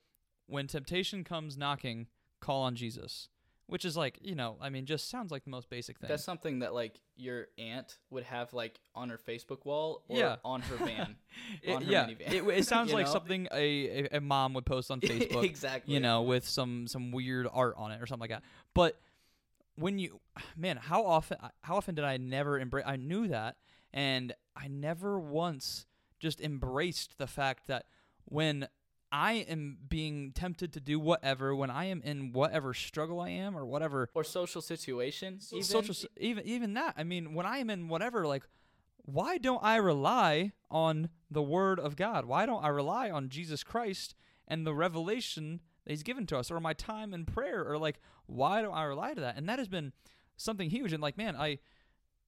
when 0.46 0.66
temptation 0.66 1.24
comes 1.24 1.58
knocking, 1.58 2.06
call 2.40 2.62
on 2.62 2.74
Jesus. 2.74 3.28
Which 3.68 3.84
is 3.84 3.96
like, 3.98 4.18
you 4.22 4.34
know, 4.34 4.56
I 4.62 4.70
mean, 4.70 4.86
just 4.86 5.10
sounds 5.10 5.30
like 5.30 5.44
the 5.44 5.50
most 5.50 5.68
basic 5.68 5.98
thing. 5.98 6.08
That's 6.08 6.24
something 6.24 6.60
that 6.60 6.72
like 6.72 6.94
your 7.16 7.48
aunt 7.58 7.98
would 8.08 8.24
have 8.24 8.54
like 8.54 8.80
on 8.94 9.10
her 9.10 9.18
Facebook 9.18 9.66
wall 9.66 10.02
or 10.08 10.18
Yeah. 10.18 10.36
on 10.42 10.62
her 10.62 10.76
van. 10.76 11.16
It- 11.62 11.74
on 11.74 11.82
her 11.82 11.92
yeah, 11.92 12.06
minivan. 12.06 12.32
it, 12.32 12.44
it 12.60 12.66
sounds 12.66 12.92
like 12.94 13.04
know? 13.06 13.12
something 13.12 13.46
a, 13.52 14.06
a, 14.12 14.16
a 14.16 14.20
mom 14.22 14.54
would 14.54 14.64
post 14.64 14.90
on 14.90 15.00
Facebook. 15.02 15.44
exactly. 15.44 15.92
you 15.92 16.00
know, 16.00 16.22
with 16.22 16.48
some 16.48 16.86
some 16.86 17.12
weird 17.12 17.46
art 17.52 17.74
on 17.76 17.92
it 17.92 18.00
or 18.00 18.06
something 18.06 18.22
like 18.22 18.30
that. 18.30 18.42
But 18.72 18.98
when 19.76 19.98
you, 19.98 20.18
man, 20.56 20.78
how 20.78 21.04
often 21.04 21.36
uh, 21.42 21.48
how 21.62 21.76
often 21.76 21.94
did 21.94 22.06
I 22.06 22.16
never 22.16 22.58
embrace? 22.58 22.84
I 22.86 22.96
knew 22.96 23.28
that, 23.28 23.56
and 23.92 24.32
I 24.56 24.68
never 24.68 25.18
once 25.18 25.84
just 26.18 26.40
embraced 26.40 27.18
the 27.18 27.26
fact 27.26 27.66
that 27.66 27.84
when 28.24 28.66
I 29.10 29.32
am 29.48 29.78
being 29.88 30.32
tempted 30.32 30.72
to 30.74 30.80
do 30.80 31.00
whatever, 31.00 31.54
when 31.54 31.70
I 31.70 31.86
am 31.86 32.02
in 32.02 32.32
whatever 32.32 32.74
struggle 32.74 33.20
I 33.20 33.30
am 33.30 33.56
or 33.56 33.64
whatever 33.64 34.10
Or 34.14 34.22
social 34.24 34.60
situation. 34.60 35.40
even. 35.52 35.64
social 35.64 36.10
even 36.18 36.44
even 36.46 36.74
that. 36.74 36.94
I 36.96 37.04
mean, 37.04 37.34
when 37.34 37.46
I 37.46 37.58
am 37.58 37.70
in 37.70 37.88
whatever, 37.88 38.26
like, 38.26 38.44
why 39.04 39.38
don't 39.38 39.62
I 39.62 39.76
rely 39.76 40.52
on 40.70 41.08
the 41.30 41.42
Word 41.42 41.80
of 41.80 41.96
God? 41.96 42.26
Why 42.26 42.44
don't 42.44 42.62
I 42.62 42.68
rely 42.68 43.10
on 43.10 43.30
Jesus 43.30 43.64
Christ 43.64 44.14
and 44.46 44.66
the 44.66 44.74
revelation 44.74 45.60
that 45.84 45.92
He's 45.92 46.02
given 46.02 46.26
to 46.26 46.36
us, 46.36 46.50
or 46.50 46.60
my 46.60 46.74
time 46.74 47.14
in 47.14 47.24
prayer, 47.24 47.64
or 47.66 47.78
like, 47.78 48.00
why 48.26 48.60
don't 48.60 48.74
I 48.74 48.84
rely 48.84 49.14
to 49.14 49.20
that? 49.22 49.38
And 49.38 49.48
that 49.48 49.58
has 49.58 49.68
been 49.68 49.92
something 50.36 50.68
huge. 50.68 50.92
And 50.92 51.02
like, 51.02 51.16
man, 51.16 51.34
I 51.34 51.58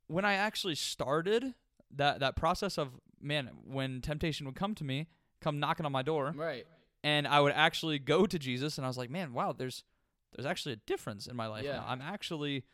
when 0.06 0.24
I 0.24 0.32
actually 0.34 0.74
started 0.76 1.54
that 1.94 2.20
that 2.20 2.36
process 2.36 2.78
of 2.78 2.98
man, 3.20 3.50
when 3.66 4.00
temptation 4.00 4.46
would 4.46 4.56
come 4.56 4.74
to 4.76 4.84
me, 4.84 5.06
come 5.40 5.58
knocking 5.60 5.86
on 5.86 5.92
my 5.92 6.02
door, 6.02 6.32
Right. 6.36 6.66
and 7.02 7.26
I 7.26 7.40
would 7.40 7.52
actually 7.52 7.98
go 7.98 8.26
to 8.26 8.38
Jesus, 8.38 8.76
and 8.78 8.84
I 8.84 8.88
was 8.88 8.98
like, 8.98 9.10
man, 9.10 9.32
wow, 9.32 9.52
there's 9.52 9.84
there's 10.32 10.46
actually 10.46 10.72
a 10.74 10.80
difference 10.86 11.26
in 11.26 11.34
my 11.34 11.46
life 11.48 11.64
Yeah. 11.64 11.76
now. 11.78 11.84
I'm 11.88 12.00
actually 12.00 12.64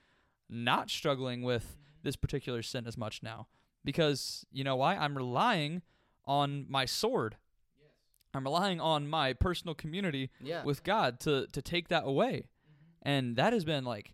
not 0.51 0.91
struggling 0.91 1.43
with 1.43 1.79
this 2.03 2.15
particular 2.17 2.63
sin 2.63 2.87
as 2.87 2.97
much 2.99 3.23
now 3.23 3.49
because 3.83 4.45
you 4.53 4.63
know 4.63 4.77
why? 4.77 4.95
I'm 4.97 5.17
relying 5.17 5.83
on 6.27 6.67
my 6.69 6.85
sword. 6.85 7.37
Yes. 7.81 7.91
I'm 8.35 8.45
relying 8.45 8.81
on 8.81 9.09
my 9.09 9.33
personal 9.33 9.75
community 9.75 10.31
Yeah. 10.41 10.65
with 10.65 10.83
God 10.85 11.19
to 11.21 11.47
to 11.53 11.63
take 11.63 11.89
that 11.89 12.05
away. 12.05 12.33
Mm-hmm. 12.37 13.09
And 13.09 13.37
that 13.37 13.53
has 13.53 13.65
been 13.65 13.85
like 13.85 14.13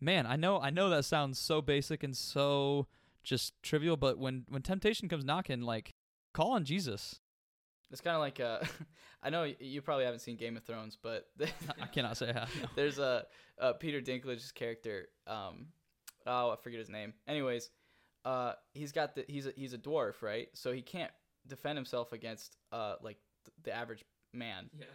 man, 0.00 0.26
I 0.26 0.34
know 0.36 0.60
I 0.60 0.70
know 0.70 0.90
that 0.90 1.04
sounds 1.04 1.38
so 1.38 1.62
basic 1.62 2.02
and 2.02 2.16
so 2.16 2.86
just 3.22 3.54
trivial, 3.62 3.96
but 3.96 4.18
when 4.18 4.44
when 4.48 4.60
temptation 4.62 5.08
comes 5.08 5.24
knocking, 5.24 5.62
like 5.62 5.94
call 6.34 6.50
on 6.52 6.64
Jesus. 6.64 7.20
It's 7.92 8.00
kind 8.00 8.16
of 8.16 8.20
like 8.20 8.40
uh, 8.40 8.60
I 9.22 9.30
know 9.30 9.44
you 9.60 9.82
probably 9.82 10.04
haven't 10.04 10.20
seen 10.20 10.36
Game 10.36 10.56
of 10.56 10.64
Thrones, 10.64 10.96
but 11.00 11.28
I 11.80 11.86
cannot 11.86 12.16
say 12.16 12.32
how. 12.32 12.46
no. 12.60 12.68
there's 12.74 12.98
a 12.98 13.26
uh, 13.60 13.74
Peter 13.74 14.00
Dinklage's 14.00 14.50
character. 14.52 15.08
Um, 15.26 15.66
oh, 16.26 16.50
I 16.50 16.56
forget 16.56 16.78
his 16.78 16.88
name. 16.88 17.12
Anyways, 17.28 17.70
uh, 18.24 18.54
he's 18.72 18.92
got 18.92 19.14
the 19.14 19.24
he's 19.28 19.46
a, 19.46 19.52
he's 19.56 19.74
a 19.74 19.78
dwarf, 19.78 20.22
right? 20.22 20.48
So 20.54 20.72
he 20.72 20.82
can't 20.82 21.10
defend 21.46 21.76
himself 21.76 22.12
against 22.12 22.56
uh 22.72 22.94
like 23.02 23.18
th- 23.44 23.54
the 23.64 23.74
average 23.74 24.04
man. 24.32 24.70
Yeah. 24.78 24.86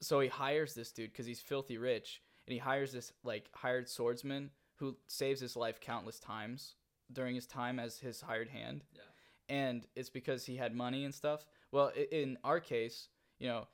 So 0.00 0.20
he 0.20 0.28
hires 0.28 0.74
this 0.74 0.92
dude 0.92 1.12
because 1.12 1.26
he's 1.26 1.40
filthy 1.40 1.78
rich, 1.78 2.20
and 2.46 2.52
he 2.52 2.58
hires 2.58 2.92
this 2.92 3.12
like 3.22 3.48
hired 3.54 3.88
swordsman 3.88 4.50
who 4.76 4.96
saves 5.06 5.40
his 5.40 5.56
life 5.56 5.80
countless 5.80 6.18
times 6.18 6.74
during 7.12 7.34
his 7.34 7.46
time 7.46 7.78
as 7.78 7.98
his 7.98 8.20
hired 8.20 8.48
hand. 8.48 8.84
Yeah. 8.92 9.00
And 9.48 9.86
it's 9.94 10.10
because 10.10 10.44
he 10.46 10.56
had 10.56 10.74
money 10.74 11.04
and 11.04 11.14
stuff. 11.14 11.44
Well, 11.74 11.90
in 12.12 12.38
our 12.44 12.60
case, 12.60 13.08
you 13.40 13.48
know, 13.48 13.66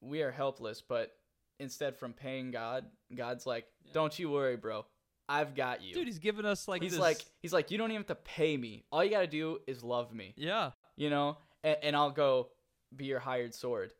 we 0.00 0.22
are 0.22 0.30
helpless, 0.30 0.80
but 0.80 1.12
instead 1.60 1.94
from 1.94 2.14
paying 2.14 2.50
God, 2.50 2.86
God's 3.14 3.44
like, 3.44 3.66
Yeah. 3.84 3.92
"Don't 3.92 4.18
you 4.18 4.30
worry, 4.30 4.56
bro. 4.56 4.86
I've 5.28 5.54
got 5.54 5.82
you." 5.82 5.92
Dude, 5.92 6.06
he's 6.06 6.18
giving 6.18 6.46
us 6.46 6.66
like 6.66 6.80
he's 6.82 6.92
this- 6.92 7.00
like 7.00 7.22
he's 7.42 7.52
like, 7.52 7.70
"You 7.70 7.76
don't 7.76 7.90
even 7.90 8.00
have 8.00 8.06
to 8.08 8.14
pay 8.14 8.56
me. 8.56 8.84
All 8.90 9.04
you 9.04 9.10
got 9.10 9.20
to 9.20 9.26
do 9.26 9.58
is 9.66 9.84
love 9.84 10.14
me." 10.14 10.32
yeah, 10.38 10.70
you 10.96 11.10
know, 11.10 11.36
and, 11.62 11.76
and 11.82 11.94
I'll 11.96 12.10
go 12.10 12.48
be 12.96 13.04
your 13.04 13.20
hired 13.20 13.54
sword. 13.54 13.92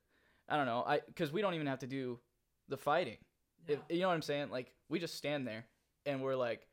I 0.48 0.56
don't 0.56 0.66
know, 0.66 0.82
I 0.86 1.00
because 1.00 1.30
we 1.30 1.42
don't 1.42 1.52
even 1.54 1.66
have 1.66 1.80
to 1.80 1.86
do 1.86 2.20
the 2.68 2.78
fighting. 2.78 3.18
If, 3.68 3.78
you 3.90 4.00
know 4.00 4.08
what 4.08 4.14
I'm 4.14 4.22
saying? 4.22 4.48
Like 4.50 4.72
we 4.88 4.98
just 5.00 5.16
stand 5.16 5.46
there 5.46 5.66
and 6.06 6.22
we're 6.22 6.34
like, 6.36 6.66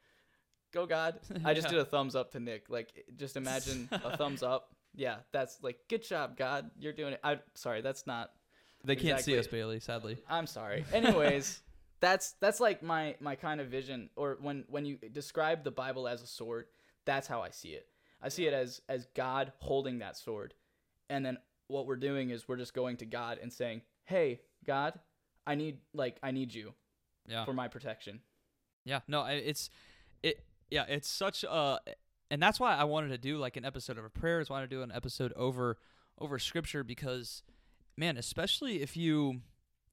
"Go 0.73 0.85
God!" 0.85 1.19
I 1.45 1.53
just 1.53 1.67
Yeah. 1.67 1.71
did 1.71 1.79
a 1.79 1.85
thumbs 1.85 2.15
up 2.15 2.31
to 2.31 2.39
Nick. 2.39 2.69
Like, 2.69 3.05
just 3.17 3.35
imagine 3.35 3.89
a 3.91 4.15
thumbs 4.21 4.41
up. 4.41 4.73
Yeah, 4.95 5.17
that's 5.31 5.59
like, 5.61 5.77
"Good 5.89 6.03
job, 6.03 6.37
God. 6.37 6.69
You're 6.79 6.93
doing 6.93 7.13
it." 7.13 7.19
I'm 7.23 7.39
sorry, 7.55 7.81
that's 7.81 8.05
not. 8.05 8.31
they 8.83 8.95
can't 8.95 9.19
see 9.21 9.37
us, 9.37 9.47
Bailey. 9.47 9.79
Sadly. 9.79 10.17
I'm 10.29 10.47
sorry. 10.47 10.85
Anyways, 10.93 11.61
that's 11.99 12.33
that's 12.41 12.59
like 12.59 12.83
my 12.83 13.15
my 13.19 13.35
kind 13.35 13.61
of 13.61 13.67
vision. 13.67 14.09
Or 14.15 14.37
when 14.41 14.65
when 14.67 14.85
you 14.85 14.97
describe 15.11 15.63
the 15.63 15.71
Bible 15.71 16.07
as 16.07 16.21
a 16.21 16.27
sword, 16.27 16.65
that's 17.05 17.27
how 17.27 17.41
I 17.41 17.49
see 17.51 17.69
it. 17.69 17.87
I 18.21 18.29
see 18.29 18.45
it 18.47 18.53
as 18.53 18.81
as 18.89 19.07
God 19.15 19.53
holding 19.59 19.99
that 19.99 20.17
sword, 20.17 20.53
and 21.09 21.25
then 21.25 21.37
what 21.67 21.85
we're 21.87 21.95
doing 21.95 22.29
is 22.31 22.47
we're 22.47 22.57
just 22.57 22.73
going 22.73 22.97
to 22.97 23.05
God 23.05 23.39
and 23.41 23.51
saying, 23.51 23.81
"Hey, 24.03 24.41
God, 24.65 24.99
I 25.47 25.55
need 25.55 25.77
like 25.93 26.17
I 26.21 26.31
need 26.31 26.53
you 26.53 26.73
Yeah. 27.27 27.45
for 27.45 27.53
my 27.53 27.67
protection." 27.69 28.19
Yeah, 28.83 28.99
no, 29.07 29.25
it's 29.25 29.69
it. 30.21 30.43
Yeah, 30.69 30.85
it's 30.87 31.07
such 31.09 31.43
a, 31.43 31.79
and 32.31 32.41
that's 32.41 32.61
why 32.61 32.77
I 32.77 32.85
wanted 32.85 33.09
to 33.09 33.17
do 33.17 33.37
like 33.37 33.57
an 33.57 33.65
episode 33.65 33.97
of 33.97 34.05
a 34.05 34.09
prayer. 34.09 34.37
prayers. 34.37 34.49
Wanted 34.49 34.69
to 34.69 34.75
do 34.77 34.81
an 34.81 34.91
episode 34.91 35.33
over 35.35 35.77
over 36.17 36.39
scripture 36.39 36.81
because, 36.81 37.43
man, 37.97 38.15
especially 38.15 38.81
if 38.81 38.95
you 38.95 39.41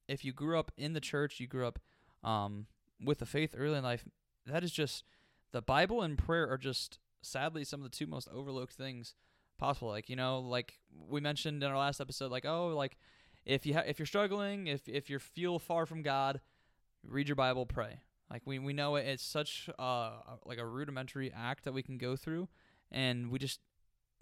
if 0.07 0.23
you 0.23 0.31
grew 0.31 0.57
up 0.57 0.71
in 0.77 0.93
the 0.93 1.01
church, 1.01 1.41
you 1.41 1.47
grew 1.47 1.67
up 1.67 1.79
um 2.23 2.67
with 3.03 3.19
the 3.19 3.25
faith 3.25 3.53
early 3.57 3.77
in 3.77 3.83
life. 3.83 4.05
That 4.45 4.63
is 4.63 4.71
just 4.71 5.03
the 5.51 5.61
Bible 5.61 6.01
and 6.01 6.17
prayer 6.17 6.49
are 6.49 6.57
just 6.57 6.97
sadly 7.21 7.65
some 7.65 7.81
of 7.81 7.91
the 7.91 7.95
two 7.95 8.07
most 8.07 8.29
overlooked 8.29 8.73
things 8.73 9.15
possible. 9.57 9.89
Like 9.89 10.09
you 10.09 10.15
know, 10.15 10.39
like 10.39 10.79
we 11.09 11.19
mentioned 11.19 11.61
in 11.61 11.69
our 11.69 11.77
last 11.77 11.99
episode, 11.99 12.31
like 12.31 12.45
oh, 12.45 12.69
like 12.69 12.95
if 13.45 13.65
you 13.65 13.73
ha- 13.73 13.83
if 13.85 13.99
you're 13.99 14.05
struggling, 14.05 14.67
if 14.67 14.87
if 14.87 15.09
you 15.09 15.19
feel 15.19 15.59
far 15.59 15.85
from 15.85 16.03
God, 16.03 16.39
read 17.03 17.27
your 17.27 17.35
Bible, 17.35 17.65
pray. 17.65 17.99
Like 18.31 18.43
we 18.45 18.59
we 18.59 18.73
know 18.73 18.95
it, 18.95 19.07
it's 19.07 19.23
such 19.23 19.69
uh 19.79 20.11
like 20.45 20.59
a 20.59 20.65
rudimentary 20.65 21.31
act 21.35 21.63
that 21.63 21.73
we 21.73 21.81
can 21.81 21.97
go 21.97 22.15
through, 22.15 22.47
and 22.91 23.31
we 23.31 23.39
just 23.39 23.59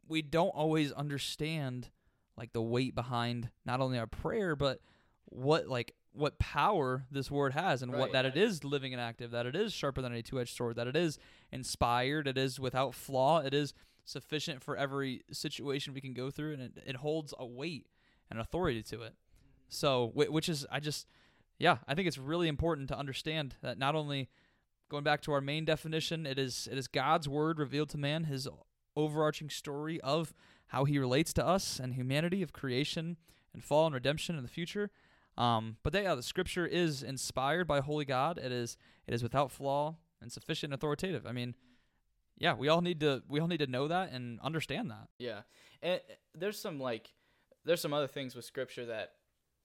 we 0.07 0.21
don't 0.21 0.49
always 0.49 0.91
understand 0.93 1.89
like 2.37 2.53
the 2.53 2.61
weight 2.61 2.95
behind 2.95 3.49
not 3.65 3.81
only 3.81 3.97
our 3.99 4.07
prayer 4.07 4.55
but 4.55 4.79
what 5.25 5.67
like 5.67 5.93
what 6.13 6.39
power 6.39 7.05
this 7.11 7.29
word 7.29 7.53
has 7.53 7.81
and 7.81 7.91
what 7.93 8.11
that 8.13 8.25
it 8.25 8.37
is 8.37 8.63
living 8.63 8.93
and 8.93 9.01
active 9.01 9.31
that 9.31 9.45
it 9.45 9.55
is 9.55 9.73
sharper 9.73 10.01
than 10.01 10.13
a 10.13 10.21
two-edged 10.21 10.55
sword 10.55 10.75
that 10.75 10.87
it 10.87 10.95
is 10.95 11.19
inspired 11.51 12.27
it 12.27 12.37
is 12.37 12.59
without 12.59 12.93
flaw 12.93 13.39
it 13.39 13.53
is 13.53 13.73
sufficient 14.07 14.63
for 14.63 14.77
every 14.77 15.21
situation 15.31 15.93
we 15.93 16.01
can 16.01 16.13
go 16.13 16.31
through 16.31 16.53
and 16.53 16.61
it, 16.61 16.71
it 16.85 16.95
holds 16.97 17.33
a 17.37 17.45
weight 17.45 17.87
and 18.29 18.39
authority 18.39 18.81
to 18.81 19.01
it. 19.03 19.13
So 19.69 20.11
which 20.15 20.47
is 20.47 20.65
i 20.71 20.79
just 20.79 21.07
yeah 21.59 21.77
i 21.87 21.95
think 21.95 22.07
it's 22.07 22.17
really 22.17 22.47
important 22.47 22.87
to 22.87 22.97
understand 22.97 23.55
that 23.61 23.77
not 23.77 23.95
only 23.95 24.29
going 24.89 25.03
back 25.03 25.21
to 25.21 25.31
our 25.31 25.41
main 25.41 25.65
definition 25.65 26.25
it 26.25 26.39
is 26.39 26.67
it 26.71 26.77
is 26.77 26.87
god's 26.87 27.27
word 27.27 27.59
revealed 27.59 27.89
to 27.89 27.97
man 27.97 28.25
his 28.25 28.47
overarching 28.95 29.49
story 29.49 30.01
of 30.01 30.33
how 30.67 30.85
he 30.85 30.99
relates 30.99 31.31
to 31.33 31.45
us 31.45 31.79
and 31.79 31.93
humanity 31.93 32.41
of 32.41 32.51
creation 32.51 33.17
and 33.53 33.63
fall 33.63 33.85
and 33.85 33.95
redemption 33.95 34.35
in 34.35 34.43
the 34.43 34.49
future. 34.49 34.89
Um, 35.37 35.77
but 35.83 35.93
yeah, 35.93 36.15
the 36.15 36.23
scripture 36.23 36.65
is 36.65 37.03
inspired 37.03 37.67
by 37.67 37.79
holy 37.79 38.05
god. 38.05 38.37
It 38.37 38.51
is 38.51 38.75
it 39.07 39.13
is 39.13 39.23
without 39.23 39.51
flaw 39.51 39.95
and 40.21 40.31
sufficient 40.31 40.73
and 40.73 40.79
authoritative. 40.79 41.25
I 41.25 41.31
mean 41.31 41.55
yeah 42.39 42.53
we 42.53 42.67
all 42.67 42.81
need 42.81 42.99
to 42.99 43.23
we 43.27 43.39
all 43.39 43.47
need 43.47 43.59
to 43.59 43.67
know 43.67 43.87
that 43.87 44.11
and 44.11 44.39
understand 44.41 44.89
that. 44.91 45.07
Yeah, 45.19 45.41
and 45.81 46.01
uh, 46.09 46.13
there's 46.35 46.59
some 46.59 46.79
like 46.79 47.13
there's 47.65 47.81
some 47.81 47.93
other 47.93 48.07
things 48.07 48.35
with 48.35 48.45
scripture 48.45 48.87
that 48.87 49.13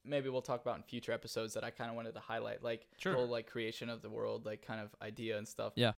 maybe 0.05 0.29
we'll 0.29 0.41
talk 0.41 0.61
about 0.61 0.77
in 0.77 0.83
future 0.83 1.11
episodes 1.11 1.53
that 1.53 1.63
I 1.63 1.69
kind 1.69 1.89
of 1.89 1.95
wanted 1.95 2.13
to 2.15 2.19
highlight, 2.19 2.63
like 2.63 2.87
Sure. 2.97 3.13
the 3.13 3.19
whole 3.19 3.27
like 3.27 3.47
creation 3.47 3.89
of 3.89 4.01
the 4.01 4.09
world, 4.09 4.45
like 4.45 4.65
kind 4.65 4.81
of 4.81 4.95
idea 5.01 5.37
and 5.37 5.47
stuff. 5.47 5.73
Yeah. 5.75 5.93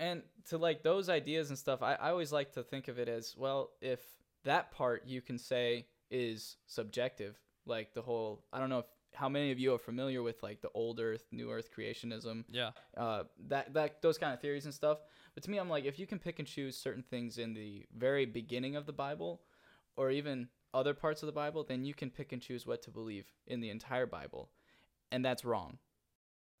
And 0.00 0.22
to 0.48 0.58
like 0.58 0.82
those 0.82 1.08
ideas 1.08 1.48
and 1.50 1.58
stuff, 1.58 1.82
I, 1.82 1.94
I 1.94 2.10
always 2.10 2.32
like 2.32 2.52
to 2.52 2.62
think 2.62 2.88
of 2.88 2.98
it 2.98 3.08
as 3.08 3.34
well. 3.36 3.70
If 3.80 4.00
that 4.44 4.70
part 4.70 5.04
you 5.06 5.20
can 5.20 5.38
say 5.38 5.86
is 6.10 6.56
subjective, 6.66 7.36
like 7.66 7.94
the 7.94 8.02
whole 8.02 8.44
I 8.52 8.60
don't 8.60 8.68
know 8.68 8.80
if 8.80 8.86
how 9.14 9.28
many 9.28 9.50
of 9.50 9.58
you 9.58 9.74
are 9.74 9.78
familiar 9.78 10.22
with 10.22 10.42
like 10.42 10.60
the 10.60 10.68
old 10.74 11.00
Earth, 11.00 11.26
new 11.32 11.50
Earth 11.50 11.70
creationism 11.76 12.44
yeah 12.50 12.70
uh, 12.96 13.24
that 13.48 13.72
that 13.74 14.02
those 14.02 14.18
kind 14.18 14.32
of 14.32 14.40
theories 14.40 14.66
and 14.66 14.74
stuff. 14.74 14.98
But 15.34 15.42
to 15.44 15.50
me, 15.50 15.58
I'm 15.58 15.68
like, 15.68 15.84
if 15.84 15.98
you 15.98 16.06
can 16.06 16.18
pick 16.18 16.38
and 16.38 16.46
choose 16.46 16.76
certain 16.76 17.02
things 17.02 17.38
in 17.38 17.54
the 17.54 17.84
very 17.96 18.26
beginning 18.26 18.76
of 18.76 18.86
the 18.86 18.92
Bible, 18.92 19.40
or 19.96 20.10
even 20.10 20.48
other 20.74 20.94
parts 20.94 21.22
of 21.22 21.26
the 21.26 21.32
Bible, 21.32 21.64
then 21.64 21.84
you 21.84 21.94
can 21.94 22.10
pick 22.10 22.32
and 22.32 22.42
choose 22.42 22.66
what 22.66 22.82
to 22.82 22.90
believe 22.90 23.26
in 23.46 23.60
the 23.60 23.70
entire 23.70 24.06
Bible, 24.06 24.50
and 25.10 25.24
that's 25.24 25.44
wrong. 25.44 25.78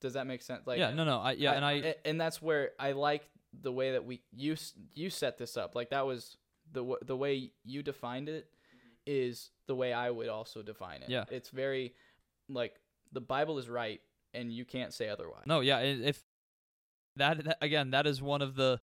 Does 0.00 0.14
that 0.14 0.26
make 0.26 0.42
sense? 0.42 0.66
Like, 0.66 0.78
yeah 0.78 0.92
no 0.92 1.04
no 1.04 1.18
I, 1.18 1.32
yeah 1.32 1.52
and 1.52 1.64
I 1.64 1.96
and 2.04 2.20
that's 2.20 2.40
where 2.40 2.70
I 2.78 2.92
like 2.92 3.28
the 3.62 3.72
way 3.72 3.92
that 3.92 4.04
we 4.04 4.22
you 4.32 4.56
you 4.94 5.10
set 5.10 5.38
this 5.38 5.56
up. 5.56 5.74
Like 5.74 5.90
that 5.90 6.06
was 6.06 6.36
the 6.72 6.96
the 7.04 7.16
way 7.16 7.50
you 7.64 7.82
defined 7.82 8.28
it 8.28 8.48
is 9.06 9.50
the 9.66 9.74
way 9.74 9.92
I 9.92 10.10
would 10.10 10.28
also 10.28 10.62
define 10.62 11.02
it. 11.02 11.08
Yeah. 11.08 11.24
it's 11.30 11.48
very 11.48 11.94
like 12.48 12.74
the 13.12 13.20
Bible 13.20 13.58
is 13.58 13.68
right, 13.68 14.00
and 14.34 14.52
you 14.52 14.64
can't 14.64 14.92
say 14.92 15.08
otherwise. 15.08 15.44
No, 15.46 15.60
yeah, 15.60 15.78
if 15.80 16.22
that, 17.16 17.44
that 17.44 17.58
again, 17.60 17.90
that 17.90 18.06
is 18.06 18.20
one 18.22 18.42
of 18.42 18.54
the 18.54 18.80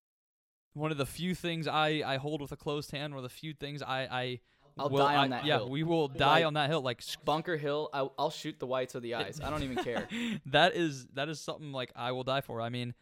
one 0.72 0.91
of 0.91 0.99
the 0.99 1.07
few 1.07 1.35
things 1.35 1.68
I 1.68 2.03
I 2.05 2.16
hold 2.16 2.41
with 2.41 2.53
a 2.53 2.57
closed 2.57 2.91
hand, 2.91 3.14
one 3.14 3.25
of 3.25 3.31
the 3.31 3.37
few 3.37 3.53
things 3.55 3.83
I 3.83 4.09
I 4.11 4.41
I'll 4.77 4.91
will, 4.91 4.99
die 4.99 5.16
on 5.16 5.33
I- 5.33 5.37
that 5.37 5.45
yeah, 5.47 5.59
hill. 5.59 5.70
we 5.70 5.83
will 5.85 6.09
die 6.09 6.27
Like- 6.41 6.45
on 6.47 6.55
that 6.55 6.68
hill. 6.70 6.81
Like 6.83 7.01
Bunker 7.25 7.57
Hill, 7.57 7.91
I, 7.93 8.09
I'll 8.18 8.31
shoot 8.31 8.59
the 8.59 8.66
whites 8.66 8.95
of 8.95 9.03
the 9.03 9.14
eyes. 9.14 9.41
I 9.43 9.51
don't 9.51 9.62
even 9.62 9.77
care. 9.85 10.09
that 10.47 10.75
is 10.75 11.07
that 11.14 11.29
is 11.29 11.41
something 11.41 11.70
like 11.72 11.93
I 11.95 12.12
will 12.12 12.25
die 12.25 12.41
for. 12.41 12.61
I 12.61 12.68
mean, 12.70 12.95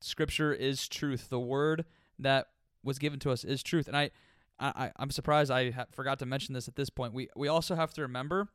Scripture 0.00 0.52
is 0.52 0.86
truth. 0.88 1.30
The 1.30 1.40
word 1.40 1.84
that 2.18 2.48
was 2.82 2.98
given 2.98 3.18
to 3.20 3.30
us 3.30 3.44
is 3.44 3.62
truth, 3.62 3.88
and 3.88 3.96
I. 3.96 4.10
I, 4.60 4.66
I- 4.68 4.92
I'm 4.98 5.10
surprised 5.10 5.50
I 5.50 5.72
ha- 5.72 5.86
forgot 5.90 6.20
to 6.20 6.26
mention 6.26 6.54
this 6.54 6.68
at 6.68 6.76
this 6.76 6.88
point. 6.88 7.12
We 7.12 7.28
we 7.34 7.48
also 7.48 7.74
have 7.74 7.92
to 7.94 8.02
remember 8.02 8.46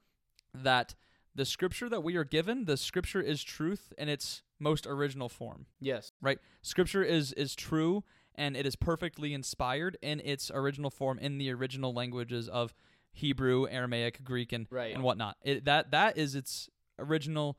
that 0.54 0.96
the 1.36 1.44
scripture 1.44 1.90
that 1.90 2.04
we 2.06 2.16
are 2.16 2.24
given, 2.24 2.64
the 2.66 2.78
scripture 2.78 3.20
is 3.20 3.44
truth 3.44 3.92
in 3.98 4.08
its 4.08 4.42
most 4.60 4.88
original 4.88 5.28
form. 5.28 5.66
Yes. 5.82 6.14
right 6.22 6.40
scripture 6.62 7.04
is 7.04 7.34
is 7.34 7.54
true 7.54 8.06
and 8.40 8.56
it 8.58 8.66
is 8.66 8.76
perfectly 8.76 9.34
inspired 9.34 9.98
in 10.02 10.20
its 10.22 10.50
original 10.52 10.90
form 10.90 11.20
in 11.20 11.38
the 11.38 11.52
original 11.52 11.94
languages 11.94 12.48
of 12.50 12.74
hebrew 13.12 13.68
aramaic 13.70 14.24
greek 14.24 14.52
and, 14.54 14.66
Right. 14.72 14.94
and 14.96 15.04
whatnot 15.04 15.38
it, 15.44 15.66
that 15.66 15.92
that 15.92 16.18
is 16.18 16.34
its 16.36 16.70
original 16.98 17.58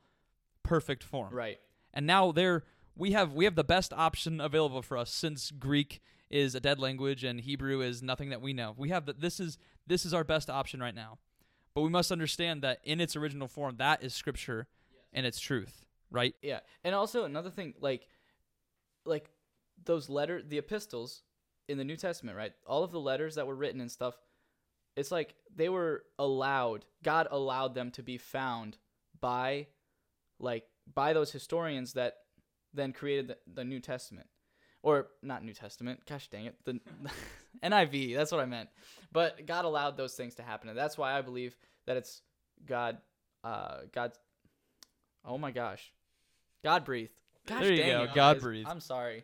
perfect 0.63 1.03
form 1.03 1.33
Right. 1.33 1.59
and 1.93 2.05
now 2.07 2.31
there 2.31 2.63
we 2.95 3.11
have 3.11 3.33
we 3.33 3.45
have 3.45 3.55
the 3.55 3.63
best 3.63 3.93
option 3.93 4.41
available 4.41 4.81
for 4.81 4.97
us 4.97 5.11
since 5.11 5.51
greek 5.51 6.01
is 6.29 6.55
a 6.55 6.59
dead 6.59 6.79
language 6.79 7.23
and 7.23 7.41
hebrew 7.41 7.81
is 7.81 8.01
nothing 8.01 8.29
that 8.29 8.41
we 8.41 8.53
know 8.53 8.73
we 8.77 8.89
have 8.89 9.05
that 9.05 9.21
this 9.21 9.39
is 9.39 9.57
this 9.87 10.05
is 10.05 10.13
our 10.13 10.23
best 10.23 10.49
option 10.49 10.79
right 10.81 10.95
now 10.95 11.17
but 11.73 11.81
we 11.81 11.89
must 11.89 12.11
understand 12.11 12.61
that 12.61 12.79
in 12.83 12.99
its 13.01 13.15
original 13.15 13.47
form 13.47 13.75
that 13.77 14.03
is 14.03 14.13
scripture 14.13 14.67
and 15.13 15.25
its 15.25 15.39
truth 15.39 15.85
right 16.09 16.35
Yeah. 16.41 16.59
And 16.83 16.93
also 16.95 17.23
another 17.25 17.49
thing, 17.49 17.73
like, 17.79 18.07
like 19.05 19.29
those 19.85 20.09
letter, 20.09 20.41
the 20.41 20.57
epistles 20.57 21.23
in 21.67 21.77
the 21.77 21.83
New 21.83 21.95
Testament, 21.95 22.37
right? 22.37 22.53
All 22.67 22.83
of 22.83 22.91
the 22.91 22.99
letters 22.99 23.35
that 23.35 23.47
were 23.47 23.55
written 23.55 23.81
and 23.81 23.91
stuff. 23.91 24.15
It's 24.95 25.11
like 25.11 25.35
they 25.55 25.69
were 25.69 26.03
allowed. 26.19 26.85
God 27.03 27.27
allowed 27.31 27.75
them 27.75 27.91
to 27.91 28.03
be 28.03 28.17
found 28.17 28.77
by, 29.19 29.67
like, 30.39 30.65
by 30.93 31.13
those 31.13 31.31
historians 31.31 31.93
that 31.93 32.17
then 32.73 32.91
created 32.91 33.27
the, 33.29 33.37
the 33.53 33.63
New 33.63 33.79
Testament, 33.79 34.27
or 34.83 35.07
not 35.21 35.43
New 35.45 35.53
Testament. 35.53 36.01
Gosh 36.09 36.27
dang 36.29 36.45
it, 36.45 36.55
the 36.65 36.79
NIV. 37.63 38.15
That's 38.15 38.31
what 38.31 38.41
I 38.41 38.45
meant. 38.45 38.69
But 39.13 39.45
God 39.45 39.63
allowed 39.65 39.95
those 39.95 40.13
things 40.13 40.35
to 40.35 40.43
happen, 40.43 40.67
and 40.69 40.77
that's 40.77 40.97
why 40.97 41.17
I 41.17 41.21
believe 41.21 41.55
that 41.87 41.95
it's 41.97 42.21
God. 42.65 42.97
Uh, 43.43 43.79
God. 43.93 44.11
Oh 45.23 45.37
my 45.37 45.51
gosh, 45.51 45.91
God 46.63 46.83
breathed. 46.85 47.13
Gosh 47.47 47.61
There 47.61 47.71
you 47.71 47.77
dang 47.77 47.91
go, 47.97 48.03
it, 48.03 48.13
God 48.13 48.33
guys. 48.35 48.41
breathed. 48.43 48.69
I'm 48.69 48.79
sorry. 48.79 49.23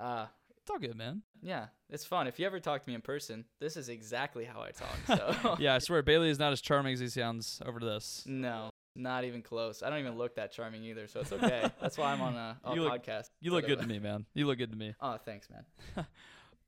Uh, 0.00 0.26
it's 0.60 0.70
all 0.70 0.78
good 0.78 0.96
man 0.96 1.22
yeah, 1.42 1.66
it's 1.88 2.04
fun. 2.04 2.26
If 2.26 2.38
you 2.38 2.46
ever 2.46 2.60
talk 2.60 2.82
to 2.82 2.88
me 2.88 2.94
in 2.94 3.00
person, 3.00 3.44
this 3.60 3.76
is 3.76 3.88
exactly 3.88 4.44
how 4.44 4.60
I 4.60 4.70
talk. 4.70 4.96
So 5.06 5.56
yeah, 5.58 5.74
I 5.74 5.78
swear 5.78 6.02
Bailey 6.02 6.30
is 6.30 6.38
not 6.38 6.52
as 6.52 6.60
charming 6.60 6.94
as 6.94 7.00
he 7.00 7.08
sounds 7.08 7.60
over 7.64 7.80
this. 7.80 8.24
no, 8.26 8.70
not 8.96 9.24
even 9.24 9.42
close. 9.42 9.82
I 9.82 9.90
don't 9.90 10.00
even 10.00 10.16
look 10.16 10.36
that 10.36 10.52
charming 10.52 10.84
either, 10.84 11.06
so 11.06 11.20
it's 11.20 11.32
okay. 11.32 11.70
That's 11.80 11.96
why 11.96 12.12
I'm 12.12 12.20
on 12.20 12.36
a, 12.36 12.58
a 12.64 12.74
You 12.74 12.82
look- 12.82 13.04
podcast. 13.04 13.30
You 13.40 13.52
look 13.52 13.66
good 13.66 13.80
to 13.80 13.86
me, 13.86 13.98
man. 13.98 14.26
You 14.34 14.46
look 14.46 14.58
good 14.58 14.70
to 14.70 14.76
me. 14.76 14.94
Oh, 15.00 15.16
thanks, 15.24 15.48
man. 15.48 16.06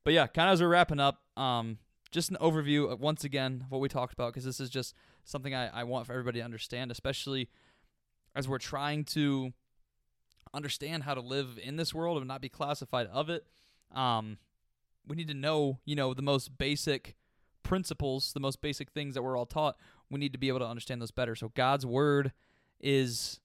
But 0.04 0.14
yeah, 0.14 0.26
kind 0.26 0.48
of 0.48 0.54
as 0.54 0.62
we're 0.62 0.68
wrapping 0.68 0.98
up, 0.98 1.20
um, 1.36 1.78
just 2.10 2.30
an 2.30 2.36
overview 2.40 2.90
of, 2.90 3.00
once 3.00 3.24
again 3.24 3.62
of 3.64 3.70
what 3.70 3.80
we 3.80 3.88
talked 3.88 4.12
about 4.12 4.32
because 4.32 4.44
this 4.44 4.58
is 4.58 4.68
just 4.70 4.94
something 5.24 5.54
I, 5.54 5.68
I 5.68 5.84
want 5.84 6.06
for 6.06 6.12
everybody 6.12 6.40
to 6.40 6.44
understand, 6.44 6.90
especially 6.90 7.48
as 8.34 8.48
we're 8.48 8.58
trying 8.58 9.04
to 9.04 9.52
understand 10.54 11.02
how 11.04 11.14
to 11.14 11.20
live 11.20 11.58
in 11.62 11.76
this 11.76 11.94
world 11.94 12.18
and 12.18 12.28
not 12.28 12.40
be 12.40 12.48
classified 12.48 13.06
of 13.08 13.30
it. 13.30 13.46
Um, 13.92 14.38
we 15.06 15.16
need 15.16 15.28
to 15.28 15.34
know, 15.34 15.78
you 15.84 15.96
know, 15.96 16.14
the 16.14 16.22
most 16.22 16.56
basic 16.58 17.16
principles, 17.62 18.32
the 18.32 18.40
most 18.40 18.60
basic 18.60 18.90
things 18.90 19.14
that 19.14 19.22
we're 19.22 19.36
all 19.36 19.46
taught. 19.46 19.76
We 20.10 20.18
need 20.20 20.32
to 20.32 20.38
be 20.38 20.48
able 20.48 20.58
to 20.60 20.66
understand 20.66 21.00
those 21.00 21.10
better. 21.10 21.34
So 21.34 21.50
God's 21.54 21.86
word 21.86 22.32
is 22.80 23.40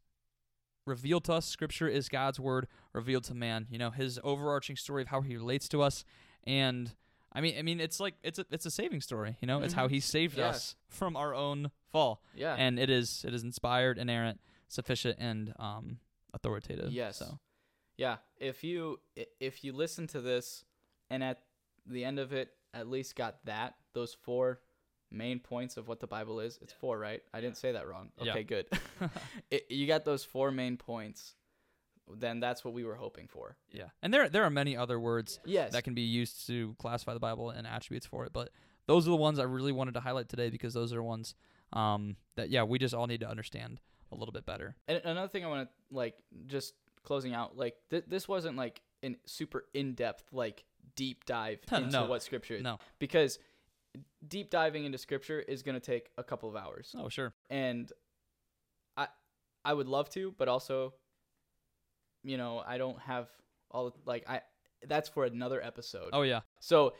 revealed 0.85 1.23
to 1.25 1.33
us. 1.33 1.45
Scripture 1.45 1.87
is 1.87 2.09
God's 2.09 2.39
word 2.39 2.67
revealed 2.93 3.23
to 3.25 3.33
man. 3.33 3.67
You 3.69 3.77
know, 3.77 3.91
his 3.91 4.19
overarching 4.23 4.75
story 4.75 5.01
of 5.01 5.09
how 5.09 5.21
he 5.21 5.35
relates 5.35 5.67
to 5.69 5.81
us. 5.81 6.03
And 6.45 6.91
I 7.33 7.41
mean 7.41 7.55
I 7.57 7.61
mean 7.61 7.79
it's 7.79 7.99
like 7.99 8.15
it's 8.23 8.39
a 8.39 8.45
it's 8.51 8.65
a 8.65 8.71
saving 8.71 9.01
story, 9.01 9.37
you 9.41 9.47
know? 9.47 9.61
It's 9.61 9.73
how 9.73 9.87
Mhm. 9.87 9.91
he 9.91 9.99
saved 9.99 10.37
Yes. 10.37 10.55
us 10.55 10.75
from 10.87 11.15
our 11.17 11.33
own 11.35 11.71
fall. 11.91 12.21
Yeah. 12.35 12.55
And 12.57 12.79
it 12.79 12.89
is 12.89 13.23
it 13.27 13.33
is 13.33 13.43
inspired, 13.43 13.97
inerrant, 13.97 14.39
sufficient 14.67 15.17
and 15.19 15.53
um 15.59 15.99
authoritative. 16.37 16.91
Yes. 16.91 17.17
So 17.17 17.39
Yeah, 17.97 18.17
if 18.39 18.63
you 18.63 18.99
if 19.39 19.63
you 19.63 19.73
listen 19.73 20.07
to 20.07 20.21
this 20.21 20.63
and 21.09 21.23
at 21.23 21.39
the 21.85 22.03
end 22.03 22.19
of 22.19 22.31
it 22.33 22.49
at 22.73 22.87
least 22.87 23.15
got 23.15 23.43
that 23.45 23.75
those 23.93 24.13
four 24.13 24.59
main 25.09 25.39
points 25.39 25.77
of 25.77 25.87
what 25.87 25.99
the 25.99 26.07
Bible 26.07 26.39
is, 26.39 26.59
it's 26.61 26.73
four, 26.73 26.99
right? 26.99 27.21
I 27.33 27.39
didn't 27.41 27.57
say 27.57 27.71
that 27.71 27.87
wrong. 27.87 28.11
Yeah. 28.21 28.31
Okay, 28.33 28.43
good. 28.43 28.65
it, 29.51 29.65
you 29.69 29.87
got 29.87 30.03
those 30.05 30.23
four 30.25 30.51
main 30.51 30.75
points, 30.77 31.35
then 32.13 32.39
that's 32.39 32.63
what 32.65 32.73
we 32.73 32.83
were 32.83 32.95
hoping 32.95 33.27
for. 33.27 33.55
yeah. 33.71 33.89
And 34.03 34.13
there 34.13 34.29
there 34.29 34.43
are 34.43 34.49
many 34.49 34.75
other 34.77 34.99
words 34.99 35.39
Yes. 35.45 35.71
that 35.73 35.83
can 35.83 35.93
be 35.93 36.01
used 36.01 36.45
to 36.47 36.75
classify 36.79 37.13
the 37.13 37.19
Bible 37.19 37.49
and 37.49 37.65
attributes 37.65 38.05
for 38.05 38.25
it. 38.25 38.33
But 38.33 38.49
those 38.85 39.07
are 39.07 39.11
the 39.11 39.17
ones 39.17 39.39
I 39.39 39.43
really 39.43 39.71
wanted 39.73 39.93
to 39.95 39.99
highlight 40.01 40.29
today 40.29 40.49
because 40.49 40.73
those 40.73 40.93
are 40.93 41.03
ones 41.03 41.35
um, 41.73 42.15
that 42.35 42.49
yeah 42.49 42.63
we 42.63 42.77
just 42.79 42.93
all 42.93 43.07
need 43.07 43.19
to 43.21 43.29
understand 43.29 43.81
a 44.11 44.15
little 44.15 44.31
bit 44.33 44.45
better. 44.45 44.75
And 44.87 45.01
another 45.03 45.27
thing 45.27 45.43
I 45.45 45.47
want 45.47 45.67
to 45.69 45.95
like 45.95 46.15
just 46.47 46.73
closing 47.03 47.33
out 47.33 47.55
like 47.57 47.75
th- 47.89 48.03
this 48.07 48.27
wasn't 48.27 48.57
like 48.57 48.81
an 49.03 49.15
super 49.25 49.65
in 49.73 49.93
depth 49.93 50.23
like 50.31 50.65
deep 50.95 51.25
dive 51.25 51.59
into 51.71 51.89
No. 51.91 52.05
what 52.05 52.21
scripture 52.23 52.55
is 52.55 52.63
No, 52.63 52.79
because 52.99 53.39
deep 54.27 54.49
diving 54.49 54.83
into 54.85 54.97
scripture 54.97 55.39
is 55.39 55.61
going 55.63 55.75
to 55.79 55.85
take 55.85 56.09
a 56.17 56.23
couple 56.23 56.49
of 56.49 56.55
hours. 56.55 56.93
oh 56.97 57.07
sure, 57.09 57.33
and 57.49 57.91
I 58.97 59.07
I 59.63 59.73
would 59.73 59.87
love 59.87 60.09
to, 60.11 60.33
but 60.37 60.47
also, 60.47 60.93
you 62.23 62.37
know, 62.37 62.63
I 62.65 62.77
don't 62.77 62.99
have 63.01 63.29
all 63.71 63.95
like 64.05 64.27
I. 64.29 64.41
That's 64.87 65.09
for 65.09 65.25
another 65.25 65.61
episode. 65.63 66.09
oh 66.13 66.21
yeah, 66.21 66.41
So 66.59 66.93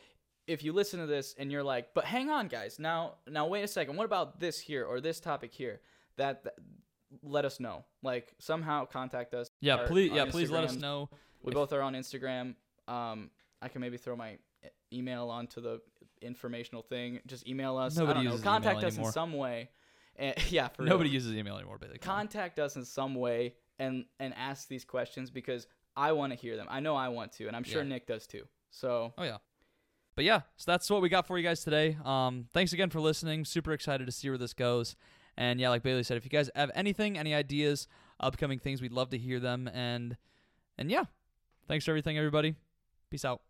if 0.48 0.64
you 0.64 0.72
listen 0.72 0.98
to 1.00 1.06
this 1.06 1.34
and 1.38 1.52
you're 1.52 1.62
like, 1.62 1.94
but 1.94 2.04
hang 2.04 2.28
on, 2.30 2.48
guys, 2.48 2.78
now 2.78 3.14
now 3.28 3.46
wait 3.46 3.62
a 3.62 3.68
second, 3.68 3.96
what 3.96 4.04
about 4.04 4.40
this 4.40 4.58
here 4.58 4.84
or 4.84 5.00
this 5.00 5.20
topic 5.20 5.52
here? 5.52 5.80
That, 6.16 6.42
that 6.44 6.54
let 7.22 7.44
us 7.44 7.60
know. 7.60 7.84
Like 8.02 8.34
somehow 8.38 8.84
contact 8.84 9.34
us. 9.34 9.48
Yeah, 9.60 9.86
please. 9.86 10.12
Yeah, 10.12 10.26
please 10.26 10.50
let 10.50 10.64
us 10.64 10.76
know. 10.76 11.08
We 11.42 11.50
If- 11.50 11.54
both 11.54 11.72
are 11.72 11.82
on 11.82 11.94
Instagram. 11.94 12.54
Um, 12.86 13.30
I 13.60 13.68
can 13.68 13.80
maybe 13.80 13.96
throw 13.96 14.16
my 14.16 14.38
email 14.92 15.28
onto 15.30 15.60
the 15.60 15.80
informational 16.22 16.82
thing. 16.82 17.20
Just 17.26 17.46
email 17.46 17.76
us. 17.76 17.96
I 17.96 18.00
Nobody 18.00 18.20
uses 18.20 18.40
email 18.40 18.52
Contact 18.52 18.84
us 18.84 18.94
anymore. 18.94 19.08
in 19.08 19.12
some 19.12 19.32
way. 19.34 19.70
And, 20.16 20.34
yeah, 20.50 20.68
for 20.68 20.82
real. 20.82 20.90
Nobody 20.90 21.10
uses 21.10 21.32
email 21.34 21.56
anymore, 21.56 21.78
basically. 21.78 21.98
contact 22.00 22.58
us 22.58 22.76
in 22.76 22.84
some 22.84 23.14
way 23.14 23.54
and 23.78 24.04
and 24.18 24.34
ask 24.36 24.68
these 24.68 24.84
questions 24.84 25.30
because 25.30 25.66
I 25.96 26.12
want 26.12 26.32
to 26.32 26.38
hear 26.38 26.56
them. 26.56 26.66
I 26.70 26.80
know 26.80 26.96
I 26.96 27.08
want 27.08 27.32
to, 27.34 27.46
and 27.46 27.54
I'm 27.56 27.64
sure 27.64 27.82
Yeah. 27.82 27.88
Nick 27.88 28.06
does 28.06 28.26
too. 28.26 28.44
So 28.70 29.12
Oh 29.18 29.22
yeah. 29.24 29.38
But 30.16 30.24
yeah, 30.24 30.40
so 30.56 30.72
that's 30.72 30.90
what 30.90 31.00
we 31.00 31.08
got 31.08 31.28
for 31.28 31.38
you 31.38 31.44
guys 31.44 31.62
today. 31.62 31.96
Um, 32.04 32.46
thanks 32.52 32.72
again 32.72 32.90
for 32.90 33.00
listening. 33.00 33.44
Super 33.44 33.72
excited 33.72 34.04
to 34.06 34.10
see 34.12 34.28
where 34.28 34.38
this 34.38 34.52
goes. 34.52 34.96
And 35.38 35.60
yeah, 35.60 35.68
like 35.68 35.84
Bailey 35.84 36.02
said, 36.02 36.16
if 36.16 36.24
you 36.24 36.30
guys 36.30 36.50
have 36.56 36.72
anything, 36.74 37.16
any 37.16 37.32
ideas, 37.32 37.86
upcoming 38.18 38.58
things, 38.58 38.82
we'd 38.82 38.92
love 38.92 39.10
to 39.10 39.18
hear 39.18 39.38
them. 39.38 39.70
And 39.72 40.16
and 40.76 40.90
yeah, 40.90 41.04
thanks 41.68 41.84
for 41.84 41.92
everything, 41.92 42.18
everybody. 42.18 42.56
Peace 43.08 43.24
out. 43.24 43.40